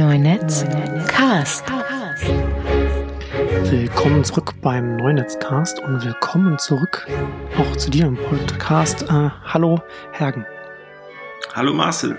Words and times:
Neunetz 0.00 0.64
Cast. 1.08 1.64
Willkommen 3.64 4.24
zurück 4.24 4.54
beim 4.62 4.96
Neunetzcast 4.96 5.78
und 5.80 6.02
willkommen 6.02 6.58
zurück 6.58 7.06
auch 7.58 7.76
zu 7.76 7.90
dir 7.90 8.06
im 8.06 8.16
Podcast. 8.16 9.02
Äh, 9.02 9.28
hallo 9.44 9.82
Hergen. 10.12 10.46
Hallo 11.52 11.74
Marcel. 11.74 12.18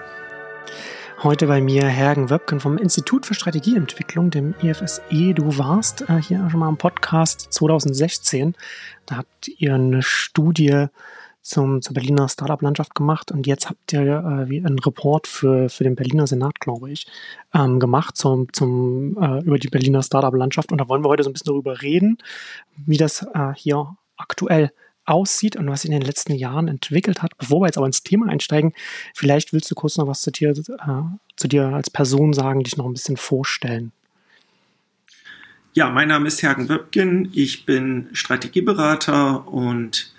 Heute 1.24 1.48
bei 1.48 1.60
mir 1.60 1.88
Hergen 1.88 2.30
Wöbken 2.30 2.60
vom 2.60 2.78
Institut 2.78 3.26
für 3.26 3.34
Strategieentwicklung, 3.34 4.30
dem 4.30 4.54
IFSE. 4.62 5.34
Du 5.34 5.58
warst 5.58 6.08
äh, 6.08 6.22
hier 6.22 6.48
schon 6.52 6.60
mal 6.60 6.70
im 6.70 6.78
Podcast 6.78 7.48
2016. 7.50 8.54
Da 9.08 9.18
habt 9.18 9.48
ihr 9.58 9.74
eine 9.74 10.04
Studie 10.04 10.86
zum, 11.42 11.82
zur 11.82 11.94
Berliner 11.94 12.30
Startup-Landschaft 12.30 12.96
gemacht 12.96 13.32
und 13.32 13.48
jetzt 13.48 13.70
habt 13.70 13.94
ihr 13.94 14.02
äh, 14.02 14.58
einen 14.58 14.80
Report 14.80 15.28
für, 15.28 15.70
für 15.70 15.84
den 15.84 15.96
Berliner 15.96 16.28
Senat, 16.28 16.60
glaube 16.60 16.92
ich, 16.92 17.08
ähm, 17.54 17.80
gemacht 17.80 18.16
zum, 18.16 18.52
zum, 18.54 19.18
äh, 19.22 19.44
über 19.44 19.58
die 19.58 19.70
Berliner 19.70 20.04
Startup-Landschaft 20.04 20.72
und 20.72 20.80
da 20.80 20.88
wollen 20.88 21.04
wir 21.04 21.10
heute 21.10 21.24
so 21.24 21.30
ein 21.30 21.34
bisschen 21.34 21.52
darüber 21.54 21.82
reden, 21.82 22.18
wie 22.76 22.98
das 22.98 23.26
äh, 23.34 23.54
hier 23.56 23.96
aktuell 24.18 24.72
aussieht 25.06 25.56
und 25.56 25.68
was 25.68 25.82
sich 25.82 25.92
in 25.92 26.00
den 26.00 26.06
letzten 26.06 26.34
Jahren 26.34 26.68
entwickelt 26.68 27.24
hat. 27.24 27.38
Bevor 27.38 27.62
wir 27.62 27.66
jetzt 27.68 27.78
aber 27.78 27.88
ins 27.88 28.04
Thema 28.04 28.30
einsteigen, 28.30 28.74
vielleicht 29.16 29.52
willst 29.52 29.70
du 29.72 29.76
kurz 29.76 29.98
noch 29.98 30.08
was 30.08 30.22
zu 30.22 30.32
dir, 30.32 30.52
äh, 30.52 31.02
zu 31.36 31.48
dir 31.48 31.68
als 31.68 31.90
Person 31.90 32.34
sagen, 32.34 32.64
dich 32.64 32.78
noch 32.78 32.86
ein 32.86 32.94
bisschen 32.94 33.18
vorstellen. 33.18 33.92
Ja, 35.74 35.90
mein 35.90 36.10
Name 36.10 36.28
ist 36.28 36.44
Hergen 36.44 36.68
Wöbgen. 36.70 37.32
Ich 37.34 37.66
bin 37.66 38.10
Strategieberater 38.12 39.48
und 39.48 40.14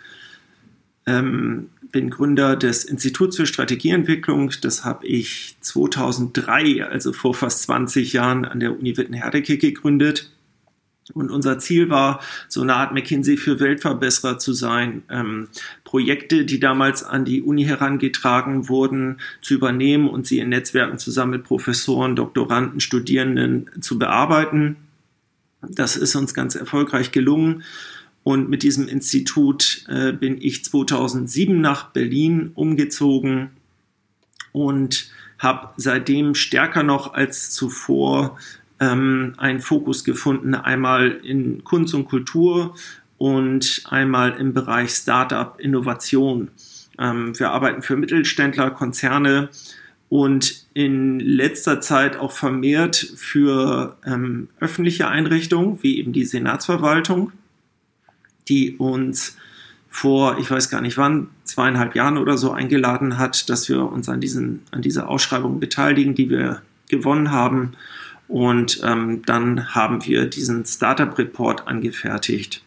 ähm, 1.07 1.69
bin 1.91 2.11
Gründer 2.11 2.57
des 2.57 2.85
Instituts 2.85 3.37
für 3.37 3.47
Strategieentwicklung. 3.47 4.53
Das 4.63 4.85
habe 4.85 5.07
ich 5.07 5.57
2003, 5.61 6.85
also 6.85 7.13
vor 7.13 7.35
fast 7.35 7.63
20 7.65 8.13
Jahren, 8.15 8.45
an 8.45 8.61
der 8.61 8.77
Uni 8.79 8.97
Wittenherdecke 8.97 9.59
gegründet. 9.59 10.31
Und 11.15 11.31
unser 11.31 11.59
Ziel 11.59 11.91
war, 11.91 12.21
so 12.49 12.63
eine 12.63 12.75
Art 12.75 12.95
McKinsey 12.95 13.37
für 13.37 13.59
Weltverbesserer 13.59 14.39
zu 14.39 14.53
sein, 14.53 15.03
ähm, 15.11 15.49
Projekte, 15.85 16.45
die 16.45 16.61
damals 16.61 17.03
an 17.03 17.25
die 17.25 17.43
Uni 17.43 17.65
herangetragen 17.65 18.69
wurden, 18.69 19.19
zu 19.43 19.55
übernehmen 19.55 20.09
und 20.09 20.27
sie 20.27 20.39
in 20.39 20.49
Netzwerken 20.49 20.99
zusammen 20.99 21.33
mit 21.33 21.45
Professoren, 21.45 22.17
Doktoranden, 22.17 22.81
Studierenden 22.81 23.69
zu 23.81 23.99
bearbeiten. 23.99 24.77
Das 25.61 25.97
ist 25.97 26.15
uns 26.15 26.35
ganz 26.35 26.55
erfolgreich 26.55 27.13
gelungen. 27.13 27.65
Und 28.25 28.49
mit 28.49 28.63
diesem 28.63 28.87
Institut 28.89 29.85
äh, 29.89 30.13
bin 30.13 30.41
ich 30.41 30.65
2007 30.65 31.61
nach 31.61 31.91
Berlin 31.91 32.53
umgezogen 32.55 33.51
und 34.53 35.11
habe 35.39 35.71
seitdem 35.77 36.35
stärker 36.35 36.85
noch 36.85 37.15
als 37.15 37.51
zuvor 37.51 38.39
ähm, 38.79 39.35
einen 39.39 39.61
Fokus 39.61 40.05
gefunden, 40.05 40.55
einmal 40.55 41.11
in 41.25 41.65
Kunst 41.65 41.95
und 41.95 42.05
Kultur 42.05 42.77
und 43.19 43.83
einmal 43.87 44.39
im 44.39 44.55
Bereich 44.55 44.91
Startup 44.91 45.59
Innovation. 45.59 46.51
Ähm, 46.99 47.37
wir 47.39 47.51
arbeiten 47.51 47.83
für 47.83 47.97
Mittelständler, 47.97 48.71
Konzerne 48.71 49.49
und 50.09 50.67
in 50.75 51.19
letzter 51.19 51.81
Zeit 51.81 52.17
auch 52.17 52.33
vermehrt 52.33 52.97
für 53.17 53.97
ähm, 54.05 54.49
öffentliche 54.61 55.09
Einrichtungen, 55.09 55.83
wie 55.83 55.99
eben 55.99 56.13
die 56.13 56.25
Senatsverwaltung 56.25 57.33
die 58.49 58.77
uns 58.77 59.37
vor, 59.89 60.39
ich 60.39 60.51
weiß 60.51 60.71
gar 60.71 60.81
nicht 60.81 60.97
wann, 60.97 61.29
zweieinhalb 61.45 61.95
Jahren 61.95 62.17
oder 62.17 62.39
so 62.39 62.51
eingeladen 62.51 63.19
hat, 63.19 63.49
dass 63.51 63.69
wir 63.69 63.85
uns 63.85 64.09
an, 64.09 64.21
diesen, 64.21 64.63
an 64.71 64.81
dieser 64.81 65.09
Ausschreibung 65.09 65.61
beteiligen, 65.61 66.15
die 66.15 66.31
wir 66.31 66.63
gewonnen 66.89 67.31
haben. 67.31 67.73
Und 68.29 68.81
ähm, 68.83 69.23
dann 69.27 69.75
haben 69.75 70.07
wir 70.07 70.27
diesen 70.27 70.65
Startup 70.65 71.17
Report 71.19 71.69
angefertigt 71.69 72.63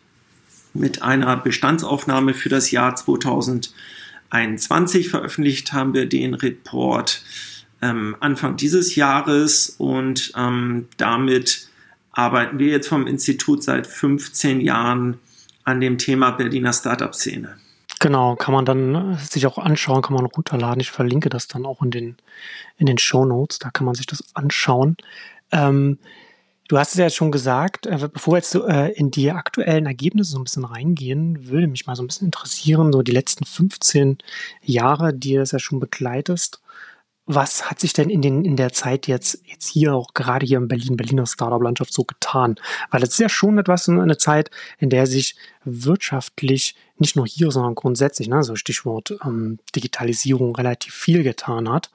mit 0.76 1.02
einer 1.02 1.38
Bestandsaufnahme 1.38 2.34
für 2.34 2.50
das 2.50 2.72
Jahr 2.72 2.96
2021 2.96 5.10
veröffentlicht 5.10 5.74
haben 5.74 5.94
wir 5.94 6.06
den 6.06 6.34
Report 6.34 7.24
ähm, 7.82 8.16
Anfang 8.20 8.58
dieses 8.58 8.96
Jahres 8.96 9.76
und 9.78 10.34
ähm, 10.36 10.88
damit 10.98 11.70
arbeiten 12.12 12.60
wir 12.60 12.68
jetzt 12.68 12.88
vom 12.88 13.08
Institut 13.08 13.64
seit 13.64 13.88
15 13.88 14.62
Jahren 14.62 15.18
an 15.66 15.82
dem 15.82 15.98
Thema 15.98 16.32
Berliner 16.32 16.72
Startup-Szene. 16.72 17.58
Genau, 18.00 18.36
kann 18.36 18.54
man 18.54 18.66
dann 18.66 19.14
äh, 19.14 19.18
sich 19.18 19.48
auch 19.48 19.58
anschauen, 19.58 20.02
kann 20.02 20.16
man 20.16 20.26
runterladen. 20.26 20.80
Ich 20.80 20.92
verlinke 20.92 21.30
das 21.30 21.48
dann 21.48 21.66
auch 21.66 21.82
in 21.82 21.92
den, 21.92 22.18
in 22.78 22.86
den 22.86 22.98
Show 22.98 23.26
Notes, 23.26 23.60
da 23.60 23.72
kann 23.72 23.86
man 23.86 23.96
sich 23.96 24.06
das 24.06 24.24
anschauen. 24.34 24.98
Ähm, 25.52 25.98
du 26.68 26.78
hast 26.78 26.92
es 26.92 26.98
ja 26.98 27.10
schon 27.10 27.32
gesagt, 27.32 27.86
äh, 27.86 28.10
bevor 28.12 28.34
wir 28.34 28.38
jetzt 28.38 28.52
so, 28.52 28.68
äh, 28.68 28.92
in 28.92 29.12
die 29.12 29.32
aktuellen 29.32 29.86
Ergebnisse 29.86 30.32
so 30.32 30.40
ein 30.40 30.44
bisschen 30.44 30.66
reingehen, 30.66 31.48
würde 31.48 31.68
mich 31.68 31.88
mal 31.88 31.96
so 31.96 32.04
ein 32.04 32.08
bisschen 32.08 32.28
interessieren, 32.28 32.92
so 32.92 33.02
die 33.02 33.12
letzten 33.12 33.46
15 33.46 34.18
Jahre, 34.62 35.14
die 35.14 35.34
du 35.34 35.40
das 35.40 35.52
ja 35.52 35.60
schon 35.60 35.80
begleitest. 35.80 36.62
Was 37.28 37.70
hat 37.70 37.80
sich 37.80 37.94
denn 37.94 38.12
in, 38.12 38.22
den, 38.22 38.46
in 38.46 38.56
der 38.56 38.72
Zeit 38.72 39.08
jetzt, 39.08 39.42
jetzt 39.46 39.68
hier, 39.68 39.96
auch 39.96 40.14
gerade 40.14 40.46
hier 40.46 40.60
in 40.60 40.68
Berlin, 40.68 40.96
Berliner 40.96 41.26
Startup-Landschaft 41.26 41.92
so 41.92 42.04
getan? 42.04 42.56
Weil 42.92 43.02
es 43.02 43.10
ist 43.10 43.20
ja 43.20 43.30
schon 43.30 43.58
etwas, 43.58 43.90
eine 43.90 44.18
Zeit, 44.18 44.52
in 44.78 44.92
der 44.92 45.08
sich 45.08 45.36
wirtschaftlich, 45.64 46.76
nicht 46.98 47.16
nur 47.16 47.26
hier, 47.26 47.50
sondern 47.50 47.74
grundsätzlich, 47.74 48.28
ne, 48.28 48.44
so 48.44 48.56
Stichwort 48.56 49.18
ähm, 49.24 49.58
Digitalisierung, 49.76 50.56
relativ 50.56 50.94
viel 50.94 51.24
getan 51.24 51.68
hat. 51.68 51.90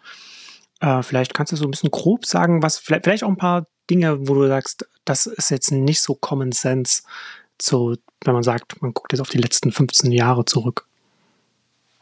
Äh, 0.81 1.03
vielleicht 1.05 1.33
kannst 1.33 1.53
du 1.53 1.57
so 1.57 1.65
ein 1.65 1.71
bisschen 1.71 1.93
grob 1.93 2.27
sagen, 2.27 2.63
was, 2.63 2.79
vielleicht, 2.79 3.05
vielleicht 3.05 3.23
auch 3.25 3.29
ein 3.29 3.37
paar 3.37 3.67
Dinge, 3.89 4.29
wo 4.29 4.35
du 4.35 4.49
sagst, 4.49 4.89
das 5.05 5.27
ist 5.27 5.51
jetzt 5.51 5.71
nicht 5.71 6.03
so 6.03 6.15
Common 6.15 6.53
Sense, 6.53 7.03
zu, 7.59 7.97
wenn 8.25 8.35
man 8.35 8.43
sagt, 8.43 8.81
man 8.83 8.95
guckt 8.95 9.13
jetzt 9.13 9.21
auf 9.21 9.29
die 9.29 9.39
letzten 9.39 9.71
15 9.71 10.11
Jahre 10.13 10.45
zurück. 10.45 10.87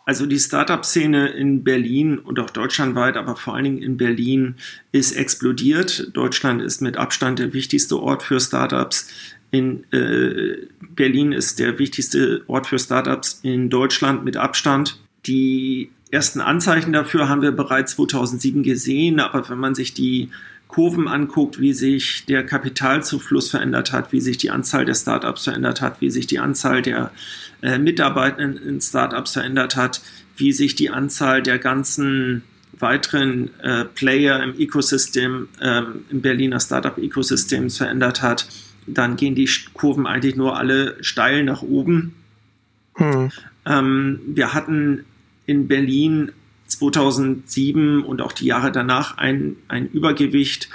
Also 0.09 0.25
die 0.25 0.39
Startup-Szene 0.39 1.29
in 1.29 1.65
Berlin 1.65 2.19
und 2.19 2.41
auch 2.41 2.49
deutschlandweit, 2.49 3.19
aber 3.19 3.37
vor 3.37 3.55
allen 3.55 3.65
Dingen 3.65 3.83
in 3.83 3.99
Berlin 3.99 4.55
ist 4.91 5.13
explodiert. 5.13 6.17
Deutschland 6.17 6.63
ist 6.63 6.81
mit 6.81 6.97
Abstand 6.97 7.39
der 7.39 7.53
wichtigste 7.53 8.01
Ort 8.01 8.23
für 8.23 8.41
Startups. 8.41 9.11
In 9.51 9.85
äh, 9.93 10.67
Berlin 10.81 11.33
ist 11.33 11.59
der 11.59 11.79
wichtigste 11.79 12.43
Ort 12.47 12.69
für 12.69 12.79
Startups 12.79 13.41
in 13.43 13.69
Deutschland 13.69 14.25
mit 14.25 14.39
Abstand. 14.39 14.99
Die 15.27 15.91
ersten 16.11 16.41
Anzeichen 16.41 16.95
dafür 16.95 17.29
haben 17.29 17.43
wir 17.43 17.53
bereits 17.53 17.93
2007 17.97 18.63
gesehen, 18.63 19.21
aber 19.21 19.47
wenn 19.51 19.59
man 19.59 19.75
sich 19.75 19.93
die 19.93 20.31
Kurven 20.69 21.09
anguckt, 21.09 21.59
wie 21.59 21.73
sich 21.73 22.27
der 22.27 22.45
Kapitalzufluss 22.45 23.51
verändert 23.51 23.93
hat, 23.93 24.13
wie 24.13 24.21
sich 24.21 24.37
die 24.37 24.51
Anzahl 24.51 24.85
der 24.85 24.95
Startups 24.95 25.45
verändert 25.45 25.81
hat, 25.81 26.01
wie 26.01 26.11
sich 26.11 26.27
die 26.27 26.39
Anzahl 26.39 26.83
der 26.83 27.11
äh, 27.63 27.79
Mitarbeitenden 27.79 28.63
in 28.63 28.81
Startups 28.81 29.33
verändert 29.33 29.77
hat, 29.77 30.03
wie 30.37 30.53
sich 30.53 30.75
die 30.75 30.91
Anzahl 30.91 31.43
der 31.43 31.59
ganzen 31.59 32.43
weiteren 32.79 33.51
äh, 33.61 33.87
Player 33.87 34.43
im 34.43 34.59
Ecosystem, 34.59 35.49
ähm, 35.61 36.05
im 36.11 36.21
Berliner 36.21 36.61
Startup-Ecosystems 36.61 37.79
verändert 37.79 38.23
hat, 38.23 38.47
dann 38.87 39.17
gehen 39.17 39.35
die 39.35 39.49
Kurven 39.73 40.07
eigentlich 40.07 40.37
nur 40.37 40.57
alle 40.57 41.03
steil 41.03 41.45
nach 41.45 41.63
oben. 41.63 42.15
Hm. 42.95 43.31
Ähm, 43.67 44.21
wir 44.27 44.55
hatten 44.55 45.05
in 45.47 45.67
Berlin 45.67 46.33
2007 46.69 48.03
und 48.05 48.23
auch 48.23 48.33
die 48.33 48.47
Jahre 48.47 48.71
danach 48.71 49.19
ein, 49.19 49.57
ein 49.69 49.89
Übergewicht 49.89 50.69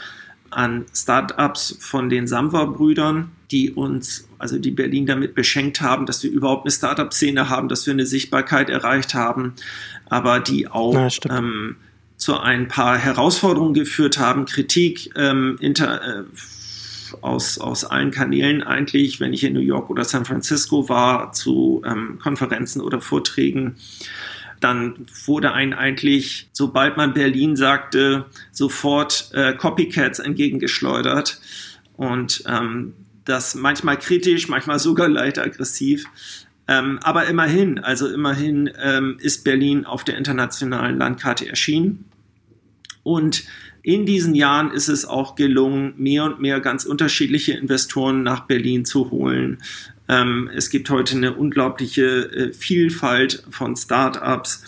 an 0.50 0.86
Startups 0.94 1.78
von 1.80 2.10
den 2.10 2.28
Samwa-Brüdern, 2.28 3.32
die 3.52 3.72
uns, 3.72 4.28
also 4.38 4.58
die 4.58 4.72
Berlin 4.72 5.06
damit 5.06 5.36
beschenkt 5.36 5.82
haben, 5.82 6.06
dass 6.06 6.24
wir 6.24 6.32
überhaupt 6.32 6.66
eine 6.66 6.72
Startup-Szene 6.72 7.50
haben, 7.50 7.70
dass 7.70 7.86
wir 7.86 7.94
eine 7.94 8.06
Sichtbarkeit 8.06 8.70
erreicht 8.70 9.14
haben, 9.14 9.54
aber 10.10 10.40
die 10.40 10.68
auch 10.68 10.94
ja, 10.94 11.38
ähm, 11.38 11.76
zu 12.18 12.38
ein 12.40 12.68
paar 12.68 12.98
Herausforderungen 12.98 13.74
geführt 13.74 14.18
haben, 14.18 14.46
Kritik 14.46 15.12
ähm, 15.16 15.58
inter, 15.60 16.02
äh, 16.02 16.24
aus, 17.22 17.58
aus 17.60 17.86
allen 17.86 18.12
Kanälen 18.12 18.64
eigentlich, 18.64 19.20
wenn 19.20 19.34
ich 19.34 19.44
in 19.44 19.54
New 19.54 19.60
York 19.60 19.90
oder 19.90 20.04
San 20.04 20.26
Francisco 20.26 20.90
war, 20.90 21.32
zu 21.32 21.84
ähm, 21.86 22.20
Konferenzen 22.22 22.82
oder 22.82 23.02
Vorträgen 23.02 23.76
dann 24.64 25.06
wurde 25.26 25.54
ein 25.54 25.74
eigentlich, 25.74 26.48
sobald 26.52 26.98
man 26.98 27.14
Berlin 27.14 27.56
sagte, 27.56 28.26
sofort 28.52 29.30
äh, 29.34 29.54
Copycats 29.54 30.20
entgegengeschleudert. 30.20 31.40
Und 31.98 32.44
ähm, 32.48 32.94
das 33.26 33.56
manchmal 33.56 33.98
kritisch, 33.98 34.48
manchmal 34.48 34.80
sogar 34.80 35.10
leicht 35.10 35.40
aggressiv. 35.40 36.06
Ähm, 36.68 37.00
aber 37.04 37.26
immerhin, 37.26 37.80
also 37.80 38.08
immerhin 38.08 38.72
ähm, 38.82 39.18
ist 39.20 39.44
Berlin 39.44 39.86
auf 39.86 40.04
der 40.04 40.18
internationalen 40.18 40.98
Landkarte 40.98 41.48
erschienen. 41.48 42.06
Und 43.04 43.44
in 43.82 44.06
diesen 44.06 44.34
Jahren 44.34 44.72
ist 44.72 44.88
es 44.88 45.04
auch 45.04 45.36
gelungen, 45.36 45.94
mehr 45.98 46.24
und 46.24 46.40
mehr 46.40 46.62
ganz 46.62 46.86
unterschiedliche 46.86 47.52
Investoren 47.52 48.24
nach 48.24 48.48
Berlin 48.48 48.86
zu 48.86 49.12
holen. 49.12 49.62
Ähm, 50.08 50.50
es 50.54 50.70
gibt 50.70 50.90
heute 50.90 51.16
eine 51.16 51.34
unglaubliche 51.34 52.04
äh, 52.04 52.54
Vielfalt 52.54 53.44
von 53.50 53.76
Startups. 53.76 54.64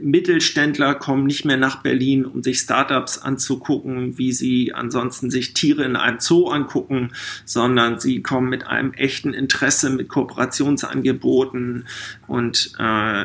Mittelständler 0.00 0.94
kommen 0.94 1.26
nicht 1.26 1.44
mehr 1.44 1.56
nach 1.56 1.82
Berlin, 1.82 2.24
um 2.24 2.42
sich 2.42 2.60
Startups 2.60 3.18
anzugucken, 3.18 4.18
wie 4.18 4.32
sie 4.32 4.72
ansonsten 4.72 5.30
sich 5.30 5.54
Tiere 5.54 5.84
in 5.84 5.96
einem 5.96 6.20
Zoo 6.20 6.48
angucken, 6.48 7.10
sondern 7.44 7.98
sie 7.98 8.22
kommen 8.22 8.48
mit 8.48 8.66
einem 8.66 8.92
echten 8.92 9.34
Interesse, 9.34 9.90
mit 9.90 10.08
Kooperationsangeboten 10.08 11.86
und 12.28 12.72
äh, 12.78 13.24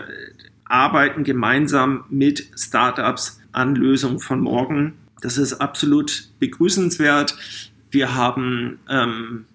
arbeiten 0.66 1.24
gemeinsam 1.24 2.06
mit 2.10 2.48
Startups 2.58 3.40
an 3.52 3.76
Lösungen 3.76 4.20
von 4.20 4.40
morgen. 4.40 4.94
Das 5.22 5.38
ist 5.38 5.54
absolut 5.54 6.30
begrüßenswert. 6.40 7.38
Wir 7.92 8.16
haben 8.16 8.80
ähm, 8.90 9.46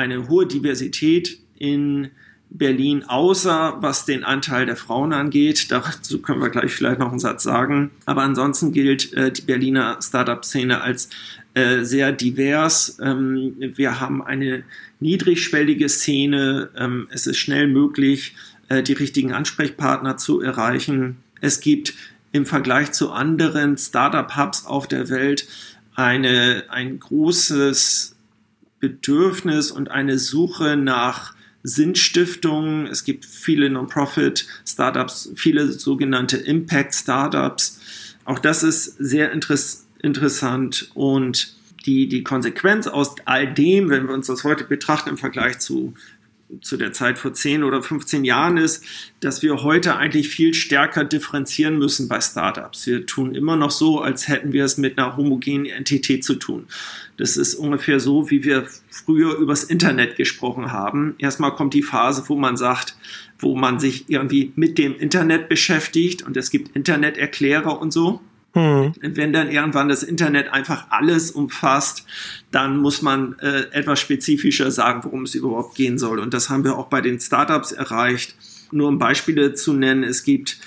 eine 0.00 0.28
hohe 0.28 0.46
Diversität 0.46 1.38
in 1.58 2.10
Berlin, 2.48 3.04
außer 3.04 3.76
was 3.80 4.06
den 4.06 4.24
Anteil 4.24 4.66
der 4.66 4.76
Frauen 4.76 5.12
angeht. 5.12 5.70
Dazu 5.70 6.20
können 6.20 6.40
wir 6.40 6.50
gleich 6.50 6.72
vielleicht 6.72 6.98
noch 6.98 7.10
einen 7.10 7.20
Satz 7.20 7.44
sagen. 7.44 7.90
Aber 8.06 8.22
ansonsten 8.22 8.72
gilt 8.72 9.12
äh, 9.12 9.30
die 9.30 9.42
Berliner 9.42 9.98
Startup-Szene 10.02 10.80
als 10.80 11.10
äh, 11.54 11.84
sehr 11.84 12.12
divers. 12.12 12.98
Ähm, 13.00 13.54
wir 13.58 14.00
haben 14.00 14.22
eine 14.22 14.64
niedrigschwellige 14.98 15.88
Szene. 15.88 16.70
Ähm, 16.76 17.06
es 17.10 17.26
ist 17.26 17.38
schnell 17.38 17.68
möglich, 17.68 18.34
äh, 18.68 18.82
die 18.82 18.94
richtigen 18.94 19.32
Ansprechpartner 19.32 20.16
zu 20.16 20.40
erreichen. 20.40 21.18
Es 21.40 21.60
gibt 21.60 21.94
im 22.32 22.46
Vergleich 22.46 22.92
zu 22.92 23.12
anderen 23.12 23.76
Startup-Hubs 23.78 24.66
auf 24.66 24.88
der 24.88 25.08
Welt 25.08 25.46
eine, 25.94 26.64
ein 26.68 26.98
großes 26.98 28.16
Bedürfnis 28.80 29.70
und 29.70 29.90
eine 29.90 30.18
Suche 30.18 30.76
nach 30.76 31.34
Sinnstiftungen. 31.62 32.86
Es 32.86 33.04
gibt 33.04 33.26
viele 33.26 33.70
Non-Profit-Startups, 33.70 35.32
viele 35.36 35.70
sogenannte 35.72 36.38
Impact-Startups. 36.38 37.80
Auch 38.24 38.38
das 38.38 38.62
ist 38.62 38.96
sehr 38.98 39.32
interess 39.32 39.86
interessant 40.02 40.90
und 40.94 41.54
die, 41.84 42.08
die 42.08 42.22
Konsequenz 42.22 42.86
aus 42.86 43.16
all 43.24 43.52
dem, 43.52 43.90
wenn 43.90 44.06
wir 44.06 44.14
uns 44.14 44.26
das 44.26 44.44
heute 44.44 44.64
betrachten 44.64 45.10
im 45.10 45.18
Vergleich 45.18 45.58
zu 45.58 45.94
zu 46.60 46.76
der 46.76 46.92
Zeit 46.92 47.18
vor 47.18 47.32
10 47.32 47.62
oder 47.62 47.82
15 47.82 48.24
Jahren 48.24 48.56
ist, 48.56 48.84
dass 49.20 49.42
wir 49.42 49.62
heute 49.62 49.96
eigentlich 49.96 50.28
viel 50.28 50.54
stärker 50.54 51.04
differenzieren 51.04 51.78
müssen 51.78 52.08
bei 52.08 52.20
Startups. 52.20 52.86
Wir 52.86 53.06
tun 53.06 53.34
immer 53.34 53.56
noch 53.56 53.70
so, 53.70 54.00
als 54.00 54.28
hätten 54.28 54.52
wir 54.52 54.64
es 54.64 54.76
mit 54.76 54.98
einer 54.98 55.16
homogenen 55.16 55.66
Entität 55.66 56.24
zu 56.24 56.34
tun. 56.34 56.66
Das 57.16 57.36
ist 57.36 57.54
ungefähr 57.54 58.00
so, 58.00 58.30
wie 58.30 58.44
wir 58.44 58.66
früher 58.90 59.36
übers 59.36 59.64
Internet 59.64 60.16
gesprochen 60.16 60.72
haben. 60.72 61.14
Erstmal 61.18 61.54
kommt 61.54 61.74
die 61.74 61.82
Phase, 61.82 62.24
wo 62.26 62.36
man 62.36 62.56
sagt, 62.56 62.96
wo 63.38 63.56
man 63.56 63.78
sich 63.78 64.08
irgendwie 64.08 64.52
mit 64.56 64.78
dem 64.78 64.96
Internet 64.96 65.48
beschäftigt 65.48 66.22
und 66.22 66.36
es 66.36 66.50
gibt 66.50 66.74
Interneterklärer 66.76 67.80
und 67.80 67.92
so. 67.92 68.20
Mhm. 68.54 68.94
Wenn 69.00 69.32
dann 69.32 69.50
irgendwann 69.50 69.88
das 69.88 70.02
Internet 70.02 70.52
einfach 70.52 70.86
alles 70.90 71.30
umfasst, 71.30 72.04
dann 72.50 72.78
muss 72.78 73.02
man 73.02 73.38
äh, 73.38 73.66
etwas 73.70 74.00
spezifischer 74.00 74.70
sagen, 74.70 75.04
worum 75.04 75.22
es 75.22 75.34
überhaupt 75.34 75.76
gehen 75.76 75.98
soll. 75.98 76.18
Und 76.18 76.34
das 76.34 76.50
haben 76.50 76.64
wir 76.64 76.76
auch 76.76 76.88
bei 76.88 77.00
den 77.00 77.20
Startups 77.20 77.72
erreicht. 77.72 78.34
Nur 78.72 78.88
um 78.88 78.98
Beispiele 78.98 79.54
zu 79.54 79.72
nennen, 79.72 80.04
es 80.04 80.22
gibt 80.22 80.58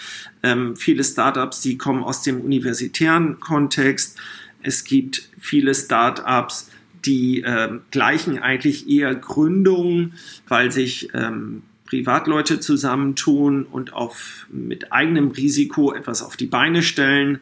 ähm, 0.43 0.75
viele 0.75 1.03
Startups, 1.03 1.61
die 1.61 1.77
kommen 1.77 2.03
aus 2.03 2.21
dem 2.21 2.41
universitären 2.41 3.39
Kontext. 3.39 4.17
Es 4.61 4.83
gibt 4.83 5.29
viele 5.39 5.73
Startups, 5.73 6.69
die 7.05 7.41
äh, 7.41 7.79
gleichen 7.91 8.39
eigentlich 8.39 8.89
eher 8.89 9.13
Gründungen, 9.15 10.13
weil 10.47 10.71
sich 10.71 11.09
ähm, 11.13 11.63
Privatleute 11.93 12.59
zusammentun 12.59 13.65
und 13.65 13.93
auf, 13.93 14.47
mit 14.49 14.91
eigenem 14.91 15.29
Risiko 15.29 15.93
etwas 15.93 16.23
auf 16.23 16.35
die 16.35 16.47
Beine 16.47 16.81
stellen. 16.81 17.39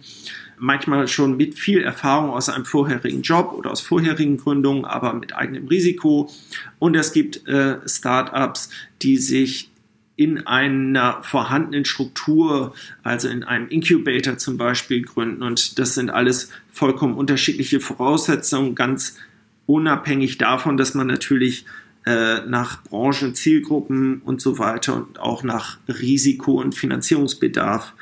Manchmal 0.58 1.08
schon 1.08 1.38
mit 1.38 1.58
viel 1.58 1.82
Erfahrung 1.82 2.32
aus 2.32 2.50
einem 2.50 2.66
vorherigen 2.66 3.22
Job 3.22 3.54
oder 3.54 3.72
aus 3.72 3.80
vorherigen 3.80 4.36
Gründungen, 4.36 4.84
aber 4.84 5.14
mit 5.14 5.34
eigenem 5.34 5.68
Risiko. 5.68 6.30
Und 6.80 6.98
es 6.98 7.14
gibt 7.14 7.48
äh, 7.48 7.78
Startups, 7.88 8.70
die 9.02 9.16
sich 9.16 9.72
in 10.18 10.46
einer 10.46 11.24
vorhandenen 11.24 11.86
Struktur, 11.86 12.76
also 13.04 13.30
in 13.30 13.46
einem 13.46 13.70
Incubator 13.70 14.38
zum 14.38 14.58
Beispiel 14.58 15.02
gründen. 15.02 15.44
Und 15.44 15.80
das 15.80 15.96
sind 15.96 16.10
alles 16.10 16.50
vollkommen 16.74 17.14
unterschiedliche 17.14 17.80
Voraussetzungen, 17.80 18.76
ganz 18.76 19.18
unabhängig 19.66 20.38
davon, 20.38 20.76
dass 20.76 20.94
man 20.94 21.08
natürlich 21.08 21.64
äh, 22.06 22.42
nach 22.48 22.84
Branchen, 22.84 23.36
Zielgruppen 23.36 24.22
und 24.24 24.42
so 24.42 24.58
weiter 24.58 24.96
und 24.96 25.20
auch 25.20 25.44
nach 25.44 25.78
Risiko- 25.88 26.60
und 26.60 26.74
Finanzierungsbedarf 26.74 27.94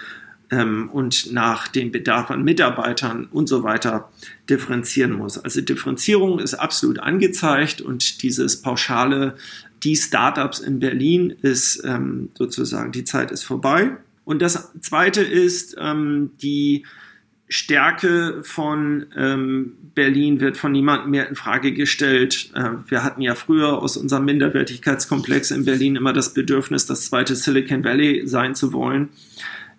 ähm, 0.52 0.90
und 0.90 1.32
nach 1.34 1.68
dem 1.68 1.92
Bedarf 1.92 2.32
an 2.32 2.44
Mitarbeitern 2.44 3.28
und 3.32 3.48
so 3.48 3.64
weiter 3.64 4.10
differenzieren 4.50 5.12
muss. 5.12 5.38
Also 5.38 5.62
Differenzierung 5.62 6.40
ist 6.40 6.54
absolut 6.54 7.00
angezeigt 7.00 7.82
und 7.82 8.24
dieses 8.24 8.62
pauschale, 8.62 9.36
die 9.84 9.96
Startups 9.96 10.60
in 10.60 10.80
Berlin 10.80 11.36
ist 11.42 11.84
ähm, 11.86 12.30
sozusagen, 12.38 12.92
die 12.92 13.04
Zeit 13.04 13.32
ist 13.32 13.44
vorbei. 13.44 13.98
Und 14.26 14.42
das 14.42 14.72
Zweite 14.82 15.22
ist 15.22 15.76
ähm, 15.80 16.32
die 16.42 16.86
Stärke 17.52 18.44
von 18.44 19.08
ähm, 19.18 19.74
Berlin 19.96 20.40
wird 20.40 20.56
von 20.56 20.72
niemandem 20.72 21.10
mehr 21.10 21.28
in 21.28 21.36
Frage 21.36 21.74
gestellt. 21.74 22.52
Äh, 22.54 22.70
wir 22.88 23.04
hatten 23.04 23.22
ja 23.22 23.34
früher 23.34 23.82
aus 23.82 23.98
unserem 23.98 24.26
Minderwertigkeitskomplex 24.26 25.50
in 25.50 25.66
Berlin 25.66 25.96
immer 25.96 26.14
das 26.14 26.36
Bedürfnis, 26.36 26.86
das 26.86 27.08
zweite 27.08 27.36
Silicon 27.36 27.84
Valley 27.84 28.28
sein 28.28 28.54
zu 28.54 28.72
wollen. 28.72 29.10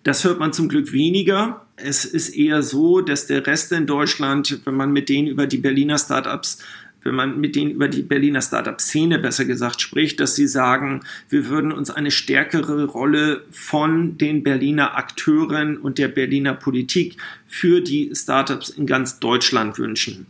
Das 0.03 0.25
hört 0.25 0.39
man 0.39 0.51
zum 0.51 0.67
Glück 0.67 0.91
weniger. 0.91 1.65
Es 1.77 2.03
ist 2.03 2.29
eher 2.29 2.61
so, 2.61 2.99
dass 2.99 3.27
der 3.27 3.47
Rest 3.47 3.71
in 3.71 3.85
Deutschland, 3.85 4.59
wenn 4.65 4.75
man 4.75 4.91
mit 4.91 5.07
denen 5.07 5.27
über 5.27 5.47
die 5.47 5.57
Berliner 5.57 5.97
Startups 5.97 6.59
wenn 7.03 7.15
man 7.15 7.39
mit 7.39 7.55
denen 7.55 7.71
über 7.71 7.87
die 7.87 8.03
Berliner 8.03 8.41
Startup-Szene 8.41 9.19
besser 9.19 9.45
gesagt 9.45 9.81
spricht, 9.81 10.19
dass 10.19 10.35
sie 10.35 10.47
sagen, 10.47 11.01
wir 11.29 11.47
würden 11.47 11.71
uns 11.71 11.89
eine 11.89 12.11
stärkere 12.11 12.85
Rolle 12.85 13.43
von 13.51 14.17
den 14.17 14.43
Berliner 14.43 14.97
Akteuren 14.97 15.77
und 15.77 15.97
der 15.97 16.07
Berliner 16.07 16.53
Politik 16.53 17.17
für 17.47 17.81
die 17.81 18.11
Startups 18.13 18.69
in 18.69 18.85
ganz 18.85 19.19
Deutschland 19.19 19.79
wünschen. 19.79 20.27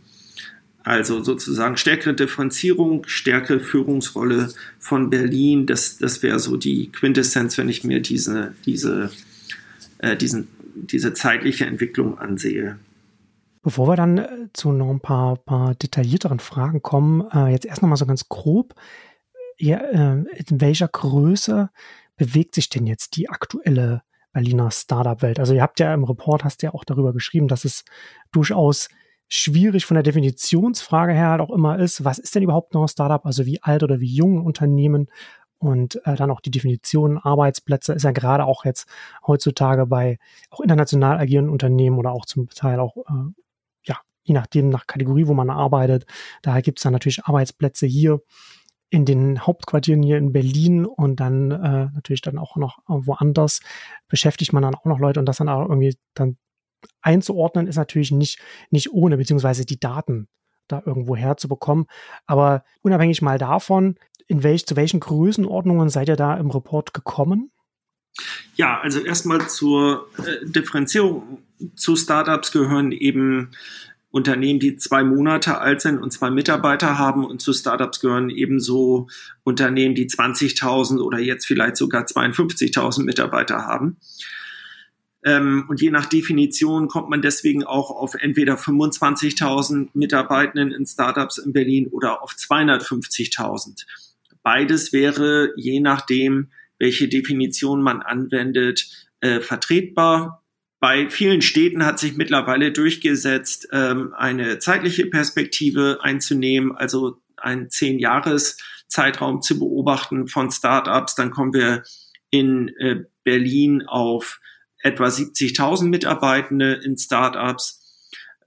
Also 0.84 1.22
sozusagen 1.22 1.76
stärkere 1.76 2.14
Differenzierung, 2.14 3.04
stärkere 3.06 3.60
Führungsrolle 3.60 4.52
von 4.80 5.10
Berlin. 5.10 5.66
Das, 5.66 5.98
das 5.98 6.22
wäre 6.22 6.40
so 6.40 6.56
die 6.56 6.90
Quintessenz, 6.90 7.56
wenn 7.56 7.68
ich 7.68 7.84
mir 7.84 8.00
diese, 8.00 8.54
diese, 8.66 9.12
äh, 9.98 10.16
diesen, 10.16 10.48
diese 10.74 11.14
zeitliche 11.14 11.66
Entwicklung 11.66 12.18
ansehe. 12.18 12.78
Bevor 13.62 13.88
wir 13.88 13.96
dann 13.96 14.18
äh, 14.18 14.28
zu 14.52 14.72
noch 14.72 14.90
ein 14.90 15.00
paar, 15.00 15.36
paar 15.36 15.74
detaillierteren 15.74 16.40
Fragen 16.40 16.82
kommen, 16.82 17.28
äh, 17.32 17.48
jetzt 17.48 17.64
erst 17.64 17.82
nochmal 17.82 17.96
so 17.96 18.06
ganz 18.06 18.28
grob. 18.28 18.74
Ja, 19.58 19.78
äh, 19.78 20.24
in 20.48 20.60
welcher 20.60 20.88
Größe 20.88 21.70
bewegt 22.16 22.54
sich 22.54 22.68
denn 22.68 22.86
jetzt 22.86 23.16
die 23.16 23.28
aktuelle 23.28 24.02
Berliner 24.32 24.70
Startup-Welt? 24.70 25.38
Also 25.38 25.54
ihr 25.54 25.62
habt 25.62 25.78
ja 25.78 25.94
im 25.94 26.04
Report, 26.04 26.44
hast 26.44 26.62
ja 26.62 26.74
auch 26.74 26.84
darüber 26.84 27.12
geschrieben, 27.12 27.48
dass 27.48 27.64
es 27.64 27.84
durchaus 28.32 28.88
schwierig 29.28 29.86
von 29.86 29.94
der 29.94 30.02
Definitionsfrage 30.02 31.12
her 31.12 31.28
halt 31.30 31.40
auch 31.40 31.50
immer 31.50 31.78
ist, 31.78 32.04
was 32.04 32.18
ist 32.18 32.34
denn 32.34 32.42
überhaupt 32.42 32.74
noch 32.74 32.82
ein 32.82 32.88
Startup? 32.88 33.24
Also 33.24 33.46
wie 33.46 33.62
alt 33.62 33.82
oder 33.82 34.00
wie 34.00 34.14
jung 34.14 34.38
ein 34.38 34.44
Unternehmen? 34.44 35.08
Und 35.58 36.04
äh, 36.04 36.16
dann 36.16 36.30
auch 36.32 36.40
die 36.40 36.50
Definition 36.50 37.18
Arbeitsplätze 37.18 37.92
ist 37.92 38.02
ja 38.02 38.10
gerade 38.10 38.44
auch 38.44 38.64
jetzt 38.64 38.88
heutzutage 39.26 39.86
bei 39.86 40.18
auch 40.50 40.60
international 40.60 41.18
agierenden 41.18 41.52
Unternehmen 41.52 41.98
oder 41.98 42.10
auch 42.10 42.26
zum 42.26 42.48
Teil 42.48 42.80
auch 42.80 42.96
äh, 42.96 43.32
je 44.22 44.34
nachdem 44.34 44.68
nach 44.68 44.86
Kategorie, 44.86 45.26
wo 45.26 45.34
man 45.34 45.50
arbeitet. 45.50 46.06
Daher 46.42 46.62
gibt 46.62 46.78
es 46.78 46.82
dann 46.82 46.92
natürlich 46.92 47.24
Arbeitsplätze 47.24 47.86
hier 47.86 48.20
in 48.90 49.04
den 49.06 49.40
Hauptquartieren 49.40 50.02
hier 50.02 50.18
in 50.18 50.32
Berlin 50.32 50.84
und 50.84 51.16
dann 51.16 51.50
äh, 51.50 51.86
natürlich 51.94 52.20
dann 52.20 52.38
auch 52.38 52.56
noch 52.56 52.78
woanders 52.86 53.60
beschäftigt 54.06 54.52
man 54.52 54.62
dann 54.62 54.74
auch 54.74 54.84
noch 54.84 54.98
Leute 54.98 55.18
und 55.18 55.26
das 55.26 55.38
dann 55.38 55.48
auch 55.48 55.68
irgendwie 55.68 55.96
dann 56.14 56.36
einzuordnen 57.00 57.66
ist 57.66 57.76
natürlich 57.76 58.10
nicht, 58.10 58.38
nicht 58.70 58.92
ohne, 58.92 59.16
beziehungsweise 59.16 59.64
die 59.64 59.80
Daten 59.80 60.28
da 60.68 60.82
irgendwo 60.84 61.16
herzubekommen. 61.16 61.86
Aber 62.26 62.64
unabhängig 62.82 63.22
mal 63.22 63.38
davon, 63.38 63.98
in 64.26 64.42
welch, 64.42 64.66
zu 64.66 64.76
welchen 64.76 65.00
Größenordnungen 65.00 65.88
seid 65.88 66.08
ihr 66.08 66.16
da 66.16 66.36
im 66.36 66.50
Report 66.50 66.94
gekommen? 66.94 67.50
Ja, 68.56 68.80
also 68.80 69.00
erstmal 69.00 69.48
zur 69.48 70.08
äh, 70.18 70.44
Differenzierung 70.44 71.38
zu 71.74 71.96
Startups 71.96 72.52
gehören 72.52 72.92
eben 72.92 73.52
Unternehmen, 74.12 74.60
die 74.60 74.76
zwei 74.76 75.02
Monate 75.02 75.58
alt 75.58 75.80
sind 75.80 75.98
und 75.98 76.12
zwei 76.12 76.30
Mitarbeiter 76.30 76.98
haben 76.98 77.24
und 77.24 77.40
zu 77.40 77.52
Startups 77.52 77.98
gehören 77.98 78.28
ebenso 78.28 79.08
Unternehmen, 79.42 79.94
die 79.94 80.06
20.000 80.06 81.00
oder 81.00 81.18
jetzt 81.18 81.46
vielleicht 81.46 81.76
sogar 81.76 82.04
52.000 82.04 83.04
Mitarbeiter 83.04 83.66
haben. 83.66 83.96
Ähm, 85.24 85.64
und 85.68 85.80
je 85.80 85.90
nach 85.90 86.06
Definition 86.06 86.88
kommt 86.88 87.08
man 87.08 87.22
deswegen 87.22 87.64
auch 87.64 87.90
auf 87.90 88.14
entweder 88.14 88.56
25.000 88.56 89.88
Mitarbeitenden 89.94 90.72
in 90.72 90.84
Startups 90.84 91.38
in 91.38 91.54
Berlin 91.54 91.86
oder 91.88 92.22
auf 92.22 92.32
250.000. 92.32 93.86
Beides 94.42 94.92
wäre 94.92 95.52
je 95.56 95.80
nachdem, 95.80 96.50
welche 96.78 97.08
Definition 97.08 97.80
man 97.80 98.02
anwendet, 98.02 99.08
äh, 99.20 99.40
vertretbar. 99.40 100.41
Bei 100.82 101.08
vielen 101.08 101.42
Städten 101.42 101.86
hat 101.86 102.00
sich 102.00 102.16
mittlerweile 102.16 102.72
durchgesetzt, 102.72 103.68
ähm, 103.70 104.12
eine 104.16 104.58
zeitliche 104.58 105.06
Perspektive 105.06 106.00
einzunehmen, 106.02 106.72
also 106.74 107.22
einen 107.36 107.70
zehn 107.70 108.00
Jahres 108.00 108.56
Zeitraum 108.88 109.42
zu 109.42 109.60
beobachten 109.60 110.26
von 110.26 110.50
Startups. 110.50 111.14
Dann 111.14 111.30
kommen 111.30 111.54
wir 111.54 111.84
in 112.30 112.66
äh, 112.80 113.04
Berlin 113.22 113.82
auf 113.86 114.40
etwa 114.82 115.06
70.000 115.06 115.84
Mitarbeitende 115.84 116.72
in 116.72 116.98
Startups. 116.98 117.80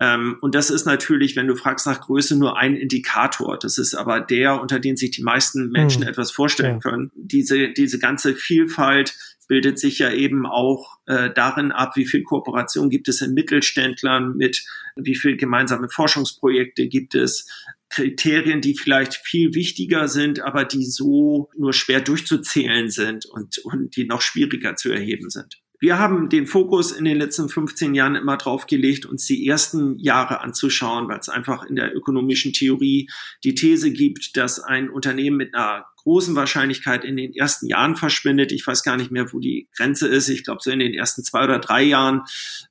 Ähm, 0.02 0.38
und 0.42 0.56
das 0.56 0.70
ist 0.70 0.86
natürlich, 0.86 1.38
wenn 1.38 1.48
du 1.48 1.56
fragst 1.56 1.88
nach 1.88 2.02
Größe, 2.02 2.38
nur 2.38 2.58
ein 2.58 2.76
Indikator. 2.76 3.58
Das 3.58 3.78
ist 3.78 3.96
aber 3.96 4.20
der, 4.20 4.60
unter 4.60 4.82
den 4.82 4.98
sich 4.98 5.12
die 5.12 5.24
meisten 5.24 5.70
Menschen 5.72 6.02
mhm. 6.02 6.10
etwas 6.10 6.32
vorstellen 6.32 6.82
ja. 6.84 6.92
können. 6.92 7.12
Diese, 7.16 7.70
diese 7.72 7.98
ganze 7.98 8.36
Vielfalt 8.36 9.16
bildet 9.48 9.80
sich 9.80 10.00
ja 10.00 10.12
eben 10.12 10.46
auch 10.46 10.98
äh, 11.06 11.30
darin 11.34 11.72
ab, 11.72 11.96
wie 11.96 12.06
viel 12.06 12.24
Kooperation 12.24 12.90
gibt 12.90 13.08
es 13.08 13.22
in 13.22 13.34
Mittelständlern 13.34 14.36
mit, 14.36 14.66
wie 14.96 15.16
viel 15.16 15.38
gemeinsame 15.38 15.90
Forschungsprojekte 15.90 16.88
gibt 16.88 17.16
es, 17.16 17.48
Kriterien, 17.90 18.62
die 18.62 18.76
vielleicht 18.76 19.16
viel 19.16 19.54
wichtiger 19.54 20.08
sind, 20.08 20.42
aber 20.42 20.66
die 20.66 20.86
so 20.86 21.50
nur 21.56 21.72
schwer 21.72 22.02
durchzuzählen 22.02 22.90
sind 22.90 23.26
und, 23.26 23.60
und 23.60 23.96
die 23.96 24.06
noch 24.06 24.22
schwieriger 24.22 24.76
zu 24.76 24.92
erheben 24.92 25.30
sind. 25.30 25.62
Wir 25.80 26.00
haben 26.00 26.30
den 26.30 26.48
Fokus 26.48 26.92
in 26.92 27.06
den 27.06 27.18
letzten 27.18 27.50
15 27.50 27.96
Jahren 27.96 28.16
immer 28.16 28.38
drauf 28.38 28.66
gelegt, 28.66 29.06
uns 29.06 29.26
die 29.26 29.46
ersten 29.46 30.00
Jahre 30.00 30.42
anzuschauen, 30.42 31.08
weil 31.08 31.20
es 31.20 31.30
einfach 31.30 31.64
in 31.66 31.76
der 31.76 31.96
ökonomischen 31.96 32.54
Theorie 32.54 33.10
die 33.44 33.56
These 33.56 33.92
gibt, 33.92 34.36
dass 34.38 34.60
ein 34.60 34.90
Unternehmen 34.90 35.38
mit 35.38 35.54
einer 35.54 35.86
großen 36.06 36.36
Wahrscheinlichkeit 36.36 37.04
in 37.04 37.18
den 37.18 37.34
ersten 37.34 37.66
Jahren 37.66 37.96
verschwindet. 37.96 38.52
Ich 38.52 38.66
weiß 38.66 38.84
gar 38.84 38.96
nicht 38.96 39.10
mehr, 39.10 39.34
wo 39.34 39.40
die 39.40 39.68
Grenze 39.76 40.08
ist. 40.08 40.30
Ich 40.30 40.44
glaube, 40.44 40.60
so 40.64 40.70
in 40.70 40.78
den 40.78 40.94
ersten 40.94 41.24
zwei 41.24 41.44
oder 41.44 41.58
drei 41.58 41.82
Jahren, 41.82 42.22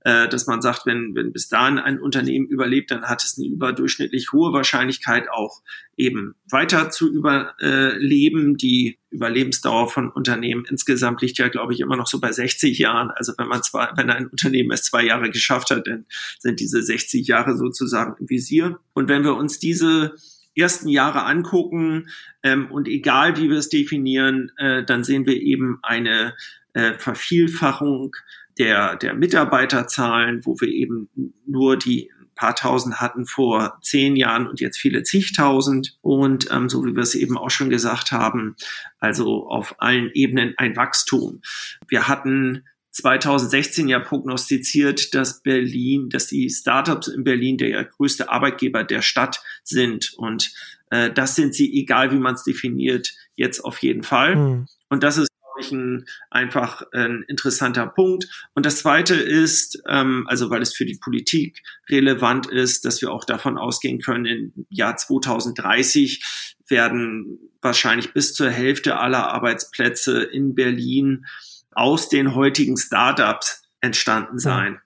äh, 0.02 0.28
dass 0.28 0.46
man 0.46 0.62
sagt, 0.62 0.86
wenn, 0.86 1.16
wenn 1.16 1.32
bis 1.32 1.48
dahin 1.48 1.80
ein 1.80 2.00
Unternehmen 2.00 2.46
überlebt, 2.46 2.92
dann 2.92 3.02
hat 3.02 3.24
es 3.24 3.36
eine 3.36 3.48
überdurchschnittlich 3.48 4.30
hohe 4.32 4.52
Wahrscheinlichkeit, 4.52 5.28
auch 5.28 5.62
eben 5.96 6.36
weiter 6.48 6.90
zu 6.90 7.12
überleben. 7.12 8.56
Die 8.56 8.98
Überlebensdauer 9.10 9.90
von 9.90 10.10
Unternehmen 10.10 10.64
insgesamt 10.70 11.20
liegt 11.20 11.38
ja, 11.38 11.48
glaube 11.48 11.72
ich, 11.72 11.80
immer 11.80 11.96
noch 11.96 12.06
so 12.06 12.20
bei 12.20 12.30
60 12.30 12.78
Jahren. 12.78 13.10
Also 13.10 13.32
wenn 13.36 13.48
man 13.48 13.64
zwei, 13.64 13.88
wenn 13.96 14.10
ein 14.10 14.28
Unternehmen 14.28 14.70
es 14.70 14.84
zwei 14.84 15.04
Jahre 15.04 15.30
geschafft 15.30 15.70
hat, 15.70 15.88
dann 15.88 16.06
sind 16.38 16.60
diese 16.60 16.80
60 16.80 17.26
Jahre 17.26 17.56
sozusagen 17.56 18.14
im 18.20 18.30
Visier. 18.30 18.78
Und 18.92 19.08
wenn 19.08 19.24
wir 19.24 19.34
uns 19.34 19.58
diese 19.58 20.14
ersten 20.56 20.88
Jahre 20.88 21.25
angucken 21.25 22.08
ähm, 22.42 22.70
und 22.70 22.88
egal 22.88 23.37
wie 23.37 23.50
wir 23.50 23.58
es 23.58 23.68
definieren, 23.68 24.52
äh, 24.56 24.84
dann 24.84 25.04
sehen 25.04 25.26
wir 25.26 25.40
eben 25.40 25.78
eine 25.82 26.34
äh, 26.75 26.94
Vervielfachung 26.94 28.14
der, 28.58 28.96
der 28.96 29.14
Mitarbeiterzahlen, 29.14 30.44
wo 30.44 30.61
wir 30.61 30.68
eben 30.68 31.08
nur 31.46 31.76
die 31.76 32.11
paar 32.34 32.54
tausend 32.54 33.00
hatten 33.00 33.26
vor 33.26 33.78
zehn 33.82 34.16
Jahren 34.16 34.46
und 34.46 34.61
jetzt 34.61 34.78
viele 34.78 35.02
zigtausend. 35.02 35.96
Und 36.02 36.49
ähm, 36.50 36.68
so 36.68 36.84
wie 36.84 36.94
wir 36.94 37.02
es 37.02 37.14
eben 37.14 37.38
auch 37.38 37.50
schon 37.50 37.70
gesagt 37.70 38.12
haben, 38.12 38.56
also 38.99 39.49
auf 39.49 39.76
allen 39.78 40.11
Ebenen 40.14 40.54
ein 40.56 40.76
Wachstum. 40.76 41.42
Wir 41.88 42.08
hatten 42.08 42.64
2016 42.94 43.88
ja 43.88 43.98
prognostiziert, 43.98 45.14
dass 45.14 45.42
Berlin, 45.42 46.08
dass 46.10 46.28
die 46.28 46.48
Startups 46.48 47.08
in 47.08 47.24
Berlin 47.24 47.58
der 47.58 47.84
größte 47.84 48.30
Arbeitgeber 48.30 48.84
der 48.84 49.02
Stadt 49.02 49.42
sind. 49.64 50.14
Und 50.16 50.52
äh, 50.90 51.10
das 51.10 51.34
sind 51.34 51.54
sie, 51.54 51.76
egal 51.80 52.12
wie 52.12 52.18
man 52.18 52.34
es 52.34 52.44
definiert, 52.44 53.12
jetzt 53.34 53.60
auf 53.60 53.78
jeden 53.78 54.04
Fall. 54.04 54.36
Mhm. 54.36 54.66
Und 54.88 55.02
das 55.02 55.18
ist 55.18 55.28
glaube 55.54 55.60
ich, 55.60 55.72
ein, 55.72 56.06
einfach 56.30 56.82
ein 56.92 57.24
interessanter 57.28 57.86
Punkt. 57.86 58.26
Und 58.54 58.64
das 58.66 58.78
Zweite 58.78 59.14
ist, 59.14 59.82
ähm, 59.88 60.24
also 60.28 60.50
weil 60.50 60.62
es 60.62 60.74
für 60.74 60.86
die 60.86 60.98
Politik 61.02 61.62
relevant 61.88 62.46
ist, 62.46 62.84
dass 62.84 63.00
wir 63.02 63.12
auch 63.12 63.24
davon 63.24 63.58
ausgehen 63.58 64.00
können, 64.00 64.26
im 64.26 64.66
Jahr 64.68 64.96
2030 64.96 66.54
werden 66.68 67.38
wahrscheinlich 67.60 68.12
bis 68.12 68.34
zur 68.34 68.50
Hälfte 68.50 68.98
aller 68.98 69.32
Arbeitsplätze 69.32 70.22
in 70.22 70.54
Berlin 70.54 71.26
aus 71.76 72.08
den 72.08 72.34
heutigen 72.34 72.76
Startups 72.76 73.62
entstanden 73.80 74.38
sein. 74.38 74.80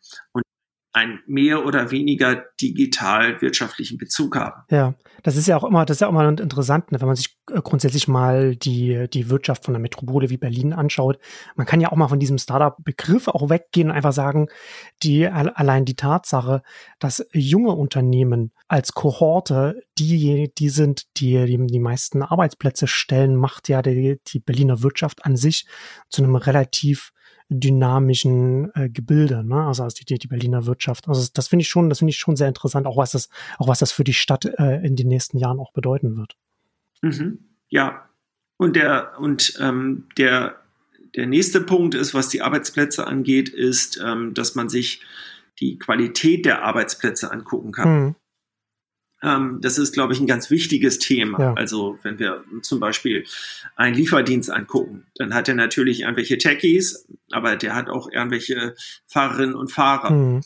Einen 0.99 1.21
mehr 1.27 1.65
oder 1.65 1.93
weniger 1.93 2.45
digital 2.61 3.41
wirtschaftlichen 3.41 3.99
Bezug 3.99 4.35
haben. 4.35 4.63
Ja, 4.69 4.95
das 5.23 5.37
ist 5.37 5.47
ja 5.47 5.57
auch 5.57 5.63
immer, 5.63 5.85
das 5.85 5.99
ist 5.99 6.01
ja 6.01 6.09
auch 6.09 6.13
immer 6.13 6.29
interessant, 6.29 6.91
ne, 6.91 7.01
wenn 7.01 7.07
man 7.07 7.15
sich 7.15 7.39
äh, 7.53 7.61
grundsätzlich 7.63 8.09
mal 8.09 8.57
die, 8.57 9.07
die 9.13 9.31
Wirtschaft 9.31 9.65
von 9.65 9.75
einer 9.75 9.83
Metropole 9.83 10.29
wie 10.29 10.37
Berlin 10.39 10.73
anschaut. 10.73 11.21
Man 11.55 11.67
kann 11.67 11.81
ja 11.81 11.93
auch 11.93 11.97
mal 11.97 12.09
von 12.09 12.19
diesem 12.19 12.39
Startup-Begriff 12.39 13.29
auch 13.29 13.49
weggehen 13.49 13.91
und 13.91 13.97
einfach 13.97 14.13
sagen, 14.13 14.49
die, 15.05 15.29
allein 15.29 15.85
die 15.85 15.95
Tatsache, 15.95 16.63
dass 16.99 17.25
junge 17.33 17.73
Unternehmen 17.73 18.53
als 18.67 18.93
Kohorte 18.93 19.81
die, 19.99 20.53
die 20.59 20.69
sind, 20.69 21.05
die, 21.19 21.47
die 21.47 21.67
die 21.67 21.81
meisten 21.81 22.23
Arbeitsplätze 22.23 22.89
stellen, 22.89 23.37
macht 23.37 23.69
ja 23.69 23.83
die, 23.83 24.21
die 24.27 24.41
Berliner 24.41 24.83
Wirtschaft 24.83 25.25
an 25.25 25.37
sich 25.37 25.67
zu 26.09 26.25
einem 26.25 26.35
relativ 26.35 27.13
dynamischen 27.49 28.71
äh, 28.75 28.91
Gebilde, 28.91 29.43
ne? 29.45 29.67
also 29.67 29.83
als 29.83 29.95
die, 29.95 30.05
die 30.05 30.29
Berliner 30.29 30.67
Wirtschaft. 30.67 31.09
Also 31.09 31.29
das 31.33 31.49
finde 31.49 31.63
ich 31.63 31.69
schon, 31.69 31.89
das 31.89 31.99
finde 31.99 32.11
ich 32.11 32.19
schon 32.19 32.37
sehr 32.37 32.49
interessant, 32.49 32.87
auch 32.87 32.97
was 32.97 33.13
das, 33.13 33.29
auch 33.59 33.69
was 33.69 33.79
das 33.79 33.93
für 33.93 34.05
die 34.05 34.15
Stadt 34.15 34.45
äh, 34.45 34.85
in 34.85 34.97
den 34.97 35.09
nächsten 35.09 35.39
Jahren 35.39 35.59
auch 35.59 35.73
bedeuten 35.73 36.17
wird. 36.17 36.37
Mhm. 37.03 37.39
Ja, 37.69 38.09
und 38.57 38.77
der 38.77 39.13
und 39.19 39.55
ähm, 39.61 40.09
der 40.19 40.57
der 41.15 41.27
nächste 41.27 41.61
Punkt 41.61 41.95
ist, 41.95 42.15
was 42.15 42.29
die 42.29 42.43
Arbeitsplätze 42.43 43.07
angeht, 43.07 43.49
ist, 43.49 43.99
ähm, 44.05 44.35
dass 44.35 44.55
man 44.55 44.69
sich 44.69 45.03
die 45.59 45.79
Qualität 45.79 46.45
der 46.45 46.63
Arbeitsplätze 46.63 47.33
angucken 47.33 47.73
kann. 47.73 47.89
Mhm. 47.89 48.15
Ähm, 49.23 49.59
das 49.61 49.79
ist, 49.79 49.93
glaube 49.93 50.13
ich, 50.13 50.21
ein 50.21 50.27
ganz 50.27 50.51
wichtiges 50.51 50.99
Thema. 50.99 51.41
Ja. 51.41 51.55
Also 51.55 51.99
wenn 52.03 52.19
wir 52.19 52.45
zum 52.63 52.81
Beispiel 52.81 53.25
einen 53.77 53.95
Lieferdienst 53.95 54.51
angucken, 54.51 55.07
dann 55.17 55.35
hat 55.35 55.49
er 55.49 55.55
natürlich 55.55 56.03
irgendwelche 56.03 56.39
Techies, 56.39 57.07
aber 57.33 57.57
der 57.57 57.75
hat 57.75 57.89
auch 57.89 58.11
irgendwelche 58.11 58.75
Fahrerinnen 59.07 59.55
und 59.55 59.73
Fahrer. 59.73 60.11
Mhm. 60.11 60.41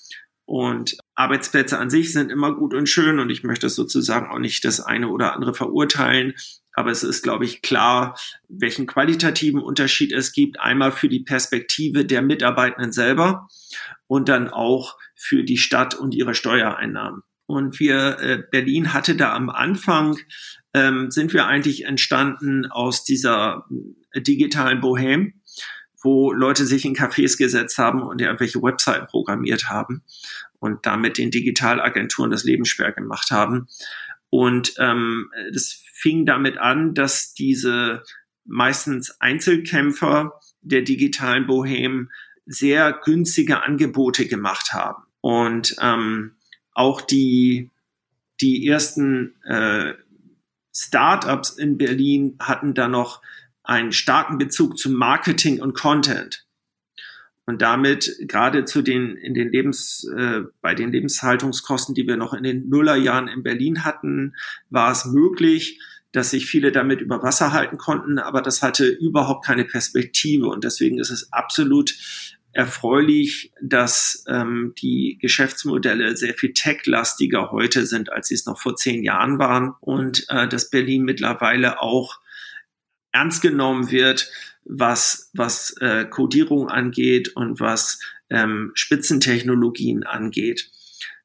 Und 0.44 0.98
Arbeitsplätze 1.14 1.78
an 1.78 1.88
sich 1.88 2.12
sind 2.12 2.30
immer 2.30 2.54
gut 2.54 2.74
und 2.74 2.88
schön 2.88 3.18
und 3.20 3.30
ich 3.30 3.42
möchte 3.42 3.68
sozusagen 3.68 4.30
auch 4.30 4.38
nicht 4.38 4.64
das 4.64 4.80
eine 4.80 5.08
oder 5.08 5.34
andere 5.34 5.54
verurteilen. 5.54 6.34
Aber 6.74 6.90
es 6.90 7.02
ist, 7.02 7.22
glaube 7.22 7.44
ich, 7.44 7.62
klar, 7.62 8.18
welchen 8.48 8.86
qualitativen 8.86 9.60
Unterschied 9.60 10.12
es 10.12 10.32
gibt. 10.32 10.58
Einmal 10.58 10.90
für 10.90 11.08
die 11.08 11.20
Perspektive 11.20 12.04
der 12.04 12.22
Mitarbeitenden 12.22 12.92
selber 12.92 13.48
und 14.06 14.28
dann 14.28 14.48
auch 14.48 14.98
für 15.14 15.44
die 15.44 15.58
Stadt 15.58 15.94
und 15.94 16.14
ihre 16.14 16.34
Steuereinnahmen. 16.34 17.22
Und 17.52 17.80
wir, 17.80 18.18
äh, 18.20 18.42
Berlin 18.50 18.94
hatte 18.94 19.14
da 19.14 19.34
am 19.34 19.50
Anfang, 19.50 20.16
ähm, 20.72 21.10
sind 21.10 21.34
wir 21.34 21.44
eigentlich 21.44 21.84
entstanden 21.84 22.64
aus 22.64 23.04
dieser 23.04 23.66
äh, 24.12 24.22
digitalen 24.22 24.80
Bohem, 24.80 25.34
wo 26.02 26.32
Leute 26.32 26.64
sich 26.64 26.86
in 26.86 26.96
Cafés 26.96 27.36
gesetzt 27.36 27.76
haben 27.76 28.00
und 28.00 28.22
irgendwelche 28.22 28.62
Webseiten 28.62 29.06
programmiert 29.06 29.68
haben 29.68 30.02
und 30.60 30.86
damit 30.86 31.18
den 31.18 31.30
Digitalagenturen 31.30 32.30
das 32.30 32.44
Leben 32.44 32.64
schwer 32.64 32.90
gemacht 32.90 33.30
haben. 33.30 33.68
Und 34.30 34.72
ähm, 34.78 35.30
das 35.52 35.82
fing 35.92 36.24
damit 36.24 36.56
an, 36.56 36.94
dass 36.94 37.34
diese 37.34 38.02
meistens 38.46 39.20
Einzelkämpfer 39.20 40.40
der 40.62 40.80
digitalen 40.80 41.46
Bohem 41.46 42.10
sehr 42.46 42.98
günstige 43.04 43.62
Angebote 43.62 44.26
gemacht 44.26 44.72
haben. 44.72 45.02
Und 45.20 45.76
ähm, 45.82 46.36
auch 46.74 47.00
die, 47.00 47.70
die 48.40 48.66
ersten 48.66 49.34
äh, 49.44 49.94
Startups 50.74 51.50
in 51.50 51.78
Berlin 51.78 52.36
hatten 52.40 52.74
da 52.74 52.88
noch 52.88 53.22
einen 53.62 53.92
starken 53.92 54.38
Bezug 54.38 54.78
zu 54.78 54.90
Marketing 54.90 55.60
und 55.60 55.74
Content. 55.74 56.46
Und 57.44 57.60
damit 57.60 58.16
gerade 58.20 58.64
zu 58.64 58.82
den, 58.82 59.16
in 59.16 59.34
den 59.34 59.50
Lebens, 59.50 60.08
äh, 60.16 60.42
bei 60.60 60.74
den 60.74 60.92
Lebenshaltungskosten, 60.92 61.94
die 61.94 62.06
wir 62.06 62.16
noch 62.16 62.34
in 62.34 62.44
den 62.44 62.68
Nullerjahren 62.68 63.28
in 63.28 63.42
Berlin 63.42 63.84
hatten, 63.84 64.34
war 64.70 64.92
es 64.92 65.06
möglich, 65.06 65.80
dass 66.12 66.30
sich 66.30 66.46
viele 66.46 66.72
damit 66.72 67.00
über 67.00 67.22
Wasser 67.22 67.52
halten 67.52 67.78
konnten, 67.78 68.18
aber 68.18 68.42
das 68.42 68.62
hatte 68.62 68.86
überhaupt 68.86 69.44
keine 69.44 69.64
Perspektive. 69.64 70.46
Und 70.46 70.62
deswegen 70.62 70.98
ist 70.98 71.10
es 71.10 71.32
absolut 71.32 71.94
erfreulich, 72.52 73.52
dass 73.62 74.24
ähm, 74.28 74.74
die 74.78 75.18
Geschäftsmodelle 75.20 76.16
sehr 76.16 76.34
viel 76.34 76.52
tech-lastiger 76.52 77.50
heute 77.50 77.86
sind, 77.86 78.12
als 78.12 78.28
sie 78.28 78.34
es 78.34 78.46
noch 78.46 78.60
vor 78.60 78.76
zehn 78.76 79.02
Jahren 79.02 79.38
waren 79.38 79.74
und 79.80 80.26
äh, 80.28 80.46
dass 80.46 80.70
Berlin 80.70 81.02
mittlerweile 81.02 81.80
auch 81.80 82.20
ernst 83.10 83.42
genommen 83.42 83.90
wird, 83.90 84.30
was, 84.64 85.30
was 85.34 85.74
äh, 85.80 86.04
Codierung 86.04 86.68
angeht 86.68 87.34
und 87.36 87.58
was 87.60 88.00
ähm, 88.30 88.72
Spitzentechnologien 88.74 90.04
angeht. 90.04 90.70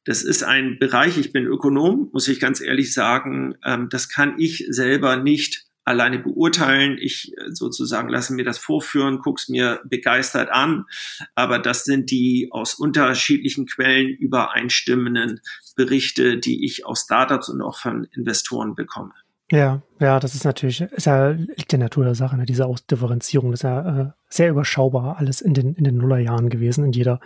Das 0.06 0.24
ist 0.24 0.44
ein 0.44 0.80
Bereich, 0.80 1.18
ich 1.18 1.34
bin 1.34 1.46
Ökonom, 1.46 2.10
muss 2.14 2.30
ich 2.30 2.40
ganz 2.40 2.62
ehrlich 2.62 2.94
sagen, 2.94 3.56
ähm, 3.66 3.90
das 3.90 4.08
kann 4.08 4.40
ich 4.40 4.66
selber 4.70 5.18
nicht 5.18 5.67
alleine 5.88 6.20
beurteilen. 6.20 6.98
Ich 7.00 7.32
äh, 7.38 7.52
sozusagen 7.54 8.10
lasse 8.10 8.34
mir 8.34 8.44
das 8.44 8.58
vorführen, 8.58 9.20
guck's 9.20 9.48
mir 9.50 9.82
begeistert 9.86 10.50
an. 10.50 10.86
Aber 11.34 11.60
das 11.60 11.86
sind 11.86 12.12
die 12.12 12.50
aus 12.52 12.76
unterschiedlichen 12.76 13.66
Quellen 13.66 14.10
übereinstimmenden 14.10 15.42
Berichte, 15.76 16.38
die 16.38 16.66
ich 16.66 16.86
aus 16.86 17.02
Startups 17.02 17.50
und 17.50 17.62
auch 17.62 17.80
von 17.80 18.06
Investoren 18.12 18.76
bekomme. 18.76 19.14
Ja, 19.50 19.82
ja, 20.02 20.20
das 20.20 20.36
ist 20.36 20.44
natürlich, 20.44 20.82
ist 20.82 21.06
ja, 21.06 21.30
liegt 21.30 21.72
der 21.72 21.80
Natur 21.80 22.04
der 22.04 22.16
Sache, 22.16 22.36
ne? 22.36 22.46
diese 22.46 22.66
Ausdifferenzierung 22.66 23.54
ist 23.54 23.64
ja 23.64 24.02
äh, 24.02 24.12
sehr 24.28 24.50
überschaubar 24.50 25.18
alles 25.18 25.40
in 25.40 25.54
den, 25.54 25.74
in 25.76 25.86
den 25.86 25.96
Nullerjahren 25.96 26.50
gewesen, 26.50 26.84
in 26.84 26.92
jeder, 26.92 27.22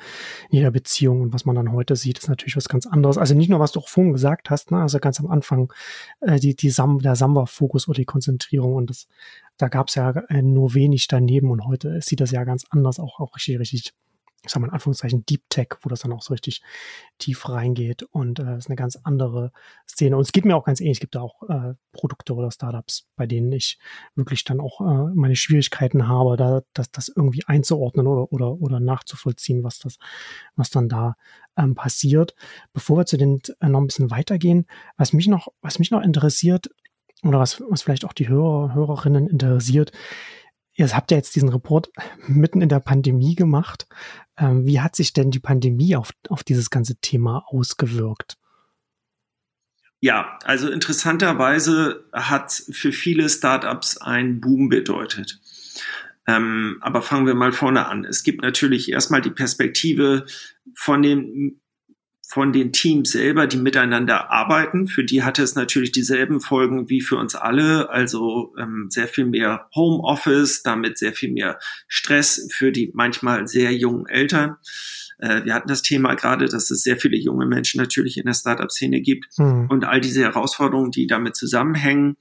in 0.51 0.58
jeder 0.58 0.70
Beziehung. 0.70 1.22
Und 1.22 1.34
was 1.34 1.46
man 1.46 1.56
dann 1.56 1.72
heute 1.72 1.96
sieht, 1.96 2.20
ist 2.20 2.30
natürlich 2.30 2.56
was 2.56 2.70
ganz 2.70 2.86
anderes. 2.86 3.18
Also 3.18 3.34
nicht 3.34 3.50
nur, 3.50 3.60
was 3.60 3.72
du 3.72 3.80
auch 3.80 3.90
vorhin 3.90 4.13
gesagt 4.13 4.51
hast, 4.51 4.70
ne? 4.70 4.78
also 4.78 5.00
ganz 5.00 5.20
am 5.20 5.32
Anfang, 5.32 5.74
äh, 6.20 6.40
die, 6.40 6.56
die 6.56 6.70
Sam, 6.70 7.00
der 7.00 7.16
Samba-Fokus 7.16 7.88
oder 7.88 7.98
die 7.98 8.06
Konzentrierung 8.06 8.75
und 8.75 8.92
das, 8.92 9.08
da 9.58 9.68
gab 9.68 9.88
es 9.88 9.96
ja 9.96 10.12
äh, 10.30 10.44
nur 10.44 10.75
wenig 10.75 11.08
daneben 11.08 11.50
und 11.50 11.66
heute 11.66 12.01
sieht 12.01 12.22
das 12.22 12.30
ja 12.30 12.44
ganz 12.44 12.66
anders, 12.70 13.00
auch, 13.00 13.20
auch 13.20 13.36
richtig, 13.36 13.58
richtig 13.60 13.94
ich 14.43 14.51
sag 14.51 14.62
mal 14.62 14.67
in 14.67 14.74
Anführungszeichen 14.74 15.25
Deep 15.25 15.43
Tech, 15.50 15.67
wo 15.81 15.89
das 15.89 16.01
dann 16.01 16.13
auch 16.13 16.21
so 16.21 16.33
richtig 16.33 16.62
tief 17.19 17.48
reingeht 17.48 18.03
und 18.03 18.39
äh, 18.39 18.57
ist 18.57 18.67
eine 18.67 18.75
ganz 18.75 18.98
andere 19.03 19.51
Szene. 19.88 20.15
Und 20.15 20.24
es 20.24 20.31
geht 20.31 20.45
mir 20.45 20.55
auch 20.55 20.63
ganz 20.63 20.81
ähnlich. 20.81 20.98
Es 20.98 21.01
gibt 21.01 21.15
da 21.15 21.21
auch 21.21 21.43
äh, 21.48 21.75
Produkte 21.91 22.33
oder 22.33 22.50
Startups, 22.51 23.07
bei 23.15 23.27
denen 23.27 23.51
ich 23.51 23.77
wirklich 24.15 24.43
dann 24.43 24.60
auch 24.60 24.81
äh, 24.81 25.13
meine 25.13 25.36
Schwierigkeiten 25.36 26.07
habe, 26.07 26.38
da 26.38 26.62
das, 26.74 26.91
das 26.91 27.07
irgendwie 27.10 27.43
einzuordnen 27.45 28.07
oder, 28.07 28.31
oder, 28.31 28.53
oder 28.53 28.79
nachzuvollziehen, 28.79 29.63
was 29.63 29.79
das, 29.79 29.98
was 30.55 30.69
dann 30.69 30.89
da 30.89 31.15
ähm, 31.57 31.75
passiert. 31.75 32.36
Bevor 32.74 32.98
wir 32.98 33.05
zu 33.05 33.17
den 33.17 33.41
äh, 33.60 33.69
noch 33.69 33.79
ein 33.79 33.88
bisschen 33.88 34.12
weitergehen, 34.12 34.65
was 34.98 35.13
mich 35.13 35.27
noch, 35.27 35.50
was 35.62 35.77
mich 35.77 35.91
noch 35.91 36.01
interessiert, 36.01 36.69
oder 37.24 37.39
was, 37.39 37.62
was 37.69 37.83
vielleicht 37.83 38.05
auch 38.05 38.13
die 38.13 38.27
Hörer, 38.27 38.74
Hörerinnen 38.74 39.27
interessiert, 39.27 39.91
Ihr 40.82 40.96
habt 40.96 41.12
ja 41.12 41.18
jetzt 41.18 41.36
diesen 41.36 41.50
Report 41.50 41.92
mitten 42.26 42.60
in 42.60 42.70
der 42.70 42.80
Pandemie 42.80 43.36
gemacht. 43.36 43.86
Ähm, 44.36 44.66
wie 44.66 44.82
hat 44.82 44.96
sich 44.96 45.14
denn 45.14 45.30
die 45.30 45.40
Pandemie 45.40 45.96
auf, 45.96 46.10
auf 46.28 46.44
dieses 46.44 46.72
ganze 46.72 46.96
Thema 46.96 47.44
ausgewirkt? 47.46 48.40
Ja, 50.00 50.40
also 50.44 50.72
interessanterweise 50.72 52.06
hat 52.12 52.52
für 52.52 52.92
viele 52.92 53.30
Startups 53.30 53.98
ein 53.98 54.42
Boom 54.42 54.70
bedeutet. 54.70 55.40
Ähm, 56.26 56.80
aber 56.82 57.04
fangen 57.04 57.28
wir 57.28 57.36
mal 57.36 57.52
vorne 57.52 57.86
an. 57.86 58.04
Es 58.04 58.24
gibt 58.24 58.42
natürlich 58.42 58.92
erstmal 58.92 59.22
die 59.22 59.30
Perspektive 59.30 60.26
von 60.74 61.04
den 61.04 61.61
von 62.32 62.54
den 62.54 62.72
Teams 62.72 63.12
selber, 63.12 63.46
die 63.46 63.58
miteinander 63.58 64.32
arbeiten. 64.32 64.88
Für 64.88 65.04
die 65.04 65.22
hatte 65.22 65.44
es 65.44 65.56
natürlich 65.56 65.92
dieselben 65.92 66.40
Folgen 66.40 66.88
wie 66.88 67.02
für 67.02 67.18
uns 67.18 67.36
alle. 67.36 67.90
Also 67.90 68.54
ähm, 68.58 68.88
sehr 68.90 69.10
viel 69.10 69.26
mehr 69.26 69.68
Homeoffice, 69.76 70.64
damit 70.64 70.98
sehr 70.98 71.12
viel 71.12 71.34
mehr 71.34 71.60
Stress 71.90 72.48
für 72.54 72.72
die 72.72 72.90
manchmal 72.94 73.50
sehr 73.50 73.74
jungen 73.74 74.08
Eltern. 74.08 74.56
Äh, 75.18 75.44
wir 75.44 75.54
hatten 75.54 75.68
das 75.68 75.82
Thema 75.82 76.16
gerade, 76.16 76.46
dass 76.46 76.72
es 76.72 76.84
sehr 76.84 76.96
viele 76.96 77.18
junge 77.18 77.46
Menschen 77.46 77.82
natürlich 77.82 78.18
in 78.18 78.26
der 78.28 78.34
Startup-Szene 78.34 79.02
gibt 79.02 79.26
mhm. 79.38 79.68
und 79.70 79.84
all 79.84 80.00
diese 80.00 80.22
Herausforderungen, 80.22 80.92
die 80.92 81.08
damit 81.08 81.36
zusammenhängen. 81.36 82.16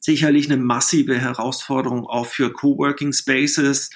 Sicherlich 0.00 0.50
eine 0.50 0.62
massive 0.62 1.18
Herausforderung 1.18 2.06
auch 2.06 2.26
für 2.26 2.52
Coworking 2.52 3.12
Spaces 3.12 3.90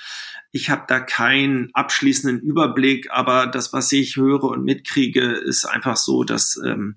ich 0.57 0.71
habe 0.71 0.85
da 0.89 1.01
keinen 1.01 1.69
abschließenden 1.75 2.41
Überblick, 2.41 3.11
aber 3.11 3.47
das, 3.47 3.75
was 3.75 3.93
ich 3.93 4.17
höre 4.17 4.45
und 4.45 4.65
mitkriege, 4.65 5.33
ist 5.33 5.67
einfach 5.67 5.97
so, 5.97 6.25
dass 6.25 6.59
ähm, 6.65 6.97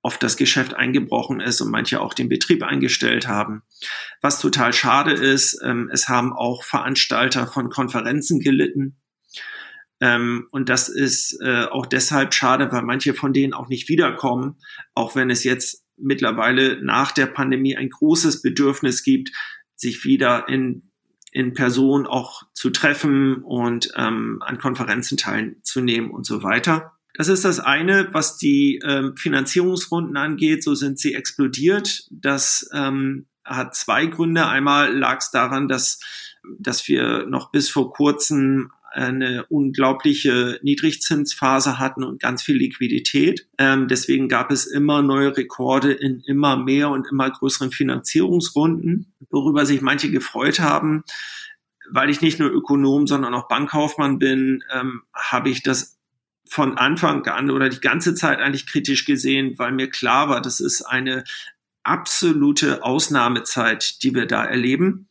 oft 0.00 0.22
das 0.22 0.36
Geschäft 0.36 0.74
eingebrochen 0.74 1.40
ist 1.40 1.60
und 1.60 1.72
manche 1.72 2.00
auch 2.00 2.14
den 2.14 2.28
Betrieb 2.28 2.62
eingestellt 2.62 3.26
haben. 3.26 3.62
Was 4.20 4.40
total 4.40 4.72
schade 4.72 5.12
ist, 5.12 5.60
ähm, 5.64 5.90
es 5.92 6.08
haben 6.08 6.32
auch 6.32 6.62
Veranstalter 6.62 7.48
von 7.48 7.68
Konferenzen 7.68 8.38
gelitten. 8.38 8.96
Ähm, 10.00 10.46
und 10.52 10.68
das 10.68 10.88
ist 10.88 11.40
äh, 11.42 11.64
auch 11.64 11.86
deshalb 11.86 12.32
schade, 12.32 12.70
weil 12.70 12.82
manche 12.82 13.12
von 13.12 13.32
denen 13.32 13.54
auch 13.54 13.66
nicht 13.66 13.88
wiederkommen, 13.88 14.60
auch 14.94 15.16
wenn 15.16 15.30
es 15.30 15.42
jetzt 15.42 15.84
mittlerweile 16.00 16.82
nach 16.82 17.12
der 17.12 17.26
Pandemie 17.26 17.76
ein 17.76 17.90
großes 17.90 18.42
Bedürfnis 18.42 19.02
gibt, 19.02 19.30
sich 19.74 20.04
wieder 20.04 20.48
in 20.48 20.88
in 21.30 21.52
Person 21.52 22.06
auch 22.06 22.42
zu 22.54 22.70
treffen 22.70 23.42
und 23.42 23.92
ähm, 23.96 24.38
an 24.40 24.58
Konferenzen 24.58 25.18
teilzunehmen 25.18 26.10
und 26.10 26.24
so 26.24 26.42
weiter. 26.42 26.92
Das 27.14 27.28
ist 27.28 27.44
das 27.44 27.60
eine, 27.60 28.08
was 28.12 28.38
die 28.38 28.80
ähm, 28.84 29.16
Finanzierungsrunden 29.16 30.16
angeht. 30.16 30.62
So 30.62 30.74
sind 30.74 30.98
sie 30.98 31.14
explodiert. 31.14 32.06
Das 32.10 32.68
ähm, 32.72 33.26
hat 33.44 33.74
zwei 33.74 34.06
Gründe. 34.06 34.46
Einmal 34.46 34.96
lag 34.96 35.18
es 35.18 35.30
daran, 35.30 35.68
dass, 35.68 36.00
dass 36.58 36.86
wir 36.86 37.26
noch 37.26 37.50
bis 37.50 37.68
vor 37.68 37.92
kurzem 37.92 38.70
eine 38.90 39.44
unglaubliche 39.46 40.58
Niedrigzinsphase 40.62 41.78
hatten 41.78 42.02
und 42.02 42.20
ganz 42.20 42.42
viel 42.42 42.56
Liquidität. 42.56 43.46
Ähm, 43.58 43.88
deswegen 43.88 44.28
gab 44.28 44.50
es 44.50 44.66
immer 44.66 45.02
neue 45.02 45.36
Rekorde 45.36 45.92
in 45.92 46.20
immer 46.20 46.56
mehr 46.56 46.90
und 46.90 47.06
immer 47.10 47.30
größeren 47.30 47.70
Finanzierungsrunden, 47.70 49.12
worüber 49.30 49.66
sich 49.66 49.80
manche 49.82 50.10
gefreut 50.10 50.60
haben. 50.60 51.04
Weil 51.90 52.10
ich 52.10 52.20
nicht 52.20 52.38
nur 52.38 52.50
Ökonom, 52.50 53.06
sondern 53.06 53.34
auch 53.34 53.48
Bankkaufmann 53.48 54.18
bin, 54.18 54.62
ähm, 54.72 55.02
habe 55.14 55.50
ich 55.50 55.62
das 55.62 55.98
von 56.48 56.78
Anfang 56.78 57.26
an 57.26 57.50
oder 57.50 57.68
die 57.68 57.80
ganze 57.80 58.14
Zeit 58.14 58.40
eigentlich 58.40 58.66
kritisch 58.66 59.04
gesehen, 59.04 59.58
weil 59.58 59.72
mir 59.72 59.90
klar 59.90 60.28
war, 60.28 60.40
das 60.40 60.60
ist 60.60 60.82
eine 60.82 61.24
absolute 61.82 62.82
Ausnahmezeit, 62.82 64.02
die 64.02 64.14
wir 64.14 64.26
da 64.26 64.44
erleben. 64.44 65.08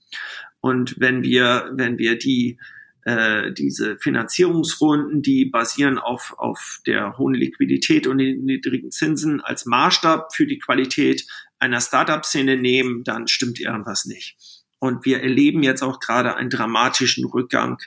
Und 0.62 1.00
wenn 1.00 1.24
wir, 1.24 1.72
wenn 1.74 1.98
wir 1.98 2.18
die 2.18 2.60
äh, 3.08 3.54
diese 3.54 3.98
Finanzierungsrunden, 3.98 5.22
die 5.22 5.46
basieren 5.46 5.98
auf, 5.98 6.36
auf 6.38 6.82
der 6.86 7.18
hohen 7.18 7.36
Liquidität 7.36 8.06
und 8.06 8.18
den 8.18 8.44
niedrigen 8.44 8.92
Zinsen 8.92 9.40
als 9.40 9.66
Maßstab 9.66 10.36
für 10.36 10.46
die 10.46 10.60
Qualität 10.60 11.26
einer 11.58 11.80
Startup-Szene 11.80 12.58
nehmen, 12.58 13.06
dann 13.06 13.28
stimmt 13.28 13.62
irgendwas 13.62 14.04
nicht. 14.04 14.36
Und 14.80 15.06
wir 15.06 15.22
erleben 15.22 15.64
jetzt 15.64 15.84
auch 15.84 16.02
gerade 16.02 16.36
einen 16.36 16.50
dramatischen 16.50 17.24
Rückgang 17.26 17.78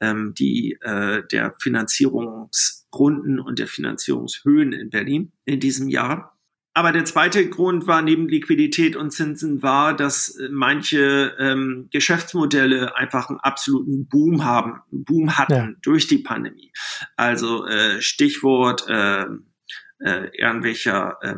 ähm, 0.00 0.34
die, 0.38 0.78
äh, 0.82 1.24
der 1.26 1.56
Finanzierungsrunden 1.60 3.40
und 3.40 3.58
der 3.58 3.66
Finanzierungshöhen 3.66 4.72
in 4.72 4.90
Berlin 4.90 5.32
in 5.46 5.58
diesem 5.58 5.88
Jahr. 5.88 6.38
Aber 6.72 6.92
der 6.92 7.04
zweite 7.04 7.48
Grund 7.48 7.86
war 7.86 8.00
neben 8.00 8.28
Liquidität 8.28 8.94
und 8.94 9.10
Zinsen 9.10 9.62
war, 9.62 9.94
dass 9.94 10.36
äh, 10.36 10.48
manche 10.50 11.34
ähm, 11.38 11.88
Geschäftsmodelle 11.90 12.96
einfach 12.96 13.28
einen 13.28 13.40
absoluten 13.40 14.06
Boom 14.08 14.44
haben, 14.44 14.80
Boom 14.90 15.36
hatten 15.36 15.52
ja. 15.52 15.68
durch 15.82 16.06
die 16.06 16.18
Pandemie. 16.18 16.72
Also 17.16 17.66
äh, 17.66 18.00
Stichwort 18.00 18.88
äh, 18.88 19.26
äh, 19.98 20.28
irgendwelcher, 20.32 21.18
äh, 21.22 21.34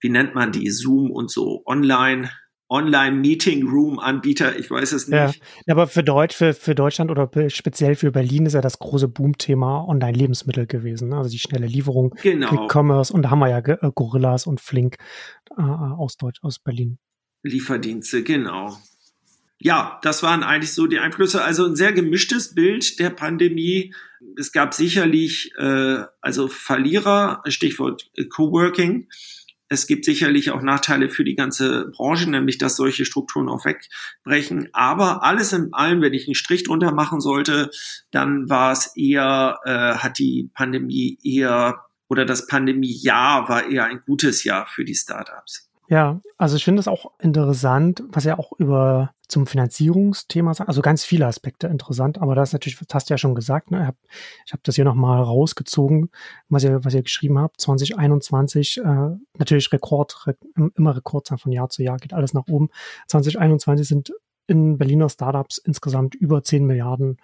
wie 0.00 0.08
nennt 0.08 0.34
man 0.34 0.50
die, 0.50 0.70
Zoom 0.70 1.10
und 1.10 1.30
so, 1.30 1.62
Online 1.64 2.30
Online-Meeting-Room-Anbieter, 2.72 4.58
ich 4.58 4.70
weiß 4.70 4.92
es 4.92 5.06
nicht. 5.06 5.42
Ja, 5.66 5.74
aber 5.74 5.86
für, 5.86 6.02
Deutsch, 6.02 6.34
für, 6.34 6.54
für 6.54 6.74
Deutschland 6.74 7.10
oder 7.10 7.28
speziell 7.50 7.96
für 7.96 8.10
Berlin 8.10 8.46
ist 8.46 8.54
ja 8.54 8.62
das 8.62 8.78
große 8.78 9.08
Boom-Thema 9.08 9.86
Online-Lebensmittel 9.86 10.66
gewesen. 10.66 11.10
Ne? 11.10 11.18
Also 11.18 11.28
die 11.28 11.38
schnelle 11.38 11.66
Lieferung, 11.66 12.14
genau. 12.22 12.64
E-Commerce 12.64 13.12
und 13.12 13.22
da 13.22 13.30
haben 13.30 13.40
wir 13.40 13.50
ja 13.50 13.58
äh, 13.58 13.90
Gorillas 13.94 14.46
und 14.46 14.60
Flink 14.60 14.96
äh, 15.50 15.60
aus 15.60 16.16
Deutsch, 16.16 16.38
aus 16.42 16.58
Berlin. 16.58 16.98
Lieferdienste, 17.42 18.22
genau. 18.22 18.78
Ja, 19.58 20.00
das 20.02 20.22
waren 20.22 20.42
eigentlich 20.42 20.72
so 20.72 20.86
die 20.86 20.98
Einflüsse. 20.98 21.44
Also 21.44 21.66
ein 21.66 21.76
sehr 21.76 21.92
gemischtes 21.92 22.54
Bild 22.54 22.98
der 22.98 23.10
Pandemie. 23.10 23.94
Es 24.36 24.50
gab 24.50 24.72
sicherlich 24.72 25.52
äh, 25.58 25.98
also 26.22 26.48
Verlierer, 26.48 27.42
Stichwort 27.46 28.10
Coworking. 28.30 29.08
Es 29.72 29.86
gibt 29.86 30.04
sicherlich 30.04 30.50
auch 30.50 30.60
Nachteile 30.60 31.08
für 31.08 31.24
die 31.24 31.34
ganze 31.34 31.86
Branche, 31.86 32.28
nämlich 32.28 32.58
dass 32.58 32.76
solche 32.76 33.06
Strukturen 33.06 33.48
auch 33.48 33.64
wegbrechen. 33.64 34.68
Aber 34.74 35.22
alles 35.22 35.54
in 35.54 35.72
allem, 35.72 36.02
wenn 36.02 36.12
ich 36.12 36.26
einen 36.26 36.34
Strich 36.34 36.64
drunter 36.64 36.92
machen 36.92 37.22
sollte, 37.22 37.70
dann 38.10 38.50
war 38.50 38.72
es 38.72 38.94
eher, 38.96 39.58
äh, 39.64 39.94
hat 39.96 40.18
die 40.18 40.50
Pandemie 40.52 41.18
eher 41.24 41.86
oder 42.10 42.26
das 42.26 42.46
Pandemiejahr 42.46 43.48
war 43.48 43.66
eher 43.70 43.86
ein 43.86 44.02
gutes 44.04 44.44
Jahr 44.44 44.66
für 44.66 44.84
die 44.84 44.94
Startups. 44.94 45.71
Ja, 45.92 46.22
also 46.38 46.56
ich 46.56 46.64
finde 46.64 46.80
es 46.80 46.88
auch 46.88 47.10
interessant, 47.20 48.02
was 48.08 48.24
ja 48.24 48.38
auch 48.38 48.52
über 48.56 49.12
zum 49.28 49.46
Finanzierungsthema 49.46 50.54
sagt, 50.54 50.68
also 50.68 50.80
ganz 50.80 51.04
viele 51.04 51.26
Aspekte 51.26 51.66
interessant, 51.66 52.16
aber 52.16 52.34
das 52.34 52.48
ist 52.48 52.52
natürlich, 52.54 52.78
das 52.78 52.94
hast 52.94 53.10
du 53.10 53.12
ja 53.12 53.18
schon 53.18 53.34
gesagt, 53.34 53.70
ne? 53.70 53.80
ich 53.80 53.86
habe 53.86 53.98
hab 54.52 54.64
das 54.64 54.76
hier 54.76 54.86
nochmal 54.86 55.22
rausgezogen, 55.22 56.08
was 56.48 56.64
ihr, 56.64 56.82
was 56.82 56.94
ihr 56.94 57.02
geschrieben 57.02 57.38
habt, 57.38 57.60
2021, 57.60 58.78
äh, 58.78 59.10
natürlich 59.36 59.70
Rekord, 59.70 60.26
re, 60.26 60.34
immer 60.76 60.96
Rekordzahlen 60.96 61.38
von 61.38 61.52
Jahr 61.52 61.68
zu 61.68 61.82
Jahr, 61.82 61.98
geht 61.98 62.14
alles 62.14 62.32
nach 62.32 62.48
oben. 62.48 62.70
2021 63.08 63.86
sind 63.86 64.14
in 64.52 64.76
Berliner 64.76 65.08
Startups 65.08 65.56
insgesamt 65.56 66.14
über 66.14 66.44
10 66.44 66.66
Milliarden 66.66 67.16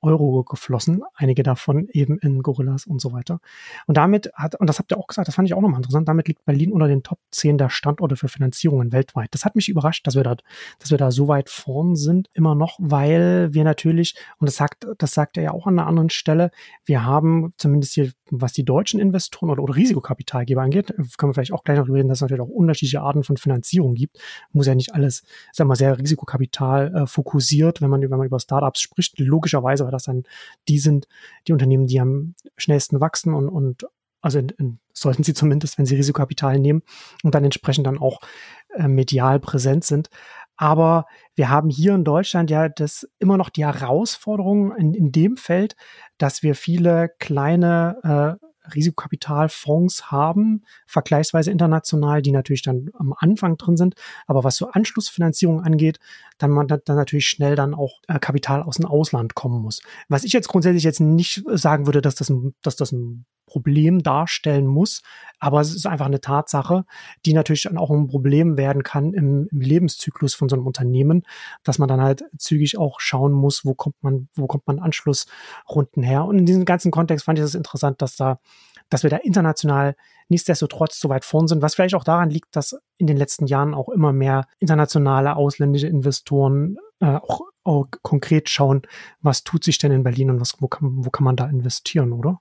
Euro 0.00 0.42
geflossen, 0.44 1.02
einige 1.14 1.42
davon 1.42 1.88
eben 1.92 2.18
in 2.18 2.42
Gorillas 2.42 2.86
und 2.86 3.02
so 3.02 3.12
weiter. 3.12 3.40
Und 3.86 3.98
damit 3.98 4.30
hat, 4.34 4.54
und 4.54 4.66
das 4.66 4.78
habt 4.78 4.90
ihr 4.90 4.96
auch 4.96 5.06
gesagt, 5.06 5.28
das 5.28 5.34
fand 5.34 5.46
ich 5.46 5.52
auch 5.52 5.60
nochmal 5.60 5.80
interessant, 5.80 6.08
damit 6.08 6.26
liegt 6.26 6.46
Berlin 6.46 6.72
unter 6.72 6.88
den 6.88 7.02
Top 7.02 7.18
10 7.32 7.58
der 7.58 7.68
Standorte 7.68 8.16
für 8.16 8.28
Finanzierungen 8.28 8.92
weltweit. 8.92 9.28
Das 9.32 9.44
hat 9.44 9.56
mich 9.56 9.68
überrascht, 9.68 10.06
dass 10.06 10.14
wir 10.14 10.22
da, 10.22 10.36
dass 10.78 10.90
wir 10.90 10.96
da 10.96 11.10
so 11.10 11.28
weit 11.28 11.50
vorn 11.50 11.96
sind, 11.96 12.30
immer 12.32 12.54
noch, 12.54 12.78
weil 12.80 13.52
wir 13.52 13.64
natürlich, 13.64 14.14
und 14.38 14.48
das 14.48 14.56
sagt, 14.56 14.86
das 14.96 15.12
sagt 15.12 15.36
er 15.36 15.42
ja 15.42 15.50
auch 15.52 15.66
an 15.66 15.78
einer 15.78 15.86
anderen 15.86 16.08
Stelle, 16.08 16.50
wir 16.86 17.04
haben 17.04 17.52
zumindest 17.58 17.92
hier, 17.92 18.10
was 18.30 18.52
die 18.52 18.64
deutschen 18.64 19.00
Investoren 19.00 19.50
oder, 19.50 19.62
oder 19.62 19.76
Risikokapitalgeber 19.76 20.62
angeht, 20.62 20.94
können 21.18 21.30
wir 21.30 21.34
vielleicht 21.34 21.52
auch 21.52 21.64
gleich 21.64 21.78
noch 21.78 21.88
reden, 21.88 22.08
dass 22.08 22.18
es 22.18 22.22
natürlich 22.22 22.42
auch 22.42 22.48
unterschiedliche 22.48 23.00
Arten 23.00 23.24
von 23.24 23.36
Finanzierung 23.36 23.94
gibt. 23.94 24.18
Muss 24.52 24.66
ja 24.66 24.74
nicht 24.74 24.94
alles, 24.94 25.22
sagen 25.52 25.66
wir 25.68 25.72
mal, 25.72 25.76
sehr 25.76 25.98
Risikokapital 25.98 26.94
äh, 26.94 27.06
fokussiert, 27.06 27.80
wenn 27.80 27.90
man, 27.90 28.02
wenn 28.02 28.10
man 28.10 28.26
über 28.26 28.40
Startups 28.40 28.80
spricht. 28.80 29.18
Logischerweise, 29.18 29.84
weil 29.84 29.92
das 29.92 30.04
dann 30.04 30.24
die 30.68 30.78
sind, 30.78 31.08
die 31.46 31.52
Unternehmen, 31.52 31.86
die 31.86 32.00
am 32.00 32.34
schnellsten 32.56 33.00
wachsen 33.00 33.34
und, 33.34 33.48
und 33.48 33.86
also 34.20 34.38
in, 34.38 34.48
in, 34.58 34.78
sollten 34.92 35.22
sie 35.22 35.34
zumindest, 35.34 35.78
wenn 35.78 35.86
sie 35.86 35.96
Risikokapital 35.96 36.58
nehmen 36.58 36.82
und 37.22 37.34
dann 37.34 37.44
entsprechend 37.44 37.86
dann 37.86 37.98
auch 37.98 38.20
äh, 38.74 38.88
medial 38.88 39.40
präsent 39.40 39.84
sind. 39.84 40.10
Aber 40.60 41.06
wir 41.36 41.48
haben 41.48 41.70
hier 41.70 41.94
in 41.94 42.04
Deutschland 42.04 42.50
ja 42.50 42.68
das 42.68 43.08
immer 43.18 43.38
noch 43.38 43.48
die 43.48 43.64
Herausforderung 43.64 44.76
in, 44.76 44.92
in 44.92 45.10
dem 45.10 45.38
Feld, 45.38 45.74
dass 46.18 46.42
wir 46.42 46.54
viele 46.54 47.08
kleine 47.18 48.38
äh, 48.38 48.46
Risikokapitalfonds 48.74 50.10
haben, 50.10 50.64
vergleichsweise 50.86 51.50
international, 51.50 52.20
die 52.20 52.32
natürlich 52.32 52.60
dann 52.60 52.90
am 52.92 53.14
Anfang 53.16 53.56
drin 53.56 53.78
sind. 53.78 53.94
Aber 54.26 54.44
was 54.44 54.56
so 54.56 54.66
Anschlussfinanzierung 54.66 55.62
angeht, 55.62 55.98
dann 56.36 56.50
man 56.50 56.68
dann 56.68 56.82
natürlich 56.86 57.26
schnell 57.26 57.56
dann 57.56 57.72
auch 57.72 58.02
äh, 58.06 58.18
Kapital 58.18 58.62
aus 58.62 58.76
dem 58.76 58.84
Ausland 58.84 59.34
kommen 59.34 59.62
muss. 59.62 59.80
Was 60.10 60.24
ich 60.24 60.34
jetzt 60.34 60.48
grundsätzlich 60.48 60.84
jetzt 60.84 61.00
nicht 61.00 61.42
sagen 61.54 61.86
würde, 61.86 62.02
dass 62.02 62.16
das 62.16 62.28
ein, 62.28 62.54
dass 62.60 62.76
das 62.76 62.92
ein 62.92 63.24
Problem 63.50 64.02
darstellen 64.02 64.66
muss, 64.66 65.02
aber 65.38 65.60
es 65.60 65.74
ist 65.74 65.86
einfach 65.86 66.06
eine 66.06 66.20
Tatsache, 66.20 66.84
die 67.26 67.32
natürlich 67.32 67.64
dann 67.64 67.78
auch 67.78 67.90
ein 67.90 68.08
Problem 68.08 68.56
werden 68.56 68.82
kann 68.82 69.12
im, 69.12 69.48
im 69.50 69.60
Lebenszyklus 69.60 70.34
von 70.34 70.48
so 70.48 70.56
einem 70.56 70.66
Unternehmen, 70.66 71.24
dass 71.64 71.78
man 71.78 71.88
dann 71.88 72.00
halt 72.00 72.24
zügig 72.38 72.78
auch 72.78 73.00
schauen 73.00 73.32
muss, 73.32 73.64
wo 73.64 73.74
kommt 73.74 73.96
man, 74.02 74.28
wo 74.34 74.46
kommt 74.46 74.66
man 74.66 74.78
Anschlussrunden 74.78 76.02
her. 76.02 76.24
Und 76.24 76.38
in 76.38 76.46
diesem 76.46 76.64
ganzen 76.64 76.90
Kontext 76.90 77.24
fand 77.24 77.38
ich 77.38 77.44
es 77.44 77.54
interessant, 77.54 78.00
dass 78.00 78.16
da 78.16 78.38
dass 78.90 79.04
wir 79.04 79.10
da 79.10 79.16
international 79.16 79.96
nichtsdestotrotz 80.28 81.00
so 81.00 81.08
weit 81.08 81.24
vorn 81.24 81.48
sind, 81.48 81.62
was 81.62 81.74
vielleicht 81.74 81.94
auch 81.94 82.04
daran 82.04 82.28
liegt, 82.28 82.54
dass 82.54 82.76
in 82.98 83.06
den 83.06 83.16
letzten 83.16 83.46
Jahren 83.46 83.72
auch 83.72 83.88
immer 83.88 84.12
mehr 84.12 84.46
internationale 84.58 85.36
ausländische 85.36 85.86
Investoren 85.86 86.76
äh, 87.00 87.16
auch, 87.16 87.42
auch 87.64 87.86
konkret 88.02 88.50
schauen, 88.50 88.82
was 89.20 89.44
tut 89.44 89.64
sich 89.64 89.78
denn 89.78 89.92
in 89.92 90.02
Berlin 90.02 90.30
und 90.30 90.40
was, 90.40 90.56
wo, 90.60 90.68
kann, 90.68 91.04
wo 91.04 91.10
kann 91.10 91.24
man 91.24 91.36
da 91.36 91.46
investieren, 91.46 92.12
oder? 92.12 92.40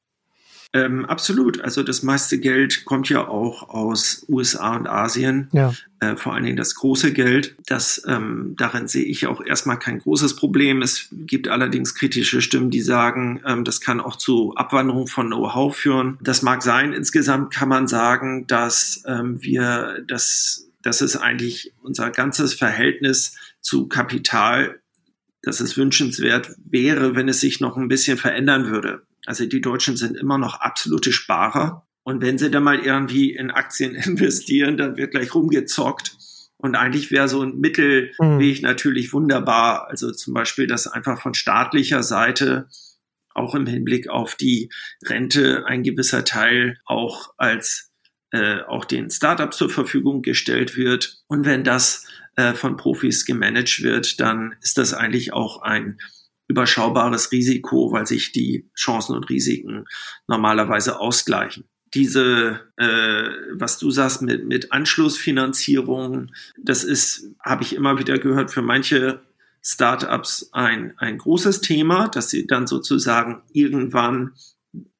Ähm, 0.71 1.05
absolut. 1.05 1.61
Also 1.61 1.81
das 1.81 2.03
meiste 2.03 2.37
Geld 2.39 2.85
kommt 2.85 3.09
ja 3.09 3.27
auch 3.27 3.69
aus 3.69 4.25
USA 4.29 4.75
und 4.75 4.87
Asien. 4.87 5.49
Ja. 5.51 5.73
Äh, 5.99 6.15
vor 6.15 6.35
allen 6.35 6.43
Dingen 6.43 6.57
das 6.57 6.75
große 6.75 7.11
Geld. 7.11 7.55
Das 7.65 8.03
ähm, 8.07 8.55
darin 8.57 8.87
sehe 8.87 9.03
ich 9.03 9.25
auch 9.25 9.41
erstmal 9.41 9.79
kein 9.79 9.97
großes 9.97 10.35
Problem. 10.35 10.83
Es 10.83 11.07
gibt 11.11 11.47
allerdings 11.47 11.95
kritische 11.95 12.41
Stimmen, 12.41 12.69
die 12.69 12.81
sagen, 12.81 13.41
ähm, 13.45 13.63
das 13.63 13.81
kann 13.81 13.99
auch 13.99 14.15
zu 14.15 14.53
Abwanderung 14.55 15.07
von 15.07 15.27
Know-how 15.27 15.75
führen. 15.75 16.19
Das 16.21 16.43
mag 16.43 16.61
sein. 16.61 16.93
Insgesamt 16.93 17.51
kann 17.51 17.69
man 17.69 17.87
sagen, 17.87 18.45
dass 18.45 19.03
ähm, 19.07 19.41
wir 19.41 20.03
das 20.07 20.65
das 20.81 21.01
ist 21.01 21.17
eigentlich 21.17 21.73
unser 21.81 22.09
ganzes 22.09 22.53
Verhältnis 22.53 23.35
zu 23.59 23.87
Kapital, 23.87 24.79
dass 25.41 25.59
es 25.59 25.77
wünschenswert 25.77 26.51
wäre, 26.63 27.15
wenn 27.15 27.27
es 27.27 27.41
sich 27.41 27.59
noch 27.59 27.75
ein 27.75 27.87
bisschen 27.87 28.17
verändern 28.17 28.67
würde. 28.67 29.01
Also 29.25 29.45
die 29.45 29.61
Deutschen 29.61 29.97
sind 29.97 30.17
immer 30.17 30.37
noch 30.37 30.59
absolute 30.59 31.11
Sparer. 31.11 31.85
Und 32.03 32.21
wenn 32.21 32.37
sie 32.37 32.49
dann 32.49 32.63
mal 32.63 32.79
irgendwie 32.79 33.31
in 33.33 33.51
Aktien 33.51 33.95
investieren, 33.95 34.77
dann 34.77 34.97
wird 34.97 35.11
gleich 35.11 35.33
rumgezockt. 35.33 36.17
Und 36.57 36.75
eigentlich 36.75 37.11
wäre 37.11 37.29
so 37.29 37.41
ein 37.41 37.57
Mittelweg 37.57 38.57
mhm. 38.57 38.61
natürlich 38.61 39.13
wunderbar. 39.13 39.87
Also 39.87 40.11
zum 40.11 40.33
Beispiel, 40.33 40.67
dass 40.67 40.87
einfach 40.87 41.21
von 41.21 41.33
staatlicher 41.33 42.03
Seite 42.03 42.67
auch 43.33 43.55
im 43.55 43.65
Hinblick 43.65 44.09
auf 44.09 44.35
die 44.35 44.69
Rente 45.05 45.65
ein 45.65 45.83
gewisser 45.83 46.25
Teil 46.25 46.77
auch 46.85 47.33
als 47.37 47.91
äh, 48.31 48.61
auch 48.61 48.85
den 48.85 49.09
Startups 49.09 49.57
zur 49.57 49.69
Verfügung 49.69 50.21
gestellt 50.21 50.75
wird. 50.75 51.21
Und 51.27 51.45
wenn 51.45 51.63
das 51.63 52.05
äh, 52.35 52.53
von 52.53 52.77
Profis 52.77 53.25
gemanagt 53.25 53.81
wird, 53.81 54.19
dann 54.19 54.55
ist 54.61 54.77
das 54.77 54.93
eigentlich 54.93 55.33
auch 55.33 55.61
ein 55.61 55.99
überschaubares 56.49 57.31
Risiko, 57.31 57.91
weil 57.93 58.05
sich 58.05 58.33
die 58.33 58.69
Chancen 58.75 59.15
und 59.15 59.29
Risiken 59.29 59.85
normalerweise 60.27 60.99
ausgleichen. 60.99 61.63
Diese, 61.93 62.59
äh, 62.77 63.29
was 63.53 63.77
du 63.77 63.89
sagst 63.91 64.21
mit, 64.21 64.45
mit 64.45 64.71
Anschlussfinanzierung, 64.71 66.31
das 66.61 66.83
ist, 66.83 67.31
habe 67.43 67.63
ich 67.63 67.75
immer 67.75 67.97
wieder 67.97 68.17
gehört, 68.19 68.51
für 68.51 68.61
manche 68.61 69.21
Startups 69.61 70.49
ein, 70.51 70.93
ein 70.97 71.17
großes 71.17 71.61
Thema, 71.61 72.07
dass 72.07 72.29
sie 72.29 72.47
dann 72.47 72.67
sozusagen 72.67 73.43
irgendwann 73.53 74.33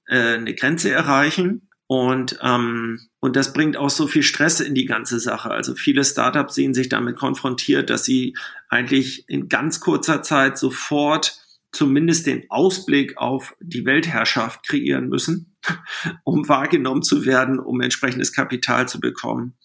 äh, 0.08 0.36
eine 0.36 0.54
Grenze 0.54 0.92
erreichen 0.92 1.69
und, 1.92 2.38
ähm, 2.44 3.00
und 3.20 3.36
das 3.36 3.52
bringt 3.52 3.76
auch 3.76 3.90
so 3.90 4.06
viel 4.06 4.22
Stress 4.22 4.60
in 4.60 4.76
die 4.76 4.86
ganze 4.86 5.20
Sache. 5.20 5.50
Also 5.50 5.74
viele 5.74 6.04
Startups 6.04 6.54
sehen 6.54 6.76
sich 6.76 6.88
damit 6.88 7.16
konfrontiert, 7.16 7.90
dass 7.90 8.06
sie 8.06 8.38
eigentlich 8.70 9.28
in 9.28 9.50
ganz 9.50 9.80
kurzer 9.80 10.22
Zeit 10.22 10.60
sofort 10.60 11.40
zumindest 11.72 12.28
den 12.28 12.46
Ausblick 12.52 13.18
auf 13.18 13.56
die 13.60 13.86
Weltherrschaft 13.86 14.68
kreieren 14.68 15.10
müssen, 15.10 15.58
um 16.24 16.48
wahrgenommen 16.48 17.02
zu 17.02 17.26
werden, 17.26 17.58
um 17.58 17.82
entsprechendes 17.82 18.34
Kapital 18.34 18.88
zu 18.88 19.00
bekommen. 19.00 19.58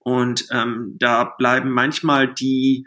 Und 0.00 0.46
ähm, 0.50 0.96
da 0.98 1.24
bleiben 1.24 1.70
manchmal 1.70 2.30
die 2.34 2.86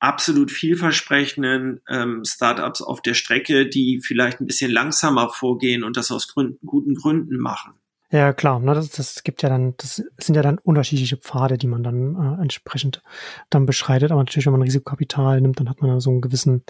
absolut 0.00 0.50
vielversprechenden 0.50 1.82
ähm, 1.88 2.24
Startups 2.24 2.82
auf 2.82 3.00
der 3.00 3.14
Strecke, 3.14 3.68
die 3.68 4.00
vielleicht 4.00 4.40
ein 4.40 4.46
bisschen 4.48 4.72
langsamer 4.72 5.28
vorgehen 5.28 5.84
und 5.84 5.96
das 5.96 6.10
aus 6.10 6.26
Gründen, 6.26 6.66
guten 6.66 6.96
Gründen 6.96 7.38
machen. 7.38 7.74
Ja, 8.10 8.32
klar. 8.32 8.58
Ne, 8.58 8.74
das, 8.74 8.88
das 8.90 9.22
gibt 9.22 9.42
ja 9.42 9.50
dann, 9.50 9.74
das 9.76 10.02
sind 10.16 10.34
ja 10.34 10.40
dann 10.40 10.56
unterschiedliche 10.56 11.18
Pfade, 11.18 11.58
die 11.58 11.66
man 11.66 11.82
dann 11.82 12.14
äh, 12.14 12.40
entsprechend 12.42 13.02
dann 13.50 13.66
beschreitet. 13.66 14.10
Aber 14.12 14.22
natürlich, 14.22 14.46
wenn 14.46 14.52
man 14.52 14.62
Risikokapital 14.62 15.42
nimmt, 15.42 15.60
dann 15.60 15.68
hat 15.68 15.82
man 15.82 16.00
so 16.00 16.08
einen 16.08 16.22
gewissen, 16.22 16.64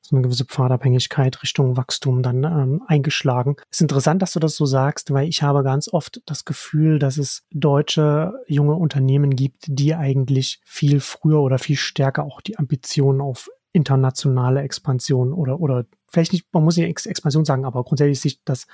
so 0.00 0.14
eine 0.14 0.22
gewisse 0.22 0.44
Pfadabhängigkeit 0.44 1.42
Richtung 1.42 1.76
Wachstum 1.76 2.22
dann 2.22 2.44
ähm, 2.44 2.82
eingeschlagen. 2.86 3.56
Ist 3.68 3.80
interessant, 3.80 4.22
dass 4.22 4.32
du 4.32 4.38
das 4.38 4.54
so 4.54 4.64
sagst, 4.64 5.12
weil 5.12 5.28
ich 5.28 5.42
habe 5.42 5.64
ganz 5.64 5.92
oft 5.92 6.20
das 6.24 6.44
Gefühl, 6.44 7.00
dass 7.00 7.18
es 7.18 7.42
deutsche 7.50 8.34
junge 8.46 8.74
Unternehmen 8.74 9.34
gibt, 9.34 9.64
die 9.66 9.96
eigentlich 9.96 10.60
viel 10.64 11.00
früher 11.00 11.40
oder 11.40 11.58
viel 11.58 11.76
stärker 11.76 12.22
auch 12.22 12.40
die 12.40 12.58
Ambitionen 12.58 13.20
auf 13.20 13.48
internationale 13.72 14.62
Expansion 14.62 15.32
oder, 15.32 15.58
oder 15.60 15.84
vielleicht 16.08 16.32
nicht, 16.32 16.46
man 16.52 16.64
muss 16.64 16.76
nicht 16.76 16.86
Ex 16.86 17.06
Expansion 17.06 17.44
sagen, 17.44 17.64
aber 17.64 17.84
grundsätzlich 17.84 18.20
sich 18.20 18.40
das, 18.44 18.66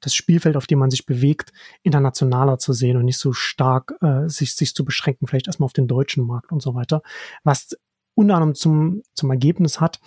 das 0.00 0.14
Spielfeld, 0.14 0.56
auf 0.56 0.66
dem 0.66 0.78
man 0.78 0.90
sich 0.90 1.06
bewegt, 1.06 1.52
internationaler 1.82 2.58
zu 2.58 2.72
sehen 2.72 2.96
und 2.96 3.04
nicht 3.04 3.18
so 3.18 3.32
stark 3.32 3.94
äh, 4.00 4.28
sich, 4.28 4.54
sich 4.56 4.74
zu 4.74 4.84
beschränken, 4.84 5.26
vielleicht 5.26 5.46
erstmal 5.46 5.66
auf 5.66 5.72
den 5.72 5.88
deutschen 5.88 6.26
Markt 6.26 6.52
und 6.52 6.62
so 6.62 6.74
weiter. 6.74 7.02
Was 7.44 7.76
unter 8.14 8.34
anderem 8.34 8.54
zum, 8.54 9.02
zum 9.14 9.30
Ergebnis 9.30 9.80
hat, 9.80 10.00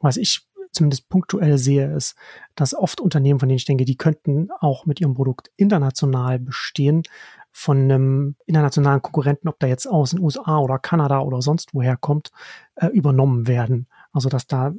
was 0.00 0.16
ich 0.16 0.46
zumindest 0.72 1.08
punktuell 1.08 1.58
sehe, 1.58 1.94
ist, 1.94 2.14
dass 2.54 2.74
oft 2.74 3.00
Unternehmen, 3.00 3.40
von 3.40 3.48
denen 3.48 3.56
ich 3.56 3.64
denke, 3.64 3.84
die 3.84 3.96
könnten 3.96 4.48
auch 4.60 4.86
mit 4.86 5.00
ihrem 5.00 5.14
Produkt 5.14 5.50
international 5.56 6.38
bestehen, 6.38 7.02
von 7.50 7.78
einem 7.78 8.36
internationalen 8.46 9.02
Konkurrenten, 9.02 9.48
ob 9.48 9.58
der 9.58 9.68
jetzt 9.68 9.86
aus 9.86 10.10
den 10.10 10.20
USA 10.20 10.58
oder 10.58 10.78
Kanada 10.78 11.20
oder 11.20 11.42
sonst 11.42 11.74
woher 11.74 11.96
kommt, 11.96 12.30
äh, 12.76 12.86
übernommen 12.86 13.48
werden. 13.48 13.88
Also 14.12 14.28
dass 14.28 14.46
da 14.46 14.74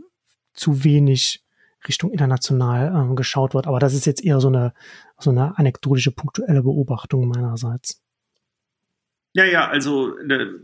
zu 0.53 0.83
wenig 0.83 1.43
Richtung 1.87 2.11
international 2.11 3.11
äh, 3.11 3.15
geschaut 3.15 3.53
wird. 3.53 3.67
Aber 3.67 3.79
das 3.79 3.93
ist 3.93 4.05
jetzt 4.05 4.23
eher 4.23 4.39
so 4.39 4.47
eine, 4.47 4.73
so 5.17 5.29
eine 5.29 5.57
anekdotische, 5.57 6.11
punktuelle 6.11 6.63
Beobachtung 6.63 7.27
meinerseits. 7.27 8.01
Ja, 9.33 9.45
ja, 9.45 9.67
also 9.67 10.15
ne, 10.23 10.59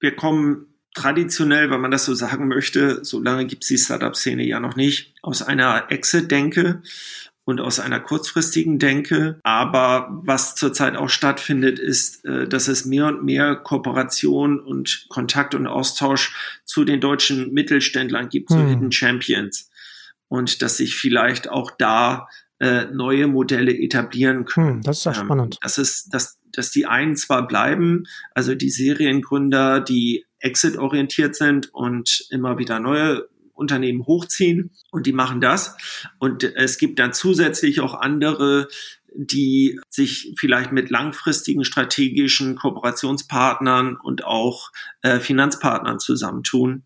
wir 0.00 0.16
kommen 0.16 0.66
traditionell, 0.94 1.70
wenn 1.70 1.80
man 1.80 1.90
das 1.90 2.06
so 2.06 2.14
sagen 2.14 2.48
möchte, 2.48 3.04
so 3.04 3.22
lange 3.22 3.46
gibt 3.46 3.64
es 3.64 3.68
die 3.68 3.78
Startup-Szene 3.78 4.44
ja 4.44 4.60
noch 4.60 4.76
nicht, 4.76 5.14
aus 5.22 5.42
einer 5.42 5.90
Exit-Denke 5.90 6.82
und 7.44 7.60
aus 7.60 7.78
einer 7.78 8.00
kurzfristigen 8.00 8.78
Denke. 8.78 9.38
Aber 9.44 10.08
was 10.10 10.56
zurzeit 10.56 10.96
auch 10.96 11.08
stattfindet, 11.08 11.78
ist, 11.78 12.24
äh, 12.24 12.48
dass 12.48 12.66
es 12.66 12.84
mehr 12.84 13.06
und 13.06 13.24
mehr 13.24 13.54
Kooperation 13.56 14.58
und 14.58 15.06
Kontakt 15.08 15.54
und 15.54 15.66
Austausch 15.66 16.60
zu 16.64 16.84
den 16.84 17.00
deutschen 17.00 17.52
Mittelständlern 17.52 18.28
gibt, 18.28 18.50
hm. 18.50 18.56
zu 18.56 18.66
Hidden 18.66 18.92
Champions. 18.92 19.70
Und 20.28 20.62
dass 20.62 20.78
sich 20.78 20.96
vielleicht 20.96 21.48
auch 21.48 21.70
da 21.70 22.28
äh, 22.58 22.86
neue 22.86 23.26
Modelle 23.26 23.76
etablieren 23.76 24.44
können. 24.44 24.76
Hm, 24.76 24.82
das 24.82 24.98
ist 24.98 25.04
ja 25.04 25.12
ähm, 25.12 25.26
spannend. 25.26 25.58
Das 25.62 25.78
ist, 25.78 26.14
dass, 26.14 26.38
dass 26.52 26.70
die 26.70 26.86
einen 26.86 27.16
zwar 27.16 27.46
bleiben, 27.46 28.04
also 28.34 28.54
die 28.54 28.70
Seriengründer, 28.70 29.80
die 29.80 30.24
exit-orientiert 30.38 31.36
sind 31.36 31.72
und 31.74 32.26
immer 32.30 32.58
wieder 32.58 32.80
neue 32.80 33.28
Unternehmen 33.52 34.06
hochziehen 34.06 34.70
und 34.90 35.06
die 35.06 35.12
machen 35.12 35.40
das. 35.40 35.76
Und 36.18 36.44
es 36.44 36.78
gibt 36.78 36.98
dann 36.98 37.12
zusätzlich 37.12 37.80
auch 37.80 37.94
andere, 37.94 38.68
die 39.14 39.80
sich 39.88 40.34
vielleicht 40.38 40.72
mit 40.72 40.90
langfristigen 40.90 41.64
strategischen 41.64 42.56
Kooperationspartnern 42.56 43.96
und 43.96 44.24
auch 44.24 44.70
äh, 45.02 45.20
Finanzpartnern 45.20 45.98
zusammentun 45.98 46.84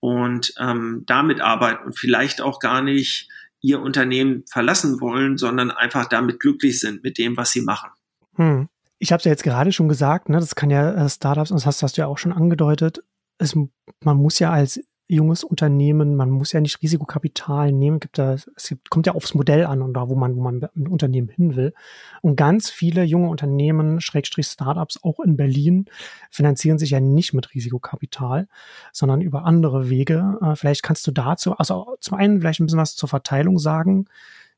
und 0.00 0.52
ähm, 0.58 1.04
damit 1.06 1.40
arbeiten 1.40 1.84
und 1.86 1.98
vielleicht 1.98 2.40
auch 2.40 2.58
gar 2.58 2.82
nicht 2.82 3.28
ihr 3.60 3.80
Unternehmen 3.80 4.44
verlassen 4.50 5.00
wollen, 5.00 5.36
sondern 5.36 5.70
einfach 5.70 6.06
damit 6.06 6.40
glücklich 6.40 6.80
sind 6.80 7.02
mit 7.02 7.18
dem, 7.18 7.36
was 7.36 7.52
sie 7.52 7.60
machen. 7.60 7.90
Hm. 8.36 8.68
Ich 8.98 9.12
habe 9.12 9.18
es 9.18 9.24
ja 9.24 9.30
jetzt 9.30 9.42
gerade 9.42 9.72
schon 9.72 9.88
gesagt, 9.88 10.28
ne, 10.28 10.38
das 10.38 10.54
kann 10.54 10.70
ja 10.70 10.92
äh, 10.92 11.08
Startups, 11.08 11.50
und 11.50 11.58
das 11.58 11.66
hast, 11.66 11.82
hast 11.82 11.96
du 11.96 12.02
ja 12.02 12.06
auch 12.06 12.18
schon 12.18 12.32
angedeutet, 12.32 13.02
es, 13.38 13.54
man 13.54 14.16
muss 14.16 14.38
ja 14.38 14.50
als 14.50 14.80
junges 15.10 15.42
Unternehmen, 15.44 16.14
man 16.14 16.30
muss 16.30 16.52
ja 16.52 16.60
nicht 16.60 16.80
Risikokapital 16.82 17.72
nehmen, 17.72 17.98
gibt 18.00 18.18
da, 18.18 18.34
es 18.34 18.68
gibt, 18.68 18.90
kommt 18.90 19.06
ja 19.06 19.14
aufs 19.14 19.34
Modell 19.34 19.66
an 19.66 19.82
und 19.82 19.94
da, 19.94 20.08
wo 20.08 20.14
man, 20.14 20.36
wo 20.36 20.40
man 20.40 20.62
ein 20.76 20.86
Unternehmen 20.86 21.28
hin 21.28 21.56
will. 21.56 21.74
Und 22.22 22.36
ganz 22.36 22.70
viele 22.70 23.02
junge 23.02 23.28
Unternehmen, 23.28 24.00
Schrägstrich 24.00 24.46
Startups, 24.46 25.00
auch 25.02 25.20
in 25.20 25.36
Berlin, 25.36 25.86
finanzieren 26.30 26.78
sich 26.78 26.90
ja 26.90 27.00
nicht 27.00 27.34
mit 27.34 27.54
Risikokapital, 27.54 28.48
sondern 28.92 29.20
über 29.20 29.44
andere 29.44 29.90
Wege. 29.90 30.38
Äh, 30.42 30.54
vielleicht 30.54 30.82
kannst 30.82 31.06
du 31.06 31.10
dazu, 31.10 31.56
also 31.56 31.96
zum 32.00 32.16
einen 32.16 32.40
vielleicht 32.40 32.60
ein 32.60 32.66
bisschen 32.66 32.78
was 32.78 32.94
zur 32.94 33.08
Verteilung 33.08 33.58
sagen. 33.58 34.06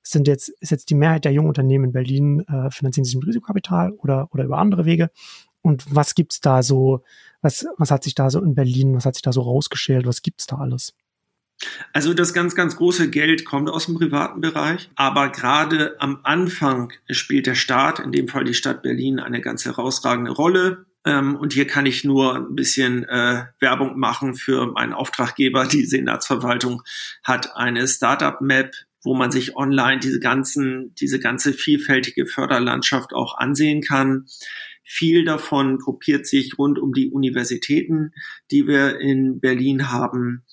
Sind 0.02 0.26
jetzt, 0.28 0.48
ist 0.60 0.70
jetzt 0.70 0.90
die 0.90 0.96
Mehrheit 0.96 1.24
der 1.24 1.32
jungen 1.32 1.48
Unternehmen 1.48 1.86
in 1.86 1.92
Berlin, 1.92 2.40
äh, 2.40 2.70
finanzieren 2.70 3.04
sich 3.04 3.14
mit 3.16 3.26
Risikokapital 3.26 3.92
oder, 3.92 4.28
oder 4.32 4.44
über 4.44 4.58
andere 4.58 4.84
Wege? 4.84 5.10
Und 5.62 5.94
was 5.94 6.14
gibt's 6.14 6.40
da 6.40 6.62
so, 6.62 7.02
was, 7.42 7.66
was 7.76 7.90
hat 7.90 8.04
sich 8.04 8.14
da 8.14 8.30
so 8.30 8.40
in 8.40 8.54
Berlin, 8.54 8.94
was 8.94 9.04
hat 9.04 9.14
sich 9.14 9.22
da 9.22 9.32
so 9.32 9.42
rausgeschält, 9.42 10.06
was 10.06 10.22
gibt's 10.22 10.46
da 10.46 10.56
alles? 10.56 10.94
Also 11.92 12.14
das 12.14 12.32
ganz, 12.32 12.54
ganz 12.54 12.76
große 12.76 13.10
Geld 13.10 13.44
kommt 13.44 13.70
aus 13.70 13.86
dem 13.86 13.94
privaten 13.96 14.40
Bereich, 14.40 14.90
aber 14.96 15.30
gerade 15.30 15.96
am 16.00 16.20
Anfang 16.24 16.92
spielt 17.10 17.46
der 17.46 17.54
Staat, 17.54 18.00
in 18.00 18.12
dem 18.12 18.28
Fall 18.28 18.44
die 18.44 18.54
Stadt 18.54 18.82
Berlin, 18.82 19.20
eine 19.20 19.40
ganz 19.40 19.64
herausragende 19.64 20.32
Rolle. 20.32 20.86
Ähm, 21.04 21.36
und 21.36 21.52
hier 21.52 21.66
kann 21.66 21.86
ich 21.86 22.04
nur 22.04 22.36
ein 22.36 22.54
bisschen 22.54 23.04
äh, 23.04 23.44
Werbung 23.60 23.98
machen 23.98 24.34
für 24.34 24.66
meinen 24.66 24.92
Auftraggeber. 24.92 25.66
Die 25.66 25.84
Senatsverwaltung 25.84 26.82
hat 27.24 27.56
eine 27.56 27.86
Startup-Map, 27.86 28.72
wo 29.02 29.14
man 29.14 29.32
sich 29.32 29.56
online 29.56 29.98
diese 29.98 30.20
ganzen, 30.20 30.94
diese 30.94 31.18
ganze 31.18 31.52
vielfältige 31.52 32.26
Förderlandschaft 32.26 33.12
auch 33.12 33.36
ansehen 33.36 33.82
kann. 33.82 34.26
Viel 34.84 35.24
davon 35.24 35.78
gruppiert 35.78 36.26
sich 36.26 36.58
rund 36.58 36.78
um 36.78 36.92
die 36.92 37.10
Universitäten, 37.10 38.12
die 38.50 38.66
wir 38.66 39.00
in 39.00 39.40
Berlin 39.40 39.90
haben. 39.90 40.44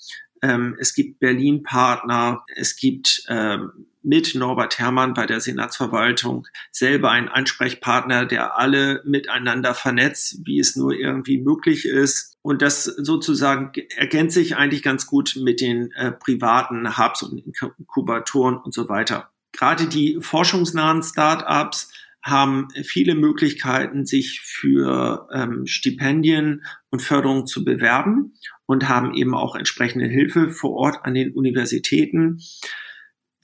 Ähm, 0.41 0.75
es 0.79 0.93
gibt 0.93 1.19
Berlin-Partner, 1.19 2.45
es 2.55 2.75
gibt 2.75 3.23
ähm, 3.27 3.87
mit 4.01 4.33
Norbert 4.35 4.79
Herrmann 4.79 5.13
bei 5.13 5.25
der 5.25 5.41
Senatsverwaltung 5.41 6.47
selber 6.71 7.11
einen 7.11 7.27
Ansprechpartner, 7.27 8.25
der 8.25 8.57
alle 8.57 9.01
miteinander 9.05 9.73
vernetzt, 9.73 10.39
wie 10.45 10.59
es 10.59 10.75
nur 10.75 10.93
irgendwie 10.93 11.37
möglich 11.37 11.85
ist. 11.85 12.37
Und 12.41 12.61
das 12.61 12.85
sozusagen 12.85 13.71
ergänzt 13.97 14.35
sich 14.35 14.55
eigentlich 14.55 14.83
ganz 14.83 15.05
gut 15.05 15.37
mit 15.41 15.59
den 15.59 15.91
äh, 15.91 16.11
privaten 16.11 16.97
Hubs 16.97 17.23
und 17.23 17.37
Inkubatoren 17.37 18.57
und 18.57 18.73
so 18.73 18.87
weiter. 18.87 19.31
Gerade 19.51 19.87
die 19.87 20.19
forschungsnahen 20.21 21.03
Start-ups 21.03 21.91
haben 22.29 22.69
viele 22.83 23.15
Möglichkeiten, 23.15 24.05
sich 24.05 24.41
für 24.41 25.27
ähm, 25.33 25.65
Stipendien 25.65 26.63
und 26.89 27.01
Förderung 27.01 27.45
zu 27.45 27.63
bewerben 27.63 28.33
und 28.65 28.87
haben 28.87 29.13
eben 29.15 29.35
auch 29.35 29.55
entsprechende 29.55 30.07
Hilfe 30.07 30.51
vor 30.51 30.71
Ort 30.71 30.97
an 31.03 31.13
den 31.13 31.33
Universitäten, 31.33 32.39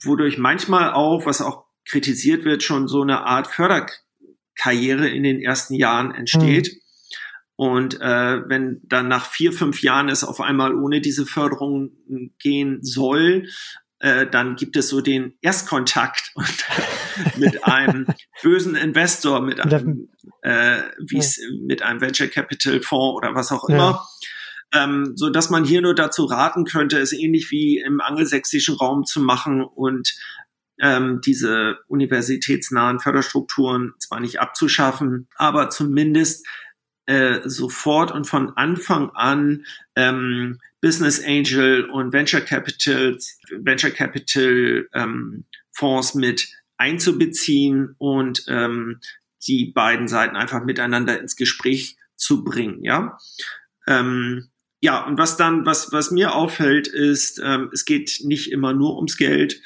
wodurch 0.02 0.38
manchmal 0.38 0.92
auch, 0.92 1.26
was 1.26 1.40
auch 1.40 1.66
kritisiert 1.84 2.44
wird, 2.44 2.62
schon 2.62 2.88
so 2.88 3.02
eine 3.02 3.24
Art 3.26 3.46
Förderkarriere 3.46 5.08
in 5.08 5.22
den 5.22 5.40
ersten 5.40 5.74
Jahren 5.74 6.12
entsteht. 6.12 6.72
Mhm. 6.72 6.80
Und 7.58 8.00
äh, 8.00 8.48
wenn 8.48 8.82
dann 8.84 9.08
nach 9.08 9.30
vier, 9.30 9.52
fünf 9.52 9.82
Jahren 9.82 10.10
es 10.10 10.24
auf 10.24 10.40
einmal 10.40 10.74
ohne 10.74 11.00
diese 11.00 11.24
Förderung 11.24 11.90
gehen 12.38 12.82
soll, 12.82 13.48
äh, 13.98 14.26
dann 14.26 14.56
gibt 14.56 14.76
es 14.76 14.88
so 14.88 15.00
den 15.00 15.34
Erstkontakt 15.40 16.32
mit 17.36 17.64
einem 17.64 18.06
bösen 18.42 18.74
Investor, 18.74 19.40
mit 19.40 19.60
einem, 19.60 20.08
äh, 20.42 20.78
ja. 20.78 21.22
mit 21.62 21.82
einem 21.82 22.00
Venture 22.00 22.28
Capital 22.28 22.80
Fonds 22.80 23.16
oder 23.16 23.34
was 23.34 23.52
auch 23.52 23.68
immer. 23.68 24.04
Ja. 24.72 24.84
Ähm, 24.84 25.12
so 25.14 25.30
dass 25.30 25.48
man 25.48 25.64
hier 25.64 25.80
nur 25.80 25.94
dazu 25.94 26.24
raten 26.24 26.64
könnte, 26.64 26.98
es 26.98 27.12
ähnlich 27.12 27.50
wie 27.50 27.78
im 27.78 28.00
angelsächsischen 28.00 28.74
Raum 28.74 29.04
zu 29.04 29.20
machen 29.20 29.62
und 29.62 30.14
ähm, 30.80 31.20
diese 31.24 31.78
universitätsnahen 31.88 33.00
Förderstrukturen 33.00 33.94
zwar 33.98 34.20
nicht 34.20 34.40
abzuschaffen, 34.40 35.28
aber 35.36 35.70
zumindest 35.70 36.46
äh, 37.06 37.40
sofort 37.48 38.12
und 38.12 38.26
von 38.26 38.56
Anfang 38.56 39.10
an 39.10 39.64
ähm, 39.94 40.58
Business 40.80 41.22
Angel 41.24 41.84
und 41.84 42.12
Venture 42.12 42.40
Capital, 42.40 43.18
Venture 43.50 43.90
Capital 43.90 44.88
ähm, 44.92 45.44
Fonds 45.72 46.14
mit 46.14 46.48
einzubeziehen 46.76 47.94
und 47.98 48.44
ähm, 48.48 49.00
die 49.46 49.72
beiden 49.72 50.08
Seiten 50.08 50.36
einfach 50.36 50.64
miteinander 50.64 51.20
ins 51.20 51.36
Gespräch 51.36 51.96
zu 52.16 52.44
bringen, 52.44 52.82
ja. 52.82 53.18
Ähm, 53.86 54.48
ja, 54.80 55.04
und 55.04 55.18
was 55.18 55.36
dann, 55.36 55.64
was, 55.64 55.92
was 55.92 56.10
mir 56.10 56.34
auffällt, 56.34 56.86
ist, 56.86 57.40
ähm, 57.42 57.70
es 57.72 57.84
geht 57.84 58.20
nicht 58.24 58.52
immer 58.52 58.72
nur 58.72 58.96
ums 58.96 59.16
Geld. 59.16 59.60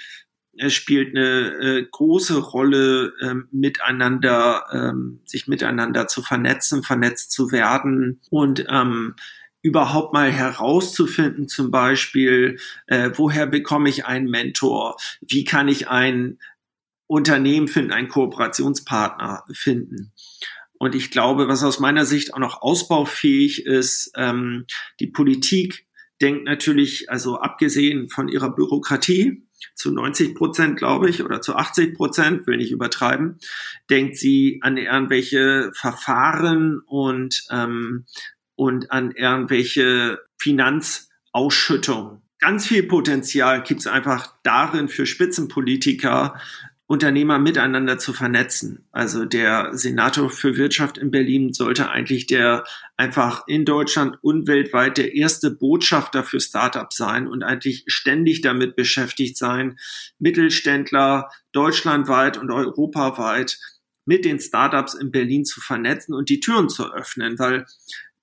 Es 0.57 0.75
spielt 0.75 1.17
eine 1.17 1.53
äh, 1.61 1.87
große 1.91 2.39
Rolle, 2.39 3.15
ähm, 3.23 3.49
miteinander, 3.53 4.67
ähm, 4.73 5.21
sich 5.25 5.47
miteinander 5.47 6.09
zu 6.09 6.23
vernetzen, 6.23 6.83
vernetzt 6.83 7.33
zu 7.33 7.53
werden 7.53 8.21
und 8.31 8.67
ähm, 8.69 9.15
überhaupt 9.63 10.13
mal 10.13 10.31
herauszufinden, 10.31 11.49
zum 11.49 11.71
Beispiel, 11.71 12.59
äh, 12.87 13.11
woher 13.15 13.47
bekomme 13.47 13.89
ich 13.89 14.07
einen 14.07 14.31
Mentor? 14.31 14.97
Wie 15.21 15.45
kann 15.45 15.69
ich 15.69 15.89
ein 15.89 16.39
Unternehmen 17.07 17.69
finden, 17.69 17.93
einen 17.93 18.09
Kooperationspartner 18.09 19.45
finden? 19.53 20.13
Und 20.79 20.95
ich 20.95 21.11
glaube, 21.11 21.47
was 21.47 21.63
aus 21.63 21.79
meiner 21.79 22.07
Sicht 22.07 22.33
auch 22.33 22.39
noch 22.39 22.63
ausbaufähig 22.63 23.67
ist, 23.67 24.13
ähm, 24.17 24.65
die 24.99 25.09
Politik 25.09 25.87
denkt 26.23 26.45
natürlich, 26.45 27.11
also 27.11 27.39
abgesehen 27.39 28.09
von 28.09 28.29
ihrer 28.29 28.55
Bürokratie, 28.55 29.47
zu 29.75 29.93
90 29.93 30.35
Prozent, 30.35 30.77
glaube 30.79 31.09
ich, 31.09 31.23
oder 31.23 31.41
zu 31.41 31.57
80 31.57 31.95
Prozent, 31.95 32.47
will 32.47 32.57
nicht 32.57 32.73
übertreiben, 32.73 33.39
denkt 33.89 34.17
sie 34.17 34.61
an 34.63 34.77
irgendwelche 34.77 35.71
Verfahren 35.75 36.81
und 36.87 37.45
ähm, 37.51 38.07
und 38.61 38.93
an 38.93 39.13
irgendwelche 39.13 40.19
Finanzausschüttungen. 40.37 42.21
Ganz 42.41 42.67
viel 42.67 42.83
Potenzial 42.83 43.63
gibt 43.63 43.81
es 43.81 43.87
einfach 43.87 44.35
darin 44.43 44.89
für 44.89 45.07
Spitzenpolitiker, 45.07 46.39
Unternehmer 46.91 47.39
miteinander 47.39 47.99
zu 47.99 48.13
vernetzen. 48.13 48.85
Also 48.91 49.25
der 49.25 49.69
Senator 49.75 50.29
für 50.29 50.57
Wirtschaft 50.57 50.99
in 50.99 51.13
Berlin 51.13 51.53
sollte 51.53 51.89
eigentlich 51.89 52.27
der 52.27 52.65
einfach 52.97 53.47
in 53.47 53.65
Deutschland 53.65 54.19
und 54.23 54.49
weltweit 54.49 54.99
der 54.99 55.15
erste 55.15 55.53
Botschafter 55.53 56.25
für 56.25 56.41
Startups 56.41 56.97
sein 56.97 57.29
und 57.29 57.45
eigentlich 57.45 57.85
ständig 57.87 58.41
damit 58.41 58.75
beschäftigt 58.75 59.37
sein, 59.37 59.79
Mittelständler 60.19 61.31
deutschlandweit 61.53 62.39
und 62.39 62.51
europaweit 62.51 63.61
mit 64.05 64.25
den 64.25 64.41
Startups 64.41 64.95
in 64.95 65.13
Berlin 65.13 65.45
zu 65.45 65.61
vernetzen 65.61 66.13
und 66.13 66.29
die 66.29 66.41
Türen 66.41 66.69
zu 66.69 66.93
öffnen, 66.93 67.39
weil 67.39 67.67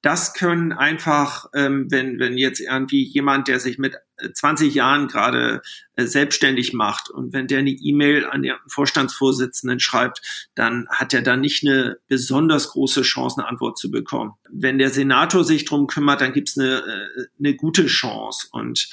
das 0.08 0.34
können 0.34 0.72
einfach, 0.72 1.48
ähm, 1.54 1.88
wenn, 1.92 2.18
wenn 2.18 2.38
jetzt 2.38 2.62
irgendwie 2.62 3.04
jemand, 3.04 3.50
der 3.50 3.60
sich 3.60 3.78
mit 3.78 3.98
20 4.36 4.70
äh, 4.70 4.78
Jahren 4.78 5.10
gerade 5.10 5.62
äh, 5.98 6.06
selbstständig 6.06 6.72
macht 6.72 7.10
und 7.10 7.34
wenn 7.34 7.48
der 7.48 7.60
eine 7.60 7.72
E-Mail 7.72 8.26
an 8.26 8.42
den 8.42 8.56
Vorstandsvorsitzenden 8.68 9.82
schreibt, 9.82 10.22
dann 10.56 10.88
hat 10.90 11.14
er 11.14 11.24
da 11.24 11.36
nicht 11.36 11.68
eine 11.68 11.98
besonders 12.08 12.70
große 12.70 13.02
Chance, 13.02 13.40
eine 13.40 13.50
Antwort 13.50 13.78
zu 13.78 13.92
bekommen. 13.92 14.36
Wenn 14.50 14.78
der 14.78 14.92
Senator 14.92 15.44
sich 15.44 15.66
drum 15.66 15.88
kümmert, 15.88 16.22
dann 16.22 16.32
gibt's 16.32 16.58
eine, 16.58 16.78
äh, 16.78 17.26
eine 17.38 17.56
gute 17.58 17.88
Chance 17.88 18.48
und 18.54 18.88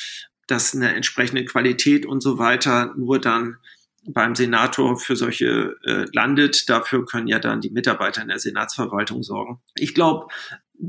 dass 0.48 0.74
eine 0.74 0.96
entsprechende 0.96 1.44
Qualität 1.44 2.06
und 2.06 2.22
so 2.22 2.38
weiter 2.38 2.92
nur 2.96 3.20
dann 3.20 3.58
beim 4.06 4.34
Senator 4.34 4.98
für 4.98 5.14
solche 5.14 5.76
äh, 5.84 6.06
landet. 6.12 6.68
Dafür 6.68 7.06
können 7.06 7.28
ja 7.28 7.38
dann 7.38 7.60
die 7.60 7.70
Mitarbeiter 7.70 8.20
in 8.20 8.28
der 8.28 8.40
Senatsverwaltung 8.40 9.22
sorgen. 9.22 9.60
Ich 9.76 9.94
glaube, 9.94 10.26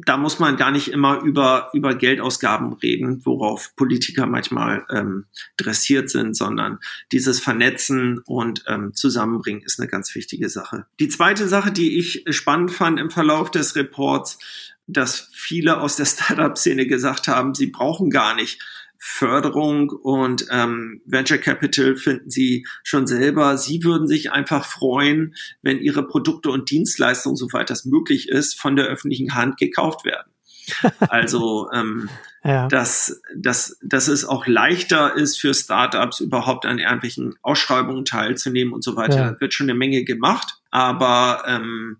da 0.05 0.17
muss 0.17 0.39
man 0.39 0.57
gar 0.57 0.71
nicht 0.71 0.89
immer 0.89 1.21
über, 1.21 1.69
über 1.73 1.95
Geldausgaben 1.95 2.73
reden, 2.73 3.25
worauf 3.25 3.75
Politiker 3.75 4.25
manchmal 4.25 4.85
ähm, 4.89 5.25
dressiert 5.57 6.09
sind, 6.09 6.35
sondern 6.35 6.79
dieses 7.11 7.39
Vernetzen 7.39 8.19
und 8.25 8.63
ähm, 8.67 8.93
Zusammenbringen 8.93 9.61
ist 9.61 9.79
eine 9.79 9.89
ganz 9.89 10.13
wichtige 10.15 10.49
Sache. 10.49 10.85
Die 10.99 11.09
zweite 11.09 11.47
Sache, 11.47 11.71
die 11.71 11.97
ich 11.97 12.25
spannend 12.29 12.71
fand 12.71 12.99
im 12.99 13.09
Verlauf 13.09 13.51
des 13.51 13.75
Reports, 13.75 14.39
dass 14.87 15.29
viele 15.33 15.79
aus 15.79 15.95
der 15.95 16.05
Startup-Szene 16.05 16.87
gesagt 16.87 17.27
haben, 17.27 17.53
sie 17.53 17.67
brauchen 17.67 18.09
gar 18.09 18.35
nicht 18.35 18.61
Förderung 19.07 19.91
und 19.91 20.47
ähm, 20.49 20.99
Venture 21.05 21.37
Capital 21.37 21.95
finden 21.95 22.31
sie 22.31 22.65
schon 22.83 23.05
selber. 23.05 23.55
Sie 23.59 23.83
würden 23.83 24.07
sich 24.07 24.31
einfach 24.31 24.65
freuen, 24.65 25.35
wenn 25.61 25.79
ihre 25.79 26.07
Produkte 26.07 26.49
und 26.49 26.71
Dienstleistungen, 26.71 27.35
soweit 27.35 27.69
das 27.69 27.85
möglich 27.85 28.29
ist, 28.29 28.59
von 28.59 28.75
der 28.75 28.87
öffentlichen 28.87 29.35
Hand 29.35 29.57
gekauft 29.57 30.05
werden. 30.05 30.31
Also, 30.99 31.69
ähm, 31.71 32.09
ja. 32.43 32.67
dass, 32.67 33.21
dass, 33.35 33.77
dass 33.83 34.07
es 34.07 34.25
auch 34.25 34.47
leichter 34.47 35.15
ist 35.15 35.39
für 35.39 35.53
Startups 35.53 36.19
überhaupt 36.19 36.65
an 36.65 36.79
irgendwelchen 36.79 37.35
Ausschreibungen 37.43 38.05
teilzunehmen 38.05 38.73
und 38.73 38.83
so 38.83 38.95
weiter. 38.95 39.17
Ja. 39.17 39.31
Da 39.31 39.39
wird 39.39 39.53
schon 39.53 39.69
eine 39.69 39.77
Menge 39.77 40.03
gemacht, 40.03 40.55
aber 40.71 41.43
ähm, 41.45 41.97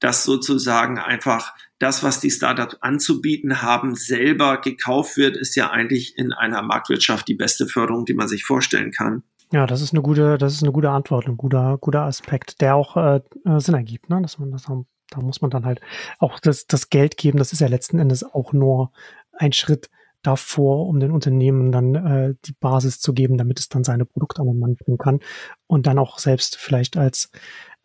dass 0.00 0.24
sozusagen 0.24 0.98
einfach 0.98 1.52
das, 1.80 2.04
was 2.04 2.20
die 2.20 2.30
Startups 2.30 2.76
anzubieten 2.80 3.62
haben, 3.62 3.96
selber 3.96 4.60
gekauft 4.60 5.16
wird, 5.16 5.36
ist 5.36 5.56
ja 5.56 5.70
eigentlich 5.70 6.16
in 6.16 6.32
einer 6.32 6.62
Marktwirtschaft 6.62 7.26
die 7.26 7.34
beste 7.34 7.66
Förderung, 7.66 8.04
die 8.04 8.14
man 8.14 8.28
sich 8.28 8.44
vorstellen 8.44 8.92
kann. 8.92 9.24
Ja, 9.52 9.66
das 9.66 9.80
ist 9.80 9.92
eine 9.92 10.02
gute, 10.02 10.38
das 10.38 10.52
ist 10.52 10.62
eine 10.62 10.72
gute 10.72 10.90
Antwort, 10.90 11.26
ein 11.26 11.36
guter, 11.36 11.78
guter 11.80 12.02
Aspekt, 12.02 12.60
der 12.60 12.76
auch 12.76 12.96
äh, 12.96 13.20
äh 13.44 13.58
Sinn 13.58 13.74
ergibt, 13.74 14.08
ne? 14.08 14.22
Dass 14.22 14.38
man 14.38 14.52
das 14.52 14.68
da 15.10 15.20
muss 15.20 15.40
man 15.40 15.50
dann 15.50 15.64
halt 15.64 15.80
auch 16.20 16.38
das, 16.38 16.68
das 16.68 16.88
Geld 16.88 17.16
geben. 17.16 17.38
Das 17.38 17.52
ist 17.52 17.60
ja 17.60 17.66
letzten 17.66 17.98
Endes 17.98 18.22
auch 18.22 18.52
nur 18.52 18.92
ein 19.32 19.52
Schritt 19.52 19.90
davor, 20.22 20.86
um 20.86 21.00
den 21.00 21.10
Unternehmen 21.10 21.72
dann 21.72 21.94
äh, 21.94 22.34
die 22.44 22.52
Basis 22.52 23.00
zu 23.00 23.12
geben, 23.12 23.38
damit 23.38 23.58
es 23.58 23.68
dann 23.68 23.84
seine 23.84 24.04
Produkte 24.04 24.42
am 24.42 24.58
Mann 24.58 24.76
bringen 24.76 24.98
kann 24.98 25.20
und 25.66 25.86
dann 25.86 25.98
auch 25.98 26.18
selbst 26.18 26.56
vielleicht 26.56 26.96
als 26.96 27.30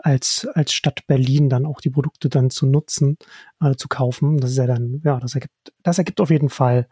als, 0.05 0.47
als 0.53 0.71
Stadt 0.71 1.07
Berlin 1.07 1.49
dann 1.49 1.65
auch 1.65 1.81
die 1.81 1.89
Produkte 1.89 2.29
dann 2.29 2.51
zu 2.51 2.67
nutzen, 2.67 3.17
äh, 3.59 3.73
zu 3.75 3.87
kaufen. 3.87 4.37
Das 4.37 4.51
ist 4.51 4.57
ja 4.57 4.67
dann, 4.67 5.01
ja, 5.03 5.19
das 5.19 5.33
ergibt, 5.33 5.73
das 5.81 5.97
ergibt 5.97 6.21
auf 6.21 6.29
jeden 6.29 6.49
Fall 6.49 6.87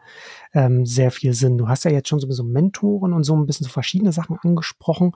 ähm, 0.52 0.84
sehr 0.84 1.12
viel 1.12 1.32
Sinn. 1.32 1.56
Du 1.56 1.68
hast 1.68 1.84
ja 1.84 1.92
jetzt 1.92 2.08
schon 2.08 2.18
so, 2.18 2.42
Mentoren 2.42 3.12
und 3.12 3.22
so 3.22 3.36
ein 3.36 3.46
bisschen 3.46 3.66
so 3.66 3.70
verschiedene 3.70 4.10
Sachen 4.10 4.36
angesprochen. 4.42 5.12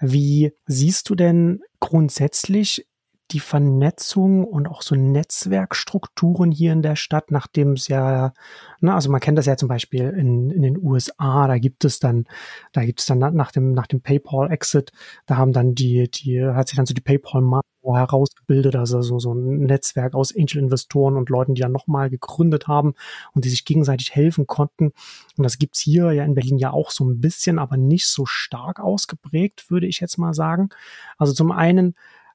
Wie 0.00 0.52
siehst 0.66 1.10
du 1.10 1.16
denn 1.16 1.60
grundsätzlich 1.80 2.86
die 3.32 3.40
Vernetzung 3.40 4.44
und 4.44 4.68
auch 4.68 4.82
so 4.82 4.94
Netzwerkstrukturen 4.94 6.50
hier 6.50 6.72
in 6.72 6.82
der 6.82 6.96
Stadt, 6.96 7.30
nachdem 7.30 7.72
es 7.72 7.88
ja, 7.88 8.32
ne, 8.80 8.94
also 8.94 9.10
man 9.10 9.20
kennt 9.20 9.38
das 9.38 9.46
ja 9.46 9.56
zum 9.56 9.68
Beispiel 9.68 10.08
in, 10.10 10.50
in 10.50 10.62
den 10.62 10.82
USA, 10.82 11.46
da 11.46 11.58
gibt 11.58 11.84
es 11.84 12.00
dann, 12.00 12.26
da 12.72 12.84
gibt 12.84 13.00
es 13.00 13.06
dann 13.06 13.18
nach 13.18 13.52
dem, 13.52 13.72
nach 13.72 13.86
dem 13.86 14.00
PayPal-Exit, 14.00 14.92
da 15.26 15.36
haben 15.36 15.52
dann 15.52 15.74
die, 15.74 16.10
die, 16.10 16.44
hat 16.44 16.68
sich 16.68 16.76
dann 16.76 16.86
so 16.86 16.94
die 16.94 17.00
PayPal-Marke 17.00 17.66
herausgebildet, 17.82 18.76
also 18.76 19.00
so, 19.02 19.18
so 19.18 19.32
ein 19.32 19.60
Netzwerk 19.60 20.14
aus 20.14 20.34
Angel-Investoren 20.36 21.16
und 21.16 21.30
Leuten, 21.30 21.54
die 21.54 21.62
dann 21.62 21.72
nochmal 21.72 22.10
gegründet 22.10 22.68
haben 22.68 22.94
und 23.32 23.44
die 23.44 23.48
sich 23.48 23.64
gegenseitig 23.64 24.14
helfen 24.14 24.46
konnten. 24.46 24.92
Und 25.36 25.44
das 25.44 25.58
gibt's 25.58 25.80
hier 25.80 26.12
ja 26.12 26.24
in 26.24 26.34
Berlin 26.34 26.58
ja 26.58 26.72
auch 26.72 26.90
so 26.90 27.04
ein 27.04 27.20
bisschen, 27.20 27.58
aber 27.58 27.76
nicht 27.76 28.06
so 28.06 28.26
stark 28.26 28.80
ausgeprägt, 28.80 29.70
würde 29.70 29.86
ich 29.86 30.00
jetzt 30.00 30.18
mal 30.18 30.34
sagen. 30.34 30.68
Also 31.16 31.32
zum 31.32 31.52
einen 31.52 31.94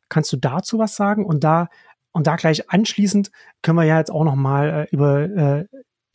Kannst 0.09 0.31
du 0.33 0.37
dazu 0.37 0.79
was 0.79 0.95
sagen? 0.95 1.25
Und 1.25 1.43
da, 1.43 1.67
und 2.11 2.27
da 2.27 2.35
gleich 2.35 2.69
anschließend 2.69 3.31
können 3.61 3.77
wir 3.77 3.85
ja 3.85 3.97
jetzt 3.97 4.11
auch 4.11 4.23
nochmal 4.23 4.87
äh, 4.91 4.95
über 4.95 5.23
äh, 5.23 5.65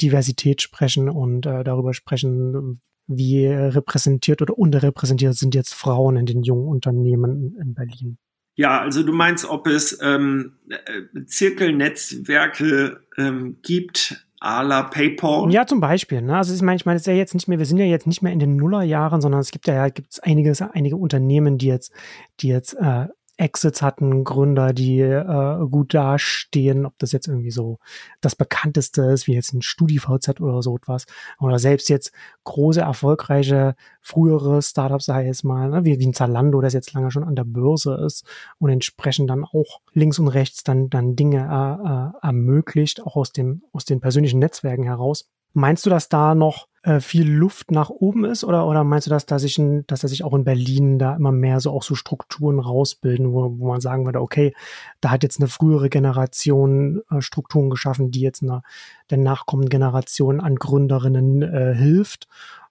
Diversität 0.00 0.62
sprechen 0.62 1.08
und 1.08 1.46
äh, 1.46 1.64
darüber 1.64 1.92
sprechen, 1.94 2.80
wie 3.06 3.46
repräsentiert 3.46 4.40
oder 4.40 4.56
unterrepräsentiert 4.56 5.34
sind 5.34 5.54
jetzt 5.54 5.74
Frauen 5.74 6.16
in 6.16 6.26
den 6.26 6.42
jungen 6.42 6.68
Unternehmen 6.68 7.56
in 7.60 7.74
Berlin. 7.74 8.18
Ja, 8.54 8.80
also 8.80 9.02
du 9.02 9.12
meinst, 9.12 9.44
ob 9.46 9.66
es 9.66 9.98
ähm, 10.02 10.58
äh, 10.68 11.24
Zirkelnetzwerke 11.24 13.00
ähm, 13.16 13.58
gibt, 13.62 14.26
à 14.40 14.62
la 14.62 14.82
PayPal? 14.82 15.52
Ja, 15.52 15.66
zum 15.66 15.80
Beispiel. 15.80 16.22
Ne? 16.22 16.36
Also 16.36 16.54
ich 16.54 16.62
meine, 16.62 16.76
ich 16.76 16.86
meine, 16.86 16.96
es 16.96 17.02
ist 17.02 17.06
ja 17.06 17.12
jetzt 17.12 17.34
nicht 17.34 17.46
mehr, 17.46 17.58
wir 17.58 17.66
sind 17.66 17.78
ja 17.78 17.84
jetzt 17.84 18.06
nicht 18.06 18.22
mehr 18.22 18.32
in 18.32 18.38
den 18.38 18.56
Nullerjahren, 18.56 19.20
sondern 19.20 19.40
es 19.40 19.50
gibt 19.50 19.66
ja, 19.66 19.88
gibt 19.88 20.12
es 20.12 20.20
einige, 20.20 20.52
einige 20.72 20.96
Unternehmen, 20.96 21.58
die 21.58 21.66
jetzt, 21.66 21.92
die 22.40 22.48
jetzt 22.48 22.74
äh, 22.74 23.08
Exits 23.40 23.80
hatten, 23.80 24.24
Gründer, 24.24 24.72
die 24.72 25.00
äh, 25.00 25.66
gut 25.68 25.94
dastehen, 25.94 26.84
ob 26.84 26.98
das 26.98 27.12
jetzt 27.12 27.26
irgendwie 27.26 27.50
so 27.50 27.78
das 28.20 28.36
bekannteste 28.36 29.02
ist, 29.02 29.26
wie 29.26 29.34
jetzt 29.34 29.54
ein 29.54 29.62
StudiVZ 29.62 30.40
oder 30.40 30.62
so 30.62 30.76
etwas. 30.76 31.06
Oder 31.40 31.58
selbst 31.58 31.88
jetzt 31.88 32.12
große, 32.44 32.80
erfolgreiche, 32.80 33.74
frühere 34.00 34.60
Startups, 34.62 35.06
sei 35.06 35.28
es 35.28 35.42
mal, 35.42 35.70
ne, 35.70 35.84
wie, 35.84 35.98
wie 35.98 36.06
ein 36.06 36.14
Zalando, 36.14 36.60
das 36.60 36.74
jetzt 36.74 36.92
lange 36.92 37.10
schon 37.10 37.24
an 37.24 37.36
der 37.36 37.44
Börse 37.44 37.94
ist 38.04 38.26
und 38.58 38.70
entsprechend 38.70 39.30
dann 39.30 39.44
auch 39.44 39.80
links 39.92 40.18
und 40.18 40.28
rechts 40.28 40.62
dann, 40.62 40.90
dann 40.90 41.16
Dinge 41.16 41.38
äh, 41.38 42.26
äh, 42.26 42.26
ermöglicht, 42.26 43.02
auch 43.02 43.16
aus 43.16 43.32
dem, 43.32 43.62
aus 43.72 43.84
den 43.84 44.00
persönlichen 44.00 44.38
Netzwerken 44.38 44.84
heraus. 44.84 45.28
Meinst 45.52 45.86
du, 45.86 45.90
dass 45.90 46.08
da 46.08 46.34
noch 46.34 46.68
äh, 46.82 47.00
viel 47.00 47.30
Luft 47.30 47.70
nach 47.70 47.90
oben 47.90 48.24
ist 48.24 48.42
oder, 48.42 48.66
oder 48.66 48.84
meinst 48.84 49.06
du, 49.06 49.10
dass 49.10 49.26
da 49.26 49.38
sich, 49.38 49.60
dass 49.86 50.00
da 50.00 50.08
sich 50.08 50.24
auch 50.24 50.34
in 50.34 50.44
Berlin 50.44 50.98
da 50.98 51.14
immer 51.14 51.32
mehr 51.32 51.60
so 51.60 51.72
auch 51.72 51.82
so 51.82 51.94
Strukturen 51.94 52.58
rausbilden, 52.58 53.32
wo, 53.32 53.58
wo 53.58 53.68
man 53.68 53.82
sagen 53.82 54.06
würde, 54.06 54.20
okay, 54.20 54.54
da 55.00 55.10
hat 55.10 55.22
jetzt 55.22 55.40
eine 55.40 55.48
frühere 55.48 55.90
Generation 55.90 57.02
äh, 57.10 57.20
Strukturen 57.20 57.68
geschaffen, 57.68 58.10
die 58.10 58.20
jetzt 58.20 58.42
einer 58.42 58.62
der 59.10 59.18
nachkommenden 59.18 59.68
Generation 59.68 60.40
an 60.40 60.56
Gründerinnen 60.56 61.42
äh, 61.42 61.74
hilft? 61.74 62.28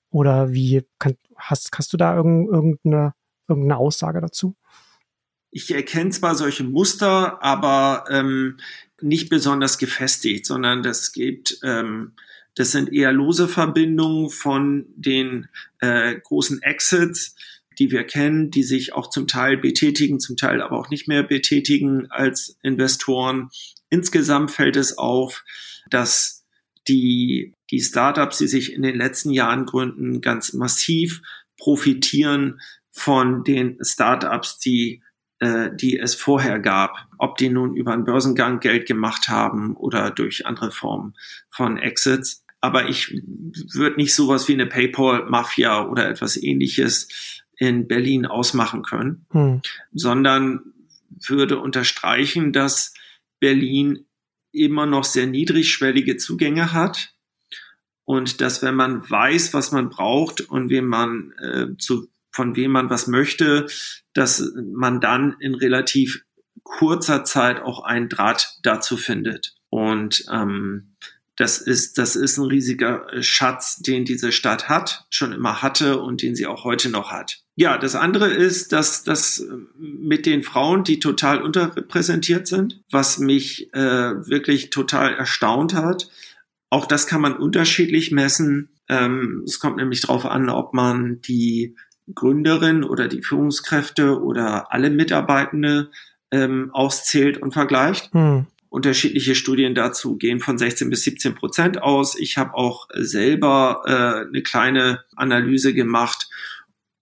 Oder 0.09 0.51
wie 0.51 0.83
kann, 0.97 1.15
hast, 1.35 1.69
hast 1.77 1.93
du 1.93 1.97
da 1.97 2.15
irgend, 2.15 2.49
irgendeine, 2.49 3.13
irgendeine 3.47 3.77
Aussage 3.77 4.21
dazu? 4.21 4.55
Ich 5.51 5.73
erkenne 5.73 6.09
zwar 6.11 6.33
solche 6.35 6.63
Muster, 6.63 7.43
aber 7.43 8.05
ähm, 8.09 8.57
nicht 9.01 9.29
besonders 9.29 9.77
gefestigt, 9.77 10.45
sondern 10.45 10.83
das 10.83 11.11
gibt 11.11 11.59
ähm, 11.63 12.13
das 12.59 12.73
sind 12.73 12.91
eher 12.91 13.13
lose 13.13 13.47
Verbindungen 13.47 14.29
von 14.29 14.85
den 14.97 15.47
äh, 15.79 16.19
großen 16.19 16.61
Exits, 16.61 17.33
die 17.79 17.89
wir 17.89 18.03
kennen, 18.03 18.51
die 18.51 18.63
sich 18.63 18.91
auch 18.91 19.09
zum 19.09 19.27
Teil 19.27 19.55
betätigen, 19.55 20.19
zum 20.19 20.35
Teil 20.35 20.61
aber 20.61 20.77
auch 20.77 20.89
nicht 20.89 21.07
mehr 21.07 21.23
betätigen 21.23 22.11
als 22.11 22.57
Investoren. 22.61 23.49
Insgesamt 23.89 24.51
fällt 24.51 24.75
es 24.75 24.97
auf, 24.97 25.45
dass 25.89 26.45
die, 26.89 27.53
die 27.71 27.79
Startups, 27.79 28.39
die 28.39 28.47
sich 28.47 28.73
in 28.73 28.81
den 28.81 28.97
letzten 28.97 29.29
Jahren 29.31 29.65
gründen, 29.65 30.19
ganz 30.19 30.51
massiv 30.51 31.21
profitieren 31.57 32.59
von 32.91 33.45
den 33.45 33.77
Startups, 33.81 34.59
die 34.59 35.01
äh, 35.39 35.73
die 35.73 35.97
es 35.97 36.13
vorher 36.13 36.59
gab, 36.59 37.07
ob 37.17 37.37
die 37.37 37.47
nun 37.47 37.73
über 37.77 37.93
einen 37.93 38.03
Börsengang 38.03 38.59
Geld 38.59 38.85
gemacht 38.85 39.29
haben 39.29 39.77
oder 39.77 40.11
durch 40.11 40.45
andere 40.45 40.71
Formen 40.71 41.15
von 41.49 41.77
Exits. 41.77 42.43
Aber 42.61 42.89
ich 42.89 43.11
würde 43.73 43.95
nicht 43.95 44.13
sowas 44.13 44.47
wie 44.47 44.53
eine 44.53 44.65
PayPal-Mafia 44.65 45.87
oder 45.87 46.09
etwas 46.09 46.35
ähnliches 46.35 47.07
in 47.57 47.87
Berlin 47.87 48.25
ausmachen 48.25 48.83
können, 48.83 49.25
hm. 49.31 49.61
sondern 49.93 50.73
würde 51.27 51.59
unterstreichen, 51.59 52.53
dass 52.53 52.93
Berlin 53.39 54.05
immer 54.51 54.85
noch 54.85 55.03
sehr 55.03 55.27
niedrigschwellige 55.27 56.17
Zugänge 56.17 56.73
hat 56.73 57.13
und 58.05 58.41
dass 58.41 58.63
wenn 58.63 58.75
man 58.75 59.07
weiß, 59.07 59.53
was 59.53 59.71
man 59.71 59.89
braucht 59.89 60.41
und 60.41 60.69
wem 60.69 60.87
man 60.87 61.31
äh, 61.33 61.77
zu, 61.77 62.07
von 62.31 62.55
wem 62.55 62.71
man 62.71 62.89
was 62.89 63.07
möchte, 63.07 63.67
dass 64.13 64.51
man 64.55 64.99
dann 64.99 65.35
in 65.39 65.53
relativ 65.53 66.23
kurzer 66.63 67.23
Zeit 67.23 67.61
auch 67.61 67.83
einen 67.83 68.09
Draht 68.09 68.57
dazu 68.63 68.97
findet. 68.97 69.55
Und 69.69 70.25
ähm, 70.31 70.95
das 71.39 71.57
ist, 71.57 71.97
das 71.97 72.17
ist 72.17 72.37
ein 72.37 72.47
riesiger 72.47 73.05
Schatz, 73.21 73.77
den 73.77 74.03
diese 74.03 74.33
Stadt 74.33 74.67
hat, 74.67 75.05
schon 75.09 75.31
immer 75.31 75.61
hatte 75.61 76.01
und 76.01 76.21
den 76.21 76.35
sie 76.35 76.45
auch 76.45 76.65
heute 76.65 76.89
noch 76.89 77.11
hat. 77.11 77.39
Ja, 77.55 77.77
das 77.77 77.95
andere 77.95 78.27
ist, 78.27 78.73
dass 78.73 79.05
das 79.05 79.47
mit 79.77 80.25
den 80.25 80.43
Frauen, 80.43 80.83
die 80.83 80.99
total 80.99 81.41
unterrepräsentiert 81.41 82.45
sind, 82.45 82.81
was 82.91 83.19
mich 83.19 83.73
äh, 83.73 83.79
wirklich 83.79 84.69
total 84.69 85.13
erstaunt 85.13 85.73
hat. 85.73 86.09
Auch 86.69 86.85
das 86.85 87.07
kann 87.07 87.21
man 87.21 87.37
unterschiedlich 87.37 88.11
messen. 88.11 88.67
Ähm, 88.89 89.43
es 89.45 89.61
kommt 89.61 89.77
nämlich 89.77 90.01
darauf 90.01 90.25
an, 90.25 90.49
ob 90.49 90.73
man 90.73 91.21
die 91.21 91.77
Gründerin 92.13 92.83
oder 92.83 93.07
die 93.07 93.23
Führungskräfte 93.23 94.21
oder 94.21 94.73
alle 94.73 94.89
Mitarbeitende 94.89 95.89
ähm, 96.31 96.71
auszählt 96.73 97.41
und 97.41 97.53
vergleicht. 97.53 98.11
Hm. 98.13 98.45
Unterschiedliche 98.69 99.33
Studien 99.33 99.73
dazu 99.73 100.15
gehen 100.17 100.39
von 100.39 100.57
16 100.57 100.89
bis 100.89 101.03
17 101.03 101.35
Prozent 101.35 101.81
aus. 101.81 102.17
Ich 102.17 102.37
habe 102.37 102.53
auch 102.53 102.87
selber 102.93 103.81
äh, 103.85 104.27
eine 104.27 104.43
kleine 104.43 105.03
Analyse 105.15 105.73
gemacht 105.73 106.29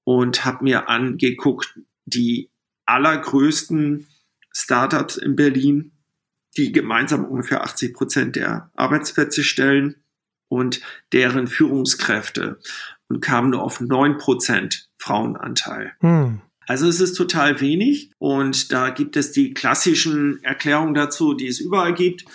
und 0.06 0.46
habe 0.46 0.64
mir 0.64 0.88
angeguckt, 0.88 1.78
die 2.06 2.50
allergrößten 2.86 4.08
Startups 4.54 5.18
in 5.18 5.36
Berlin, 5.36 5.92
die 6.56 6.72
gemeinsam 6.72 7.26
ungefähr 7.26 7.64
80 7.64 7.94
Prozent 7.94 8.36
der 8.38 8.72
Arbeitsplätze 8.74 9.44
stellen 9.44 9.98
und 10.48 10.82
deren 11.12 11.48
Führungskräfte 11.48 12.60
und 13.10 13.20
kamen 13.20 13.50
nur 13.52 13.62
auf 13.62 13.82
9 13.82 14.18
Prozent 14.18 14.90
Frauenanteil. 14.96 15.94
Hm. 16.00 16.42
Also 16.68 16.88
es 16.88 17.00
ist 17.00 17.14
total 17.14 17.62
wenig 17.62 18.12
und 18.20 18.74
da 18.74 18.90
gibt 18.90 19.16
es 19.16 19.32
die 19.32 19.54
klassischen 19.54 20.44
Erklärungen 20.44 20.94
dazu, 20.94 21.34
die 21.34 21.48
es 21.48 21.62
überall 21.62 21.94
gibt. 21.94 22.26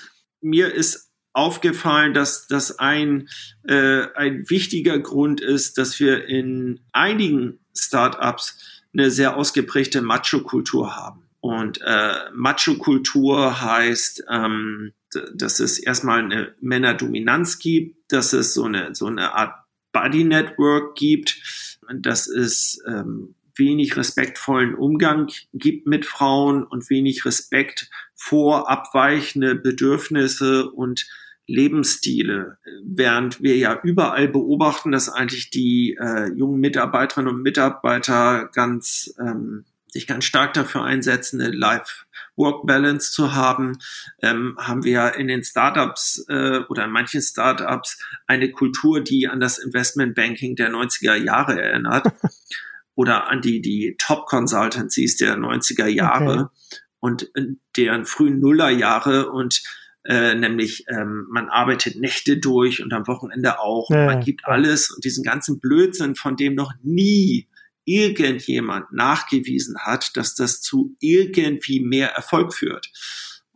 Mir 0.41 0.73
ist 0.73 1.13
aufgefallen, 1.35 2.15
dass 2.15 2.47
das 2.47 2.79
ein, 2.79 3.29
äh, 3.69 4.07
ein 4.15 4.49
wichtiger 4.49 4.99
Grund 4.99 5.43
ist, 5.43 5.77
dass 5.77 6.01
wir 6.01 6.27
in 6.27 6.81
einigen 6.93 7.61
Startups 7.77 8.59
eine 8.95 9.11
sehr 9.11 9.37
ausgeprägte 9.37 10.01
Macho-Kultur 10.01 10.97
haben. 10.97 11.29
Und 11.41 11.81
äh, 11.85 12.31
Macho-Kultur 12.33 13.61
heißt, 13.61 14.25
ähm, 14.31 14.93
dass 15.35 15.61
es 15.61 15.79
erstmal 15.79 16.21
eine 16.21 16.55
Männerdominanz 16.61 17.59
gibt, 17.59 18.11
dass 18.11 18.33
es 18.33 18.55
so 18.55 18.65
eine, 18.65 18.95
so 18.95 19.07
eine 19.07 19.35
Art 19.35 19.55
Body-Network 19.93 20.95
gibt, 20.95 21.37
dass 21.93 22.29
es 22.29 22.81
ähm, 22.87 23.35
wenig 23.57 23.97
respektvollen 23.97 24.75
Umgang 24.75 25.31
gibt 25.53 25.87
mit 25.87 26.07
Frauen 26.07 26.65
und 26.65 26.89
wenig 26.91 27.25
Respekt 27.25 27.91
vor 28.15 28.71
abweichende 28.71 29.55
Bedürfnisse 29.55 30.71
und 30.71 31.07
Lebensstile, 31.47 32.59
während 32.85 33.43
wir 33.43 33.57
ja 33.57 33.79
überall 33.83 34.29
beobachten, 34.29 34.93
dass 34.93 35.09
eigentlich 35.09 35.51
die 35.51 35.99
äh, 36.01 36.33
jungen 36.33 36.61
Mitarbeiterinnen 36.61 37.35
und 37.35 37.43
Mitarbeiter 37.43 38.49
ganz 38.53 39.13
ähm, 39.19 39.65
sich 39.93 40.07
ganz 40.07 40.25
stark 40.25 40.55
dafür 40.55 40.85
einsetzen, 40.85 41.41
eine 41.41 41.51
Life-Work-Balance 41.55 43.13
zu 43.13 43.35
haben, 43.35 43.79
ähm, 44.23 44.57
haben 44.59 44.85
wir 44.85 45.17
in 45.17 45.29
den 45.29 45.45
Startups 45.45 46.25
äh, 46.29 46.61
oder 46.69 46.85
in 46.85 46.91
manchen 46.91 47.21
Startups 47.21 47.99
eine 48.27 48.51
Kultur, 48.51 49.03
die 49.03 49.29
an 49.29 49.39
das 49.39 49.59
Investment-Banking 49.59 50.57
der 50.57 50.71
90er 50.71 51.17
Jahre 51.17 51.61
erinnert 51.61 52.07
oder 52.95 53.29
an 53.29 53.41
die, 53.41 53.61
die 53.61 53.97
Top-Consultancies 53.99 55.17
der 55.17 55.37
90er 55.37 55.87
Jahre 55.87 56.51
okay. 56.51 56.81
und 57.01 57.31
deren 57.77 58.05
frühen 58.05 58.39
Nullerjahre 58.39 59.31
und 59.31 59.63
äh, 60.05 60.35
nämlich 60.35 60.85
ähm, 60.89 61.27
man 61.31 61.49
arbeitet 61.49 61.97
Nächte 61.97 62.39
durch 62.39 62.83
und 62.83 62.93
am 62.93 63.07
Wochenende 63.07 63.61
auch. 63.61 63.89
Ja, 63.91 64.07
man 64.07 64.21
gibt 64.21 64.43
ja. 64.43 64.49
alles 64.49 64.91
und 64.91 65.05
diesen 65.05 65.23
ganzen 65.23 65.61
Blödsinn, 65.61 66.17
von 66.17 66.37
dem 66.37 66.55
noch 66.55 66.73
nie 66.83 67.49
irgendjemand 67.85 68.93
nachgewiesen 68.93 69.79
hat, 69.79 70.17
dass 70.17 70.35
das 70.35 70.61
zu 70.61 70.97
irgendwie 71.01 71.81
mehr 71.81 72.11
Erfolg 72.11 72.55
führt. 72.55 72.91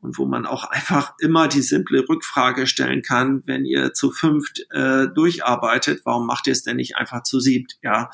Und 0.07 0.19
wo 0.19 0.25
man 0.25 0.47
auch 0.47 0.63
einfach 0.63 1.15
immer 1.19 1.49
die 1.49 1.63
simple 1.63 2.09
Rückfrage 2.09 2.69
stellen 2.69 3.03
kann, 3.03 3.43
wenn 3.47 3.65
ihr 3.65 3.93
zu 3.93 4.13
fünft 4.13 4.65
äh, 4.71 5.09
durcharbeitet, 5.09 6.03
warum 6.05 6.29
macht 6.29 6.47
ihr 6.47 6.53
es 6.53 6.63
denn 6.63 6.77
nicht 6.77 6.95
einfach 6.95 7.25
zu 7.25 7.41
siebt? 7.41 7.77
Ja, 7.83 8.09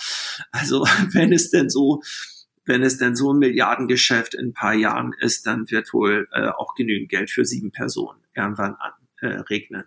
also 0.53 0.84
wenn 1.12 1.34
es 1.34 1.51
denn 1.51 1.68
so 1.68 2.01
wenn 2.64 2.82
es 2.82 2.97
denn 2.97 3.14
so 3.14 3.32
ein 3.32 3.40
Milliardengeschäft 3.40 4.34
in 4.34 4.47
ein 4.47 4.55
paar 4.55 4.72
Jahren 4.72 5.12
ist, 5.18 5.47
dann 5.47 5.70
wird 5.70 5.93
wohl 5.93 6.28
äh, 6.32 6.47
auch 6.47 6.74
genügend 6.74 7.11
Geld 7.11 7.30
für 7.30 7.45
sieben 7.45 7.72
Personen 7.72 8.20
irgendwann 8.34 8.76
an, 8.76 8.93
äh, 9.20 9.40
regnen. 9.51 9.84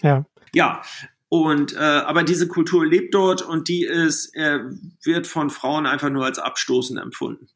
Ja. 0.00 0.26
Ja. 0.54 0.82
Und 1.28 1.74
äh, 1.74 1.78
aber 1.78 2.22
diese 2.22 2.46
Kultur 2.46 2.86
lebt 2.86 3.14
dort 3.14 3.42
und 3.42 3.66
die 3.68 3.82
ist, 3.82 4.32
äh, 4.36 4.60
wird 5.02 5.26
von 5.26 5.50
Frauen 5.50 5.86
einfach 5.86 6.10
nur 6.10 6.24
als 6.24 6.38
abstoßend 6.38 7.00
empfunden. 7.00 7.48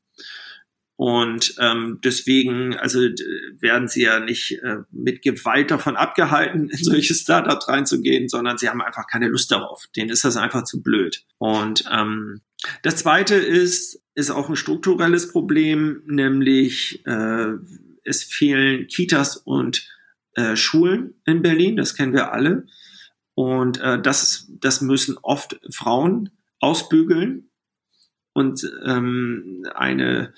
Und 1.03 1.57
ähm, 1.59 1.98
deswegen, 2.05 2.76
also 2.76 3.00
werden 3.00 3.88
sie 3.88 4.03
ja 4.03 4.20
nicht 4.20 4.62
äh, 4.62 4.82
mit 4.92 5.22
Gewalt 5.22 5.72
davon 5.72 5.96
abgehalten, 5.96 6.70
in 6.70 6.78
solche 6.78 7.14
Startups 7.14 7.66
reinzugehen, 7.66 8.28
sondern 8.28 8.57
sie 8.57 8.68
haben 8.68 8.80
einfach 8.80 9.09
keine 9.09 9.26
Lust 9.26 9.50
darauf. 9.50 9.88
Denen 9.96 10.11
ist 10.11 10.24
das 10.24 10.36
einfach 10.36 10.62
zu 10.62 10.80
blöd. 10.80 11.24
Und 11.38 11.82
ähm, 11.90 12.42
das 12.84 12.98
Zweite 12.98 13.34
ist, 13.34 14.00
ist 14.14 14.30
auch 14.30 14.48
ein 14.48 14.55
strukturelles 14.55 15.32
Problem, 15.32 16.05
nämlich 16.07 17.05
äh, 17.05 17.55
es 18.05 18.22
fehlen 18.22 18.86
Kitas 18.86 19.36
und 19.36 19.90
äh, 20.34 20.55
Schulen 20.55 21.14
in 21.24 21.42
Berlin, 21.42 21.76
das 21.76 21.96
kennen 21.96 22.12
wir 22.12 22.32
alle. 22.32 22.68
Und 23.34 23.80
äh, 23.80 24.00
das, 24.00 24.46
das 24.61 24.80
müssen 24.80 25.18
oft 25.20 25.59
Frauen 25.68 26.30
ausbügeln. 26.61 27.50
Und 28.34 28.70
ähm, 28.86 29.66
eine, 29.74 30.32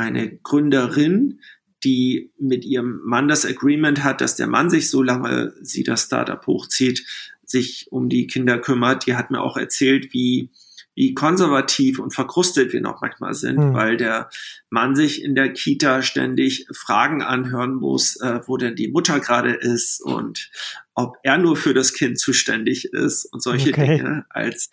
eine 0.00 0.36
Gründerin, 0.38 1.40
die 1.84 2.32
mit 2.38 2.64
ihrem 2.64 3.00
Mann 3.04 3.28
das 3.28 3.46
Agreement 3.46 4.02
hat, 4.04 4.20
dass 4.20 4.36
der 4.36 4.46
Mann 4.46 4.68
sich, 4.70 4.90
solange 4.90 5.54
sie 5.62 5.82
das 5.82 6.02
Startup 6.02 6.44
hochzieht, 6.46 7.06
sich 7.44 7.88
um 7.90 8.08
die 8.08 8.26
Kinder 8.26 8.58
kümmert, 8.58 9.06
die 9.06 9.16
hat 9.16 9.30
mir 9.30 9.40
auch 9.40 9.56
erzählt, 9.56 10.12
wie 10.12 10.50
wie 10.96 11.14
konservativ 11.14 11.98
und 11.98 12.12
verkrustet 12.12 12.72
wir 12.72 12.80
noch 12.80 13.00
manchmal 13.00 13.32
sind, 13.32 13.58
mhm. 13.58 13.74
weil 13.74 13.96
der 13.96 14.28
Mann 14.68 14.94
sich 14.94 15.24
in 15.24 15.34
der 15.34 15.52
Kita 15.52 16.02
ständig 16.02 16.66
Fragen 16.74 17.22
anhören 17.22 17.74
muss, 17.74 18.16
äh, 18.20 18.40
wo 18.46 18.56
denn 18.56 18.74
die 18.74 18.88
Mutter 18.88 19.20
gerade 19.20 19.52
ist 19.52 20.02
und 20.02 20.50
ob 20.94 21.16
er 21.22 21.38
nur 21.38 21.56
für 21.56 21.72
das 21.72 21.94
Kind 21.94 22.18
zuständig 22.18 22.92
ist 22.92 23.24
und 23.24 23.42
solche 23.42 23.70
okay. 23.70 23.96
Dinge 23.96 24.26
als 24.28 24.70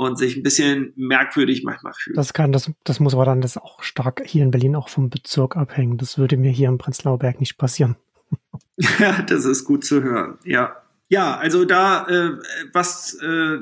und 0.00 0.16
sich 0.16 0.34
ein 0.34 0.42
bisschen 0.42 0.94
merkwürdig 0.96 1.62
manchmal 1.62 1.92
fühlt. 1.92 2.16
Das 2.16 2.32
kann, 2.32 2.52
das, 2.52 2.72
das 2.84 3.00
muss 3.00 3.12
aber 3.12 3.26
dann 3.26 3.42
das 3.42 3.58
auch 3.58 3.82
stark 3.82 4.22
hier 4.24 4.42
in 4.42 4.50
Berlin 4.50 4.74
auch 4.74 4.88
vom 4.88 5.10
Bezirk 5.10 5.58
abhängen. 5.58 5.98
Das 5.98 6.16
würde 6.16 6.38
mir 6.38 6.50
hier 6.50 6.68
im 6.68 6.78
Prenzlauer 6.78 7.18
Berg 7.18 7.38
nicht 7.38 7.58
passieren. 7.58 7.96
ja, 8.98 9.20
das 9.20 9.44
ist 9.44 9.66
gut 9.66 9.84
zu 9.84 10.02
hören. 10.02 10.38
Ja. 10.42 10.74
Ja, 11.08 11.36
also 11.36 11.66
da, 11.66 12.06
äh, 12.06 12.30
was, 12.72 13.12
äh, 13.20 13.58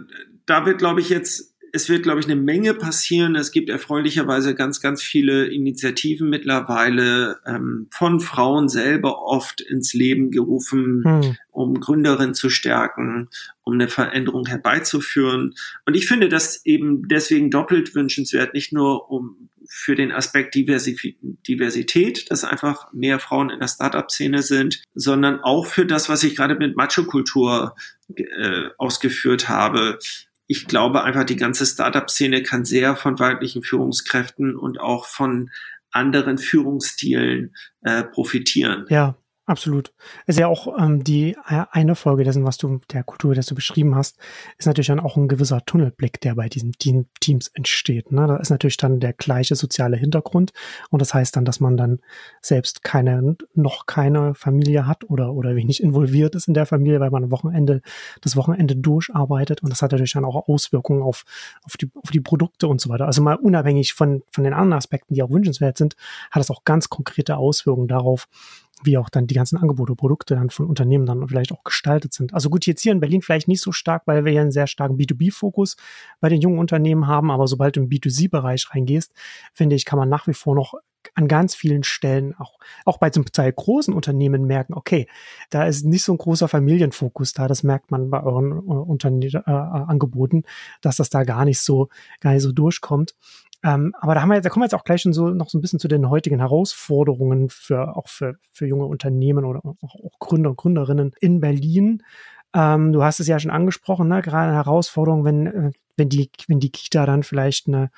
da 0.46 0.64
wird, 0.64 0.78
glaube 0.78 1.00
ich, 1.00 1.08
jetzt 1.08 1.56
es 1.72 1.88
wird, 1.88 2.02
glaube 2.02 2.20
ich, 2.20 2.26
eine 2.26 2.36
Menge 2.36 2.74
passieren. 2.74 3.34
Es 3.34 3.52
gibt 3.52 3.68
erfreulicherweise 3.68 4.54
ganz, 4.54 4.80
ganz 4.80 5.02
viele 5.02 5.46
Initiativen 5.46 6.28
mittlerweile 6.28 7.38
ähm, 7.46 7.88
von 7.90 8.20
Frauen 8.20 8.68
selber 8.68 9.22
oft 9.22 9.60
ins 9.60 9.94
Leben 9.94 10.30
gerufen, 10.30 11.02
hm. 11.04 11.36
um 11.50 11.80
Gründerinnen 11.80 12.34
zu 12.34 12.50
stärken, 12.50 13.28
um 13.62 13.74
eine 13.74 13.88
Veränderung 13.88 14.46
herbeizuführen. 14.46 15.54
Und 15.86 15.94
ich 15.94 16.06
finde 16.06 16.28
das 16.28 16.64
eben 16.64 17.08
deswegen 17.08 17.50
doppelt 17.50 17.94
wünschenswert, 17.94 18.54
nicht 18.54 18.72
nur 18.72 19.10
um 19.10 19.48
für 19.70 19.94
den 19.94 20.12
Aspekt 20.12 20.54
Diversität, 20.54 22.30
dass 22.30 22.44
einfach 22.44 22.90
mehr 22.94 23.18
Frauen 23.18 23.50
in 23.50 23.60
der 23.60 23.68
Startup-Szene 23.68 24.40
sind, 24.40 24.82
sondern 24.94 25.40
auch 25.40 25.66
für 25.66 25.84
das, 25.84 26.08
was 26.08 26.22
ich 26.24 26.36
gerade 26.36 26.54
mit 26.54 26.74
Macho-Kultur 26.74 27.74
äh, 28.16 28.68
ausgeführt 28.78 29.50
habe 29.50 29.98
ich 30.48 30.66
glaube 30.66 31.04
einfach, 31.04 31.24
die 31.24 31.36
ganze 31.36 31.66
Startup-Szene 31.66 32.42
kann 32.42 32.64
sehr 32.64 32.96
von 32.96 33.18
weiblichen 33.18 33.62
Führungskräften 33.62 34.56
und 34.56 34.80
auch 34.80 35.06
von 35.06 35.50
anderen 35.90 36.38
Führungsstilen 36.38 37.54
äh, 37.82 38.02
profitieren. 38.02 38.86
Ja, 38.88 39.16
Absolut. 39.48 39.94
Es 40.26 40.36
ist 40.36 40.40
ja 40.40 40.46
auch 40.46 40.78
ähm, 40.78 41.02
die 41.02 41.34
äh, 41.48 41.64
eine 41.70 41.94
Folge 41.94 42.22
dessen, 42.22 42.44
was 42.44 42.58
du 42.58 42.82
der 42.92 43.02
Kultur, 43.02 43.34
das 43.34 43.46
du 43.46 43.54
beschrieben 43.54 43.94
hast, 43.94 44.18
ist 44.58 44.66
natürlich 44.66 44.88
dann 44.88 45.00
auch 45.00 45.16
ein 45.16 45.26
gewisser 45.26 45.64
Tunnelblick, 45.64 46.20
der 46.20 46.34
bei 46.34 46.50
diesen 46.50 46.72
Team, 46.72 47.06
Teams 47.18 47.48
entsteht. 47.54 48.12
Ne? 48.12 48.26
Da 48.26 48.36
ist 48.36 48.50
natürlich 48.50 48.76
dann 48.76 49.00
der 49.00 49.14
gleiche 49.14 49.54
soziale 49.54 49.96
Hintergrund 49.96 50.52
und 50.90 51.00
das 51.00 51.14
heißt 51.14 51.34
dann, 51.34 51.46
dass 51.46 51.60
man 51.60 51.78
dann 51.78 52.00
selbst 52.42 52.84
keine 52.84 53.38
noch 53.54 53.86
keine 53.86 54.34
Familie 54.34 54.86
hat 54.86 55.08
oder 55.08 55.32
oder 55.32 55.56
wenig 55.56 55.82
involviert 55.82 56.34
ist 56.34 56.46
in 56.46 56.52
der 56.52 56.66
Familie, 56.66 57.00
weil 57.00 57.10
man 57.10 57.24
am 57.24 57.30
Wochenende 57.30 57.80
das 58.20 58.36
Wochenende 58.36 58.76
durcharbeitet 58.76 59.62
und 59.62 59.70
das 59.70 59.80
hat 59.80 59.92
natürlich 59.92 60.12
dann 60.12 60.26
auch 60.26 60.46
Auswirkungen 60.46 61.00
auf 61.00 61.24
auf 61.64 61.78
die 61.78 61.90
auf 61.94 62.10
die 62.10 62.20
Produkte 62.20 62.68
und 62.68 62.82
so 62.82 62.90
weiter. 62.90 63.06
Also 63.06 63.22
mal 63.22 63.36
unabhängig 63.36 63.94
von 63.94 64.22
von 64.30 64.44
den 64.44 64.52
anderen 64.52 64.74
Aspekten, 64.74 65.14
die 65.14 65.22
auch 65.22 65.30
wünschenswert 65.30 65.78
sind, 65.78 65.96
hat 66.30 66.42
es 66.42 66.50
auch 66.50 66.64
ganz 66.64 66.90
konkrete 66.90 67.38
Auswirkungen 67.38 67.88
darauf, 67.88 68.28
wie 68.84 68.98
auch 68.98 69.08
dann 69.08 69.26
die 69.26 69.34
ganzen 69.34 69.56
Angebote, 69.56 69.94
Produkte 69.94 70.34
dann 70.34 70.50
von 70.50 70.66
Unternehmen 70.66 71.06
dann 71.06 71.26
vielleicht 71.28 71.52
auch 71.52 71.64
gestaltet 71.64 72.12
sind. 72.12 72.34
Also 72.34 72.50
gut, 72.50 72.66
jetzt 72.66 72.82
hier 72.82 72.92
in 72.92 73.00
Berlin 73.00 73.22
vielleicht 73.22 73.48
nicht 73.48 73.62
so 73.62 73.72
stark, 73.72 74.02
weil 74.06 74.24
wir 74.24 74.32
ja 74.32 74.42
einen 74.42 74.50
sehr 74.50 74.66
starken 74.66 74.96
B2B-Fokus 74.96 75.76
bei 76.20 76.28
den 76.28 76.40
jungen 76.40 76.58
Unternehmen 76.58 77.06
haben, 77.06 77.30
aber 77.30 77.46
sobald 77.46 77.76
du 77.76 77.80
im 77.80 77.88
B2C-Bereich 77.88 78.68
reingehst, 78.74 79.12
finde 79.52 79.76
ich, 79.76 79.84
kann 79.84 79.98
man 79.98 80.08
nach 80.08 80.26
wie 80.26 80.34
vor 80.34 80.54
noch 80.54 80.74
an 81.14 81.28
ganz 81.28 81.54
vielen 81.54 81.84
Stellen 81.84 82.34
auch, 82.34 82.58
auch 82.84 82.98
bei 82.98 83.10
zum 83.10 83.24
Teil 83.26 83.52
großen 83.52 83.94
Unternehmen 83.94 84.44
merken, 84.44 84.74
okay, 84.74 85.08
da 85.50 85.66
ist 85.66 85.84
nicht 85.84 86.02
so 86.02 86.12
ein 86.12 86.18
großer 86.18 86.48
Familienfokus 86.48 87.32
da, 87.32 87.48
das 87.48 87.62
merkt 87.62 87.90
man 87.90 88.10
bei 88.10 88.22
euren 88.22 88.52
äh, 88.52 88.54
Unterne 88.54 89.26
äh, 89.26 89.40
Angeboten, 89.50 90.44
dass 90.80 90.96
das 90.96 91.10
da 91.10 91.24
gar 91.24 91.44
nicht 91.44 91.60
so, 91.60 91.88
gar 92.20 92.32
nicht 92.32 92.42
so 92.42 92.52
durchkommt. 92.52 93.14
Ähm, 93.64 93.94
aber 94.00 94.14
da 94.14 94.22
haben 94.22 94.28
wir 94.28 94.36
jetzt, 94.36 94.44
da 94.44 94.50
kommen 94.50 94.62
wir 94.62 94.66
jetzt 94.66 94.74
auch 94.74 94.84
gleich 94.84 95.02
schon 95.02 95.12
so 95.12 95.30
noch 95.30 95.48
so 95.48 95.58
ein 95.58 95.60
bisschen 95.60 95.80
zu 95.80 95.88
den 95.88 96.08
heutigen 96.08 96.38
Herausforderungen 96.38 97.48
für 97.48 97.96
auch 97.96 98.08
für, 98.08 98.36
für 98.52 98.66
junge 98.66 98.86
Unternehmen 98.86 99.44
oder 99.44 99.60
auch, 99.64 99.76
auch 99.82 100.18
Gründer 100.20 100.50
und 100.50 100.56
Gründerinnen 100.56 101.12
in 101.20 101.40
Berlin. 101.40 102.02
Ähm, 102.54 102.92
du 102.92 103.02
hast 103.02 103.20
es 103.20 103.26
ja 103.26 103.38
schon 103.38 103.50
angesprochen, 103.50 104.08
ne? 104.08 104.22
gerade 104.22 104.48
eine 104.48 104.56
Herausforderung, 104.56 105.24
wenn, 105.24 105.46
äh, 105.46 105.72
wenn 105.98 106.08
die, 106.08 106.30
wenn 106.46 106.60
die 106.60 106.70
Kita 106.70 107.04
dann 107.04 107.22
vielleicht 107.22 107.68
eine, 107.68 107.90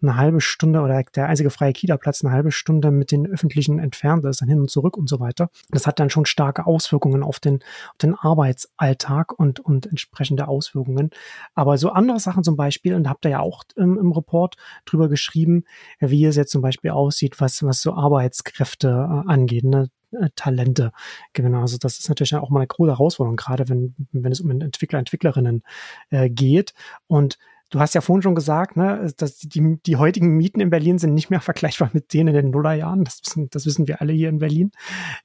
eine 0.00 0.16
halbe 0.16 0.40
Stunde 0.40 0.80
oder 0.80 1.02
der 1.02 1.26
einzige 1.26 1.50
freie 1.50 1.72
Kita-Platz 1.72 2.24
eine 2.24 2.32
halbe 2.32 2.52
Stunde 2.52 2.90
mit 2.90 3.10
den 3.10 3.26
öffentlichen 3.26 3.78
entfernt 3.78 4.24
ist, 4.24 4.40
dann 4.40 4.48
hin 4.48 4.60
und 4.60 4.70
zurück 4.70 4.96
und 4.96 5.08
so 5.08 5.20
weiter. 5.20 5.50
Das 5.70 5.86
hat 5.86 6.00
dann 6.00 6.10
schon 6.10 6.24
starke 6.26 6.66
Auswirkungen 6.66 7.22
auf 7.22 7.40
den, 7.40 7.56
auf 7.90 7.98
den 8.00 8.14
Arbeitsalltag 8.14 9.38
und, 9.38 9.60
und 9.60 9.86
entsprechende 9.86 10.48
Auswirkungen. 10.48 11.10
Aber 11.54 11.76
so 11.76 11.90
andere 11.90 12.20
Sachen 12.20 12.44
zum 12.44 12.56
Beispiel, 12.56 12.94
und 12.94 13.04
da 13.04 13.10
habt 13.10 13.24
ihr 13.24 13.32
ja 13.32 13.40
auch 13.40 13.64
im, 13.76 13.98
im 13.98 14.12
Report 14.12 14.56
drüber 14.84 15.08
geschrieben, 15.08 15.64
wie 15.98 16.24
es 16.24 16.36
jetzt 16.36 16.52
zum 16.52 16.62
Beispiel 16.62 16.92
aussieht, 16.92 17.40
was, 17.40 17.62
was 17.62 17.82
so 17.82 17.92
Arbeitskräfte 17.92 18.88
äh, 18.88 19.30
angeht. 19.30 19.64
Ne? 19.64 19.88
Äh, 20.12 20.30
Talente 20.36 20.92
gewinnen. 21.34 21.56
Also 21.56 21.76
das 21.76 21.98
ist 21.98 22.08
natürlich 22.08 22.34
auch 22.34 22.48
mal 22.48 22.60
eine 22.60 22.66
große 22.66 22.92
Herausforderung, 22.92 23.36
gerade 23.36 23.68
wenn, 23.68 23.94
wenn 24.12 24.32
es 24.32 24.40
um 24.40 24.50
Entwickler, 24.50 24.98
Entwicklerinnen 24.98 25.62
äh, 26.08 26.30
geht. 26.30 26.72
Und 27.08 27.38
du 27.68 27.78
hast 27.78 27.94
ja 27.94 28.00
vorhin 28.00 28.22
schon 28.22 28.34
gesagt, 28.34 28.76
ne, 28.76 29.12
dass 29.18 29.36
die, 29.36 29.78
die 29.84 29.96
heutigen 29.96 30.28
Mieten 30.36 30.60
in 30.60 30.70
Berlin 30.70 30.98
sind 30.98 31.12
nicht 31.12 31.28
mehr 31.28 31.40
vergleichbar 31.42 31.90
mit 31.92 32.14
denen 32.14 32.28
in 32.28 32.42
den 32.42 32.50
Nullerjahren. 32.50 33.04
Das, 33.04 33.20
das 33.50 33.66
wissen 33.66 33.86
wir 33.86 34.00
alle 34.00 34.14
hier 34.14 34.30
in 34.30 34.38
Berlin. 34.38 34.72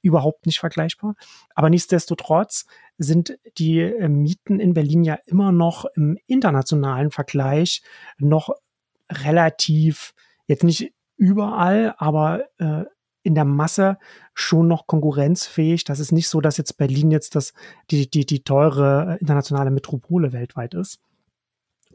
Überhaupt 0.02 0.44
nicht 0.44 0.60
vergleichbar. 0.60 1.14
Aber 1.54 1.70
nichtsdestotrotz 1.70 2.66
sind 2.98 3.38
die 3.56 3.80
äh, 3.80 4.08
Mieten 4.08 4.60
in 4.60 4.74
Berlin 4.74 5.02
ja 5.02 5.18
immer 5.24 5.50
noch 5.50 5.86
im 5.96 6.18
internationalen 6.26 7.10
Vergleich 7.10 7.82
noch 8.18 8.50
relativ, 9.10 10.12
jetzt 10.46 10.64
nicht 10.64 10.92
überall, 11.16 11.94
aber 11.96 12.44
äh, 12.58 12.84
in 13.24 13.34
der 13.34 13.44
Masse 13.44 13.98
schon 14.34 14.68
noch 14.68 14.86
konkurrenzfähig. 14.86 15.84
Das 15.84 15.98
ist 15.98 16.12
nicht 16.12 16.28
so, 16.28 16.40
dass 16.40 16.58
jetzt 16.58 16.76
Berlin 16.76 17.10
jetzt 17.10 17.34
das, 17.34 17.54
die, 17.90 18.08
die, 18.08 18.26
die 18.26 18.44
teure 18.44 19.14
äh, 19.14 19.20
internationale 19.20 19.70
Metropole 19.70 20.32
weltweit 20.32 20.74
ist. 20.74 21.00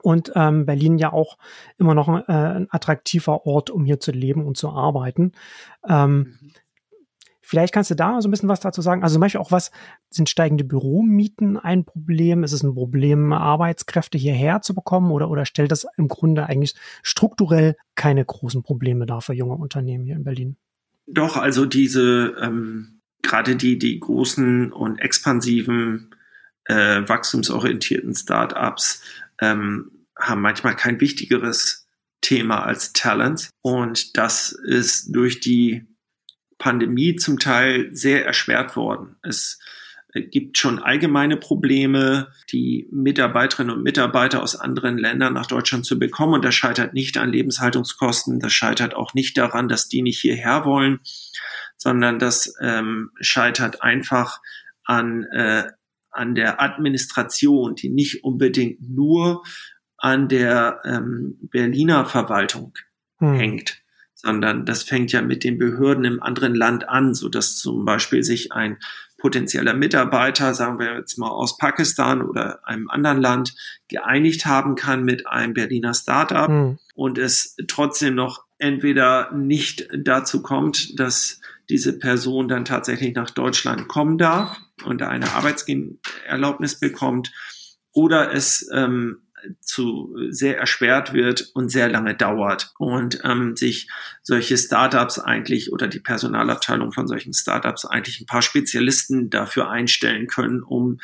Und 0.01 0.31
ähm, 0.35 0.65
Berlin 0.65 0.97
ja 0.97 1.13
auch 1.13 1.37
immer 1.77 1.93
noch 1.93 2.07
ein, 2.07 2.23
äh, 2.27 2.57
ein 2.57 2.67
attraktiver 2.71 3.45
Ort, 3.45 3.69
um 3.69 3.85
hier 3.85 3.99
zu 3.99 4.11
leben 4.11 4.45
und 4.45 4.57
zu 4.57 4.69
arbeiten. 4.69 5.33
Ähm, 5.87 6.37
mhm. 6.41 6.51
Vielleicht 7.41 7.73
kannst 7.73 7.89
du 7.89 7.95
da 7.95 8.21
so 8.21 8.27
ein 8.27 8.31
bisschen 8.31 8.49
was 8.49 8.59
dazu 8.59 8.81
sagen. 8.81 9.01
Also 9.01 9.13
zum 9.13 9.21
Beispiel 9.21 9.41
auch 9.41 9.51
was, 9.51 9.71
sind 10.11 10.29
steigende 10.29 10.63
Büromieten 10.63 11.57
ein 11.57 11.83
Problem? 11.83 12.43
Ist 12.43 12.53
es 12.53 12.61
ein 12.61 12.75
Problem, 12.75 13.33
Arbeitskräfte 13.33 14.19
hierher 14.19 14.61
zu 14.61 14.75
bekommen 14.75 15.09
oder, 15.09 15.31
oder 15.31 15.45
stellt 15.45 15.71
das 15.71 15.87
im 15.97 16.07
Grunde 16.07 16.45
eigentlich 16.45 16.75
strukturell 17.01 17.75
keine 17.95 18.23
großen 18.23 18.61
Probleme 18.61 19.07
dar 19.07 19.21
für 19.21 19.33
junge 19.33 19.55
Unternehmen 19.55 20.05
hier 20.05 20.15
in 20.15 20.23
Berlin? 20.23 20.57
Doch, 21.11 21.37
also 21.37 21.65
diese, 21.65 22.35
ähm, 22.39 23.01
gerade 23.21 23.55
die, 23.55 23.79
die 23.79 23.99
großen 23.99 24.71
und 24.71 24.99
expansiven, 24.99 26.15
äh, 26.65 27.07
wachstumsorientierten 27.07 28.15
Startups 28.15 29.01
ähm, 29.41 30.05
haben 30.17 30.41
manchmal 30.41 30.75
kein 30.75 31.01
wichtigeres 31.01 31.87
Thema 32.21 32.63
als 32.63 32.93
Talent. 32.93 33.49
Und 33.61 34.17
das 34.17 34.51
ist 34.51 35.15
durch 35.15 35.39
die 35.39 35.85
Pandemie 36.59 37.15
zum 37.15 37.39
Teil 37.39 37.89
sehr 37.95 38.25
erschwert 38.25 38.75
worden. 38.75 39.15
Es 39.23 39.59
gibt 40.13 40.57
schon 40.57 40.79
allgemeine 40.79 41.37
Probleme, 41.37 42.29
die 42.51 42.87
Mitarbeiterinnen 42.91 43.75
und 43.75 43.83
Mitarbeiter 43.83 44.41
aus 44.41 44.55
anderen 44.55 44.97
Ländern 44.97 45.33
nach 45.33 45.45
Deutschland 45.45 45.85
zu 45.85 45.99
bekommen. 45.99 46.33
Und 46.33 46.45
das 46.45 46.55
scheitert 46.55 46.93
nicht 46.93 47.17
an 47.17 47.31
Lebenshaltungskosten, 47.31 48.39
das 48.39 48.51
scheitert 48.51 48.95
auch 48.95 49.13
nicht 49.13 49.37
daran, 49.37 49.67
dass 49.67 49.87
die 49.87 50.01
nicht 50.01 50.19
hierher 50.19 50.65
wollen, 50.65 50.99
sondern 51.77 52.17
das 52.17 52.55
ähm, 52.61 53.11
scheitert 53.19 53.83
einfach 53.83 54.41
an, 54.83 55.23
äh, 55.31 55.65
an 56.09 56.33
der 56.33 56.61
Administration, 56.61 57.75
die 57.75 57.89
nicht 57.89 58.23
unbedingt 58.23 58.81
nur 58.81 59.43
an 59.97 60.27
der 60.27 60.79
ähm, 60.85 61.37
Berliner 61.51 62.05
Verwaltung 62.05 62.73
hm. 63.17 63.33
hängt 63.33 63.81
sondern 64.21 64.65
das 64.65 64.83
fängt 64.83 65.13
ja 65.13 65.21
mit 65.21 65.45
den 65.45 65.57
Behörden 65.57 66.03
im 66.03 66.21
anderen 66.21 66.53
Land 66.53 66.89
an, 66.89 67.13
so 67.13 67.29
dass 67.29 67.55
zum 67.55 67.85
Beispiel 67.85 68.21
sich 68.21 68.51
ein 68.51 68.77
potenzieller 69.19 69.73
Mitarbeiter, 69.73 70.53
sagen 70.53 70.79
wir 70.79 70.95
jetzt 70.95 71.17
mal 71.17 71.29
aus 71.29 71.57
Pakistan 71.57 72.21
oder 72.21 72.67
einem 72.67 72.89
anderen 72.89 73.21
Land, 73.21 73.55
geeinigt 73.87 74.45
haben 74.45 74.75
kann 74.75 75.03
mit 75.03 75.27
einem 75.27 75.53
Berliner 75.53 75.93
Startup 75.93 76.49
mhm. 76.49 76.79
und 76.95 77.17
es 77.17 77.55
trotzdem 77.67 78.15
noch 78.15 78.45
entweder 78.57 79.31
nicht 79.31 79.87
dazu 79.95 80.41
kommt, 80.41 80.99
dass 80.99 81.39
diese 81.69 81.97
Person 81.99 82.47
dann 82.47 82.65
tatsächlich 82.65 83.15
nach 83.15 83.29
Deutschland 83.29 83.87
kommen 83.87 84.17
darf 84.17 84.57
und 84.83 85.01
eine 85.01 85.31
Arbeitserlaubnis 85.33 86.79
bekommt, 86.79 87.31
oder 87.91 88.33
es 88.33 88.69
ähm, 88.73 89.21
zu 89.61 90.15
sehr 90.29 90.57
erschwert 90.57 91.13
wird 91.13 91.49
und 91.53 91.69
sehr 91.69 91.89
lange 91.89 92.15
dauert 92.15 92.73
und 92.77 93.21
ähm, 93.23 93.55
sich 93.55 93.87
solche 94.21 94.57
Startups 94.57 95.19
eigentlich 95.19 95.71
oder 95.71 95.87
die 95.87 95.99
Personalabteilung 95.99 96.91
von 96.91 97.07
solchen 97.07 97.33
Startups 97.33 97.85
eigentlich 97.85 98.19
ein 98.19 98.25
paar 98.25 98.41
Spezialisten 98.41 99.29
dafür 99.29 99.69
einstellen 99.69 100.27
können, 100.27 100.61
um 100.61 100.99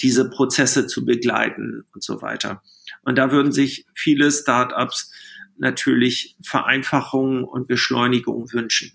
diese 0.00 0.28
Prozesse 0.28 0.86
zu 0.86 1.04
begleiten 1.04 1.84
und 1.94 2.02
so 2.02 2.22
weiter. 2.22 2.62
Und 3.02 3.16
da 3.16 3.30
würden 3.30 3.52
sich 3.52 3.86
viele 3.94 4.30
Startups 4.30 5.12
natürlich 5.56 6.36
Vereinfachungen 6.42 7.44
und 7.44 7.68
Beschleunigung 7.68 8.52
wünschen, 8.52 8.92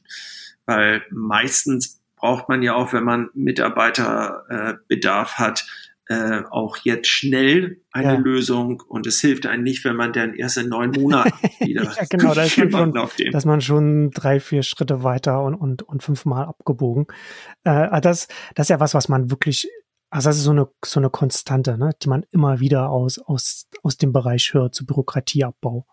weil 0.65 1.03
meistens 1.11 1.99
braucht 2.15 2.47
man 2.47 2.63
ja 2.63 2.73
auch, 2.73 2.93
wenn 2.93 3.03
man 3.03 3.29
Mitarbeiterbedarf 3.33 5.33
äh, 5.33 5.41
hat, 5.41 5.65
äh, 6.07 6.41
auch 6.49 6.77
jetzt 6.77 7.07
schnell 7.07 7.81
eine 7.91 8.13
ja. 8.13 8.19
Lösung 8.19 8.81
und 8.87 9.07
es 9.07 9.21
hilft 9.21 9.45
einem 9.45 9.63
nicht, 9.63 9.85
wenn 9.85 9.95
man 9.95 10.11
dann 10.11 10.33
erst 10.33 10.57
in 10.57 10.69
neun 10.69 10.91
Monaten 10.91 11.31
wieder 11.59 11.83
ja, 11.83 12.05
genau, 12.09 12.33
da 12.33 12.43
ist 12.43 12.57
man 12.57 12.71
schon, 12.71 12.97
auf 12.97 13.15
dem. 13.15 13.31
dass 13.31 13.45
man 13.45 13.61
schon 13.61 14.11
drei, 14.11 14.39
vier 14.39 14.63
Schritte 14.63 15.03
weiter 15.03 15.41
und, 15.41 15.55
und, 15.55 15.81
und 15.83 16.03
fünfmal 16.03 16.45
abgebogen. 16.45 17.07
Äh, 17.63 18.01
das, 18.01 18.27
das 18.55 18.65
ist 18.65 18.69
ja 18.69 18.79
was, 18.79 18.93
was 18.93 19.07
man 19.07 19.31
wirklich, 19.31 19.69
also 20.09 20.29
das 20.29 20.37
ist 20.37 20.43
so 20.43 20.51
eine, 20.51 20.67
so 20.83 20.99
eine 20.99 21.09
Konstante, 21.09 21.77
ne, 21.77 21.91
die 22.01 22.09
man 22.09 22.25
immer 22.31 22.59
wieder 22.59 22.89
aus, 22.89 23.19
aus, 23.19 23.69
aus 23.81 23.97
dem 23.97 24.11
Bereich 24.11 24.53
hört, 24.53 24.75
zu 24.75 24.85
Bürokratieabbau. 24.85 25.85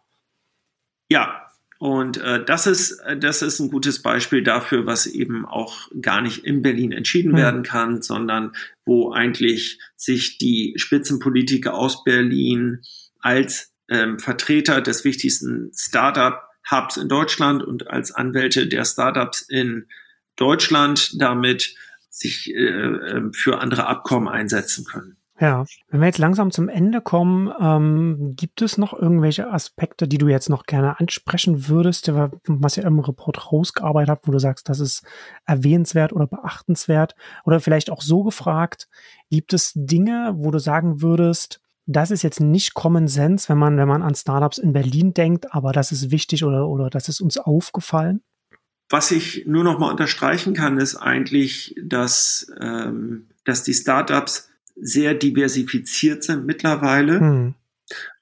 Ja, 1.09 1.40
und 1.81 2.19
äh, 2.19 2.45
das 2.45 2.67
ist 2.67 2.99
äh, 3.07 3.17
das 3.17 3.41
ist 3.41 3.59
ein 3.59 3.71
gutes 3.71 4.03
Beispiel 4.03 4.43
dafür, 4.43 4.85
was 4.85 5.07
eben 5.07 5.47
auch 5.47 5.89
gar 6.03 6.21
nicht 6.21 6.45
in 6.45 6.61
Berlin 6.61 6.93
entschieden 6.93 7.33
mhm. 7.33 7.37
werden 7.39 7.63
kann, 7.63 8.03
sondern 8.03 8.53
wo 8.85 9.13
eigentlich 9.13 9.79
sich 9.97 10.37
die 10.37 10.75
Spitzenpolitiker 10.77 11.73
aus 11.73 12.05
Berlin 12.05 12.83
als 13.21 13.73
ähm, 13.89 14.19
Vertreter 14.19 14.83
des 14.83 15.05
wichtigsten 15.05 15.73
Startup-Hubs 15.75 16.99
in 16.99 17.09
Deutschland 17.09 17.63
und 17.63 17.89
als 17.89 18.13
Anwälte 18.13 18.67
der 18.67 18.85
Startups 18.85 19.41
in 19.41 19.87
Deutschland 20.37 21.19
damit 21.19 21.75
sich 22.11 22.55
äh, 22.55 22.59
ähm, 22.59 23.33
für 23.33 23.59
andere 23.59 23.87
Abkommen 23.87 24.29
einsetzen 24.29 24.85
können. 24.85 25.17
Ja, 25.41 25.65
wenn 25.89 26.01
wir 26.01 26.07
jetzt 26.07 26.19
langsam 26.19 26.51
zum 26.51 26.69
Ende 26.69 27.01
kommen, 27.01 27.51
ähm, 27.59 28.35
gibt 28.37 28.61
es 28.61 28.77
noch 28.77 28.93
irgendwelche 28.93 29.51
Aspekte, 29.51 30.07
die 30.07 30.19
du 30.19 30.29
jetzt 30.29 30.51
noch 30.51 30.65
gerne 30.65 31.01
ansprechen 31.01 31.67
würdest, 31.67 32.13
was 32.13 32.77
ihr 32.77 32.85
im 32.85 32.99
Report 32.99 33.51
rausgearbeitet 33.51 34.11
habt, 34.11 34.29
wo 34.29 34.33
du 34.33 34.39
sagst, 34.39 34.69
das 34.69 34.81
ist 34.81 35.03
erwähnenswert 35.47 36.13
oder 36.13 36.27
beachtenswert? 36.27 37.15
Oder 37.45 37.61
vielleicht 37.61 37.89
auch 37.89 38.03
so 38.03 38.23
gefragt, 38.23 38.89
gibt 39.31 39.55
es 39.55 39.73
Dinge, 39.75 40.35
wo 40.37 40.51
du 40.51 40.59
sagen 40.59 41.01
würdest, 41.01 41.63
das 41.87 42.11
ist 42.11 42.23
jetzt 42.23 42.41
nicht 42.41 42.75
Common 42.75 43.09
Sense, 43.09 43.49
wenn 43.49 43.59
man, 43.59 43.79
wenn 43.79 43.89
man 43.89 44.03
an 44.03 44.15
Startups 44.15 44.59
in 44.59 44.75
Berlin 44.75 45.15
denkt, 45.15 45.55
aber 45.55 45.73
das 45.73 45.91
ist 45.91 46.11
wichtig 46.11 46.45
oder, 46.45 46.69
oder 46.69 46.91
das 46.91 47.09
ist 47.09 47.23
uns 47.23 47.39
aufgefallen? 47.39 48.21
Was 48.91 49.11
ich 49.11 49.45
nur 49.47 49.65
noch 49.65 49.79
mal 49.79 49.91
unterstreichen 49.91 50.53
kann, 50.53 50.77
ist 50.77 50.97
eigentlich, 50.97 51.75
dass, 51.83 52.47
ähm, 52.61 53.29
dass 53.45 53.63
die 53.63 53.73
Startups 53.73 54.50
sehr 54.81 55.15
diversifiziert 55.15 56.25
sind 56.25 56.47
mittlerweile 56.47 57.21
mhm. 57.21 57.55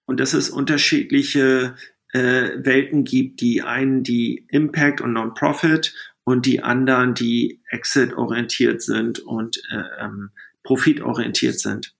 und 0.07 0.21
dass 0.21 0.35
es 0.35 0.51
unterschiedliche 0.51 1.77
äh, 2.13 2.51
Welten 2.59 3.05
gibt, 3.05 3.41
die 3.41 3.63
einen, 3.63 4.03
die 4.03 4.47
Impact 4.49 5.01
und 5.01 5.13
Non-Profit 5.13 5.95
und 6.25 6.47
die 6.47 6.63
anderen, 6.63 7.15
die 7.15 7.63
Exit-orientiert 7.71 8.83
sind 8.83 9.19
und 9.21 9.63
äh, 9.71 10.05
ähm, 10.05 10.31
profitorientiert 10.63 11.59
sind. 11.59 11.95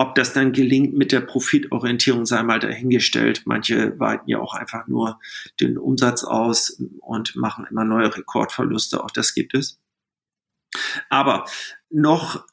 Ob 0.00 0.14
das 0.14 0.32
dann 0.32 0.52
gelingt 0.52 0.94
mit 0.94 1.10
der 1.10 1.20
Profitorientierung, 1.20 2.24
sei 2.24 2.44
mal 2.44 2.60
dahingestellt. 2.60 3.42
Manche 3.46 3.98
weiten 3.98 4.30
ja 4.30 4.38
auch 4.38 4.54
einfach 4.54 4.86
nur 4.86 5.18
den 5.60 5.76
Umsatz 5.76 6.22
aus 6.22 6.80
und 7.00 7.34
machen 7.34 7.66
immer 7.68 7.84
neue 7.84 8.16
Rekordverluste. 8.16 9.02
Auch 9.02 9.10
das 9.10 9.34
gibt 9.34 9.54
es. 9.54 9.80
Aber 11.08 11.44
noch 11.90 12.46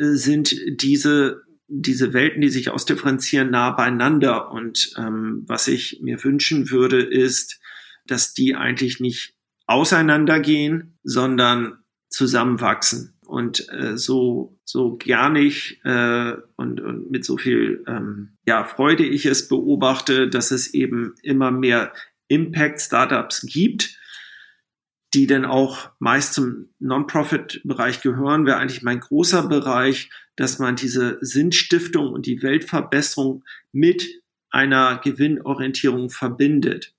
sind 0.00 0.56
diese 0.80 1.42
diese 1.72 2.12
Welten, 2.12 2.40
die 2.40 2.48
sich 2.48 2.68
ausdifferenzieren, 2.70 3.50
nah 3.50 3.70
beieinander. 3.70 4.50
Und 4.50 4.92
ähm, 4.98 5.44
was 5.46 5.68
ich 5.68 6.00
mir 6.02 6.22
wünschen 6.24 6.70
würde, 6.70 7.00
ist, 7.00 7.60
dass 8.06 8.34
die 8.34 8.56
eigentlich 8.56 8.98
nicht 8.98 9.34
auseinandergehen, 9.66 10.98
sondern 11.04 11.78
zusammenwachsen. 12.08 13.14
und 13.30 13.68
äh, 13.70 13.96
so, 13.96 14.58
so 14.64 14.96
gernig 14.96 15.80
äh, 15.84 16.32
und, 16.56 16.80
und 16.80 17.12
mit 17.12 17.24
so 17.24 17.36
viel 17.36 17.84
ähm, 17.86 18.36
ja, 18.44 18.64
Freude 18.64 19.04
ich 19.04 19.24
es 19.26 19.46
beobachte, 19.46 20.28
dass 20.28 20.50
es 20.50 20.74
eben 20.74 21.14
immer 21.22 21.52
mehr 21.52 21.92
Impact-Startups 22.26 23.46
gibt, 23.46 23.99
die 25.14 25.26
dann 25.26 25.44
auch 25.44 25.90
meist 25.98 26.34
zum 26.34 26.68
Non-Profit-Bereich 26.78 28.00
gehören, 28.00 28.46
wäre 28.46 28.58
eigentlich 28.58 28.82
mein 28.82 29.00
großer 29.00 29.48
Bereich, 29.48 30.10
dass 30.36 30.58
man 30.58 30.76
diese 30.76 31.18
Sinnstiftung 31.20 32.12
und 32.12 32.26
die 32.26 32.42
Weltverbesserung 32.42 33.44
mit 33.72 34.06
einer 34.50 35.00
Gewinnorientierung 35.02 36.10
verbindet. 36.10 36.94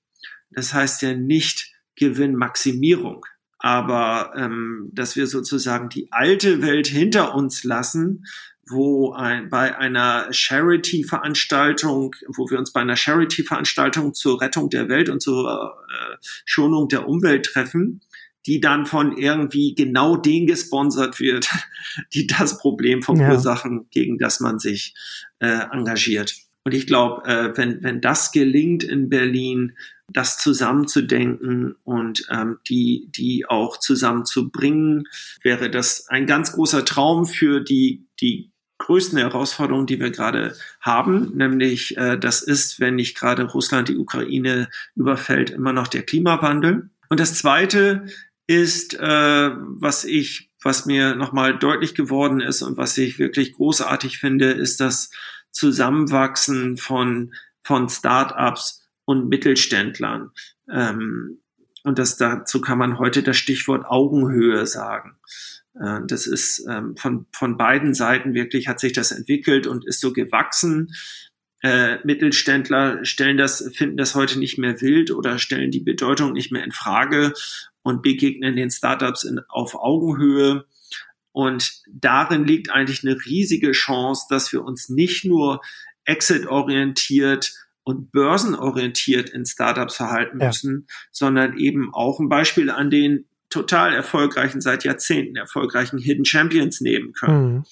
Das 0.49 0.73
heißt 0.73 1.01
ja 1.01 1.13
nicht 1.13 1.71
Gewinnmaximierung, 1.95 3.25
aber 3.59 4.33
ähm, 4.35 4.89
dass 4.91 5.15
wir 5.15 5.27
sozusagen 5.27 5.89
die 5.89 6.11
alte 6.11 6.61
Welt 6.61 6.87
hinter 6.87 7.35
uns 7.35 7.63
lassen, 7.63 8.25
wo 8.69 9.13
ein, 9.13 9.49
bei 9.49 9.77
einer 9.77 10.31
Charity-Veranstaltung, 10.31 12.15
wo 12.27 12.49
wir 12.49 12.59
uns 12.59 12.71
bei 12.71 12.81
einer 12.81 12.95
Charity-Veranstaltung 12.95 14.13
zur 14.13 14.41
Rettung 14.41 14.69
der 14.69 14.87
Welt 14.87 15.09
und 15.09 15.21
zur 15.21 15.77
äh, 15.89 16.15
Schonung 16.45 16.87
der 16.87 17.07
Umwelt 17.07 17.45
treffen, 17.45 18.01
die 18.45 18.59
dann 18.59 18.85
von 18.85 19.17
irgendwie 19.17 19.75
genau 19.75 20.15
den 20.15 20.47
gesponsert 20.47 21.19
wird, 21.19 21.49
die 22.13 22.27
das 22.27 22.57
Problem 22.57 23.01
verursachen, 23.01 23.77
ja. 23.77 23.85
gegen 23.91 24.17
das 24.17 24.39
man 24.39 24.59
sich 24.59 24.95
äh, 25.39 25.65
engagiert. 25.71 26.35
Und 26.63 26.73
ich 26.73 26.85
glaube, 26.85 27.27
äh, 27.27 27.57
wenn, 27.57 27.81
wenn 27.83 28.01
das 28.01 28.31
gelingt 28.31 28.83
in 28.83 29.09
Berlin, 29.09 29.73
das 30.07 30.37
zusammenzudenken 30.37 31.75
und 31.83 32.27
ähm, 32.29 32.59
die, 32.67 33.07
die 33.09 33.45
auch 33.47 33.77
zusammenzubringen, 33.77 35.07
wäre 35.41 35.71
das 35.71 36.07
ein 36.09 36.25
ganz 36.27 36.51
großer 36.51 36.85
Traum 36.85 37.25
für 37.25 37.61
die, 37.61 38.05
die 38.19 38.50
größten 38.81 39.17
Herausforderungen, 39.17 39.85
die 39.85 39.99
wir 39.99 40.11
gerade 40.11 40.55
haben, 40.79 41.31
nämlich 41.35 41.97
äh, 41.97 42.17
das 42.17 42.41
ist, 42.41 42.79
wenn 42.79 42.95
nicht 42.95 43.17
gerade 43.17 43.43
Russland 43.43 43.89
die 43.89 43.97
Ukraine 43.97 44.69
überfällt, 44.95 45.51
immer 45.51 45.71
noch 45.71 45.87
der 45.87 46.03
Klimawandel. 46.03 46.89
Und 47.09 47.19
das 47.19 47.35
Zweite 47.35 48.05
ist, 48.47 48.95
äh, 48.95 49.51
was 49.55 50.03
ich, 50.03 50.49
was 50.63 50.85
mir 50.85 51.15
nochmal 51.15 51.57
deutlich 51.57 51.95
geworden 51.95 52.41
ist 52.41 52.61
und 52.61 52.77
was 52.77 52.97
ich 52.97 53.19
wirklich 53.19 53.53
großartig 53.53 54.17
finde, 54.17 54.51
ist 54.51 54.79
das 54.79 55.11
Zusammenwachsen 55.51 56.77
von, 56.77 57.33
von 57.63 57.89
Startups 57.89 58.87
und 59.05 59.29
Mittelständlern. 59.29 60.31
Ähm, 60.69 61.41
und 61.83 61.99
das 61.99 62.17
dazu 62.17 62.61
kann 62.61 62.77
man 62.77 62.99
heute 62.99 63.23
das 63.23 63.37
Stichwort 63.37 63.85
Augenhöhe 63.85 64.65
sagen. 64.67 65.17
Äh, 65.79 65.99
das 66.07 66.27
ist 66.27 66.65
ähm, 66.69 66.95
von, 66.97 67.25
von 67.31 67.57
beiden 67.57 67.93
Seiten 67.93 68.33
wirklich 68.33 68.67
hat 68.67 68.79
sich 68.79 68.93
das 68.93 69.11
entwickelt 69.11 69.67
und 69.67 69.85
ist 69.85 69.99
so 69.99 70.13
gewachsen. 70.13 70.93
Äh, 71.63 71.97
Mittelständler 72.03 73.05
stellen 73.05 73.37
das, 73.37 73.69
finden 73.75 73.97
das 73.97 74.15
heute 74.15 74.39
nicht 74.39 74.57
mehr 74.57 74.81
wild 74.81 75.11
oder 75.11 75.37
stellen 75.37 75.71
die 75.71 75.79
Bedeutung 75.79 76.33
nicht 76.33 76.51
mehr 76.51 76.63
in 76.63 76.71
Frage 76.71 77.33
und 77.83 78.01
begegnen 78.01 78.55
den 78.55 78.71
Startups 78.71 79.23
in, 79.23 79.39
auf 79.47 79.75
Augenhöhe. 79.75 80.65
Und 81.33 81.83
darin 81.87 82.45
liegt 82.45 82.71
eigentlich 82.71 83.03
eine 83.03 83.15
riesige 83.25 83.71
Chance, 83.71 84.25
dass 84.29 84.51
wir 84.51 84.63
uns 84.63 84.89
nicht 84.89 85.23
nur 85.23 85.61
exit-orientiert 86.05 87.53
und 87.83 88.11
börsenorientiert 88.11 89.29
in 89.29 89.45
Startups 89.45 89.95
verhalten 89.95 90.37
müssen, 90.37 90.85
ja. 90.87 90.95
sondern 91.11 91.57
eben 91.57 91.93
auch 91.93 92.19
ein 92.19 92.29
Beispiel 92.29 92.69
an 92.69 92.89
den 92.89 93.27
total 93.51 93.93
erfolgreichen, 93.93 94.61
seit 94.61 94.83
Jahrzehnten 94.83 95.35
erfolgreichen 95.35 95.99
Hidden 95.99 96.25
Champions 96.25 96.81
nehmen 96.81 97.13
können. 97.13 97.53
Mhm. 97.53 97.63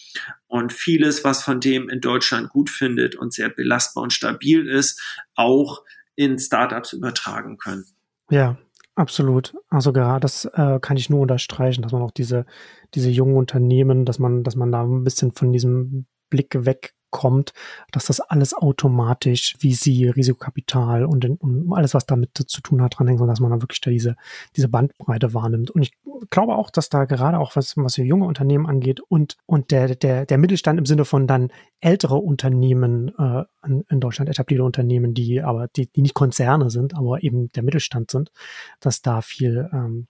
Und 0.48 0.74
vieles, 0.74 1.24
was 1.24 1.42
von 1.42 1.60
dem 1.60 1.90
in 1.90 2.02
Deutschland 2.02 2.50
gut 2.50 2.70
findet 2.70 3.16
und 3.16 3.34
sehr 3.34 3.50
belastbar 3.50 4.04
und 4.04 4.14
stabil 4.14 4.68
ist, 4.68 5.02
auch 5.36 5.84
in 6.16 6.38
Startups 6.38 6.94
übertragen 6.94 7.58
können. 7.58 7.86
Ja, 8.30 8.58
absolut. 8.96 9.56
Also 9.70 9.94
gerade 9.94 10.20
das 10.20 10.46
äh, 10.46 10.80
kann 10.82 10.98
ich 10.98 11.10
nur 11.10 11.22
unterstreichen, 11.22 11.82
dass 11.82 11.94
man 11.94 12.02
auch 12.02 12.12
diese, 12.12 12.46
diese 12.94 13.10
jungen 13.10 13.38
Unternehmen, 13.38 14.06
dass 14.06 14.20
man, 14.20 14.44
dass 14.44 14.56
man 14.56 14.72
da 14.72 14.84
ein 14.84 15.04
bisschen 15.04 15.32
von 15.32 15.54
diesem 15.54 16.06
Blick 16.30 16.66
weg 16.66 16.94
kommt, 17.12 17.53
dass 17.91 18.05
das 18.05 18.20
alles 18.20 18.53
automatisch 18.53 19.55
wie 19.60 19.74
sie 19.74 20.07
Risikokapital 20.10 21.05
und, 21.05 21.26
und, 21.26 21.74
alles, 21.74 21.93
was 21.93 22.05
damit 22.05 22.32
zu 22.47 22.62
tun 22.62 22.82
hat, 22.82 22.97
dranhängt, 22.97 23.20
sondern 23.20 23.34
dass 23.34 23.39
man 23.39 23.51
da 23.51 23.62
wirklich 23.62 23.82
da 23.82 23.91
diese, 23.91 24.16
diese 24.55 24.70
Bandbreite 24.70 25.34
wahrnimmt. 25.34 25.72
Und 25.72 25.82
ich 25.82 25.93
glaube 26.30 26.55
auch, 26.55 26.70
dass 26.70 26.89
da 26.89 27.05
gerade 27.05 27.39
auch 27.39 27.55
was, 27.55 27.76
was 27.78 27.97
junge 27.97 28.26
Unternehmen 28.26 28.66
angeht 28.66 28.99
und, 28.99 29.38
und 29.45 29.72
der, 29.72 29.95
der, 29.95 30.26
der 30.26 30.38
Mittelstand 30.38 30.80
im 30.80 30.86
Sinne 30.86 31.05
von 31.05 31.28
dann 31.28 31.51
ältere 31.80 32.18
Unternehmen 32.18 33.14
äh, 33.18 33.43
in, 33.66 33.99
Deutschland, 33.99 34.30
etablierte 34.30 34.64
Unternehmen, 34.64 35.14
die 35.14 35.41
aber, 35.41 35.68
die, 35.68 35.88
die 35.88 36.01
nicht 36.01 36.14
Konzerne 36.14 36.70
sind, 36.70 36.95
aber 36.95 37.24
eben 37.24 37.51
der 37.53 37.64
Mittelstand 37.64 38.12
sind, 38.12 38.32
dass 38.80 39.01
da 39.01 39.22
viel 39.22 39.70
ähm, 39.72 40.07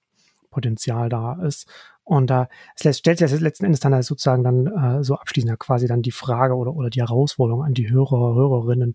Potenzial 0.49 1.09
da 1.09 1.41
ist. 1.43 1.67
Und 2.03 2.29
da 2.29 2.49
äh, 2.79 2.93
stellt 2.93 3.19
sich 3.19 3.39
letzten 3.39 3.65
Endes 3.65 3.81
dann 3.81 3.93
halt 3.93 4.03
sozusagen 4.03 4.43
dann 4.43 4.67
äh, 4.67 5.03
so 5.03 5.15
abschließend 5.15 5.59
quasi 5.59 5.87
dann 5.87 6.01
die 6.01 6.11
Frage 6.11 6.55
oder, 6.55 6.73
oder 6.73 6.89
die 6.89 7.01
Herausforderung 7.01 7.63
an 7.63 7.75
die 7.75 7.89
Hörer, 7.89 8.33
Hörerinnen, 8.33 8.93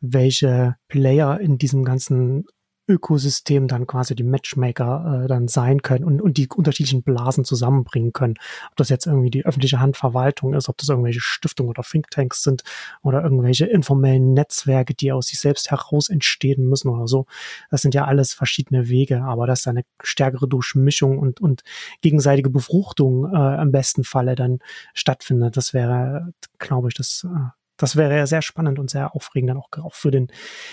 welche 0.00 0.76
Player 0.88 1.38
in 1.40 1.58
diesem 1.58 1.84
ganzen 1.84 2.46
Ökosystem 2.86 3.66
dann 3.66 3.86
quasi 3.86 4.14
die 4.14 4.24
Matchmaker 4.24 5.24
äh, 5.24 5.28
dann 5.28 5.48
sein 5.48 5.82
können 5.82 6.04
und, 6.04 6.20
und 6.20 6.36
die 6.36 6.48
unterschiedlichen 6.48 7.02
Blasen 7.02 7.44
zusammenbringen 7.44 8.12
können. 8.12 8.34
Ob 8.70 8.76
das 8.76 8.88
jetzt 8.88 9.06
irgendwie 9.06 9.30
die 9.30 9.46
öffentliche 9.46 9.80
Handverwaltung 9.80 10.54
ist, 10.54 10.68
ob 10.68 10.76
das 10.76 10.88
irgendwelche 10.88 11.20
Stiftungen 11.20 11.70
oder 11.70 11.82
Thinktanks 11.82 12.42
sind 12.42 12.62
oder 13.02 13.22
irgendwelche 13.22 13.66
informellen 13.66 14.34
Netzwerke, 14.34 14.94
die 14.94 15.12
aus 15.12 15.28
sich 15.28 15.40
selbst 15.40 15.70
heraus 15.70 16.08
entstehen 16.10 16.68
müssen 16.68 16.88
oder 16.88 17.06
so. 17.06 17.26
Das 17.70 17.82
sind 17.82 17.94
ja 17.94 18.04
alles 18.04 18.34
verschiedene 18.34 18.88
Wege, 18.88 19.22
aber 19.22 19.46
dass 19.46 19.62
da 19.62 19.70
eine 19.70 19.84
stärkere 20.02 20.48
Durchmischung 20.48 21.18
und, 21.18 21.40
und 21.40 21.62
gegenseitige 22.02 22.50
Befruchtung 22.50 23.32
äh, 23.34 23.62
im 23.62 23.72
besten 23.72 24.04
Falle 24.04 24.34
dann 24.34 24.58
stattfindet, 24.92 25.56
das 25.56 25.74
wäre, 25.74 26.32
glaube 26.58 26.88
ich, 26.88 26.94
das 26.94 27.26
äh, 27.28 27.63
das 27.76 27.96
wäre 27.96 28.16
ja 28.16 28.26
sehr 28.26 28.42
spannend 28.42 28.78
und 28.78 28.90
sehr 28.90 29.14
aufregend 29.14 29.50
dann 29.50 29.58
auch, 29.58 29.94
für 29.94 30.10
den, 30.10 30.28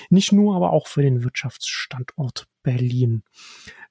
nicht 0.09 0.31
nur, 0.31 0.55
aber 0.55 0.71
auch 0.71 0.87
für 0.87 1.01
den 1.01 1.23
Wirtschaftsstandort 1.23 2.47
Berlin. 2.63 3.23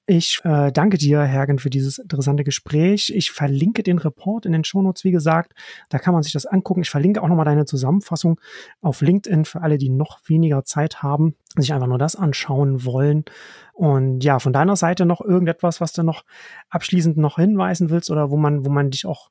Ich 0.07 0.41
äh, 0.43 0.71
danke 0.71 0.97
dir, 0.97 1.21
Hergen, 1.21 1.59
für 1.59 1.69
dieses 1.69 1.99
interessante 1.99 2.43
Gespräch. 2.43 3.13
Ich 3.15 3.31
verlinke 3.31 3.83
den 3.83 3.99
Report 3.99 4.45
in 4.45 4.51
den 4.51 4.63
Shownotes, 4.63 5.03
wie 5.03 5.11
gesagt. 5.11 5.53
Da 5.89 5.99
kann 5.99 6.13
man 6.13 6.23
sich 6.23 6.33
das 6.33 6.45
angucken. 6.45 6.81
Ich 6.81 6.89
verlinke 6.89 7.21
auch 7.21 7.27
nochmal 7.27 7.45
deine 7.45 7.65
Zusammenfassung 7.65 8.39
auf 8.81 9.01
LinkedIn 9.01 9.45
für 9.45 9.61
alle, 9.61 9.77
die 9.77 9.89
noch 9.89 10.19
weniger 10.25 10.65
Zeit 10.65 11.03
haben, 11.03 11.35
sich 11.55 11.71
einfach 11.71 11.87
nur 11.87 11.99
das 11.99 12.15
anschauen 12.15 12.83
wollen. 12.83 13.25
Und 13.73 14.23
ja, 14.23 14.39
von 14.39 14.53
deiner 14.53 14.75
Seite 14.75 15.05
noch 15.05 15.21
irgendetwas, 15.21 15.79
was 15.79 15.93
du 15.93 16.03
noch 16.03 16.25
abschließend 16.69 17.17
noch 17.17 17.37
hinweisen 17.37 17.89
willst 17.89 18.09
oder 18.09 18.31
wo 18.31 18.37
man, 18.37 18.65
wo 18.65 18.69
man 18.69 18.89
dich 18.89 19.05
auch 19.05 19.29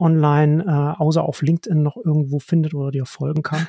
online, 0.00 0.64
äh, 0.64 1.00
außer 1.00 1.22
auf 1.22 1.42
LinkedIn 1.42 1.82
noch 1.82 1.96
irgendwo 1.96 2.38
findet 2.38 2.74
oder 2.74 2.90
dir 2.90 3.06
folgen 3.06 3.42
kann? 3.42 3.66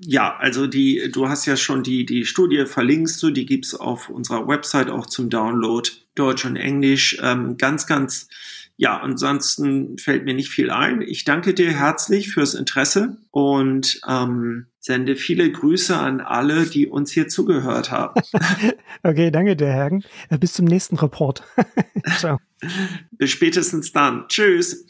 Ja, 0.00 0.36
also 0.38 0.66
die, 0.66 1.10
du 1.12 1.28
hast 1.28 1.46
ja 1.46 1.56
schon 1.56 1.82
die, 1.84 2.04
die 2.04 2.24
Studie 2.24 2.66
verlinkst 2.66 3.22
du, 3.22 3.30
die 3.30 3.46
gibt's 3.46 3.74
auf 3.74 4.08
unserer 4.08 4.48
Website 4.48 4.90
auch 4.90 5.06
zum 5.06 5.30
Download, 5.30 5.88
Deutsch 6.16 6.44
und 6.44 6.56
Englisch. 6.56 7.18
Ähm, 7.22 7.56
ganz, 7.58 7.86
ganz, 7.86 8.28
ja, 8.76 8.98
ansonsten 8.98 9.96
fällt 9.98 10.24
mir 10.24 10.34
nicht 10.34 10.50
viel 10.50 10.70
ein. 10.70 11.00
Ich 11.00 11.24
danke 11.24 11.54
dir 11.54 11.70
herzlich 11.70 12.32
fürs 12.32 12.54
Interesse 12.54 13.18
und 13.30 14.00
ähm, 14.08 14.66
sende 14.80 15.14
viele 15.14 15.50
Grüße 15.50 15.96
an 15.96 16.20
alle, 16.20 16.66
die 16.66 16.88
uns 16.88 17.12
hier 17.12 17.28
zugehört 17.28 17.92
haben. 17.92 18.20
okay, 19.04 19.30
danke 19.30 19.54
dir, 19.54 19.68
Hergen. 19.68 20.02
Bis 20.40 20.54
zum 20.54 20.64
nächsten 20.64 20.96
Report. 20.96 21.44
Ciao. 22.18 22.40
Bis 23.12 23.30
spätestens 23.30 23.92
dann. 23.92 24.26
Tschüss. 24.26 24.84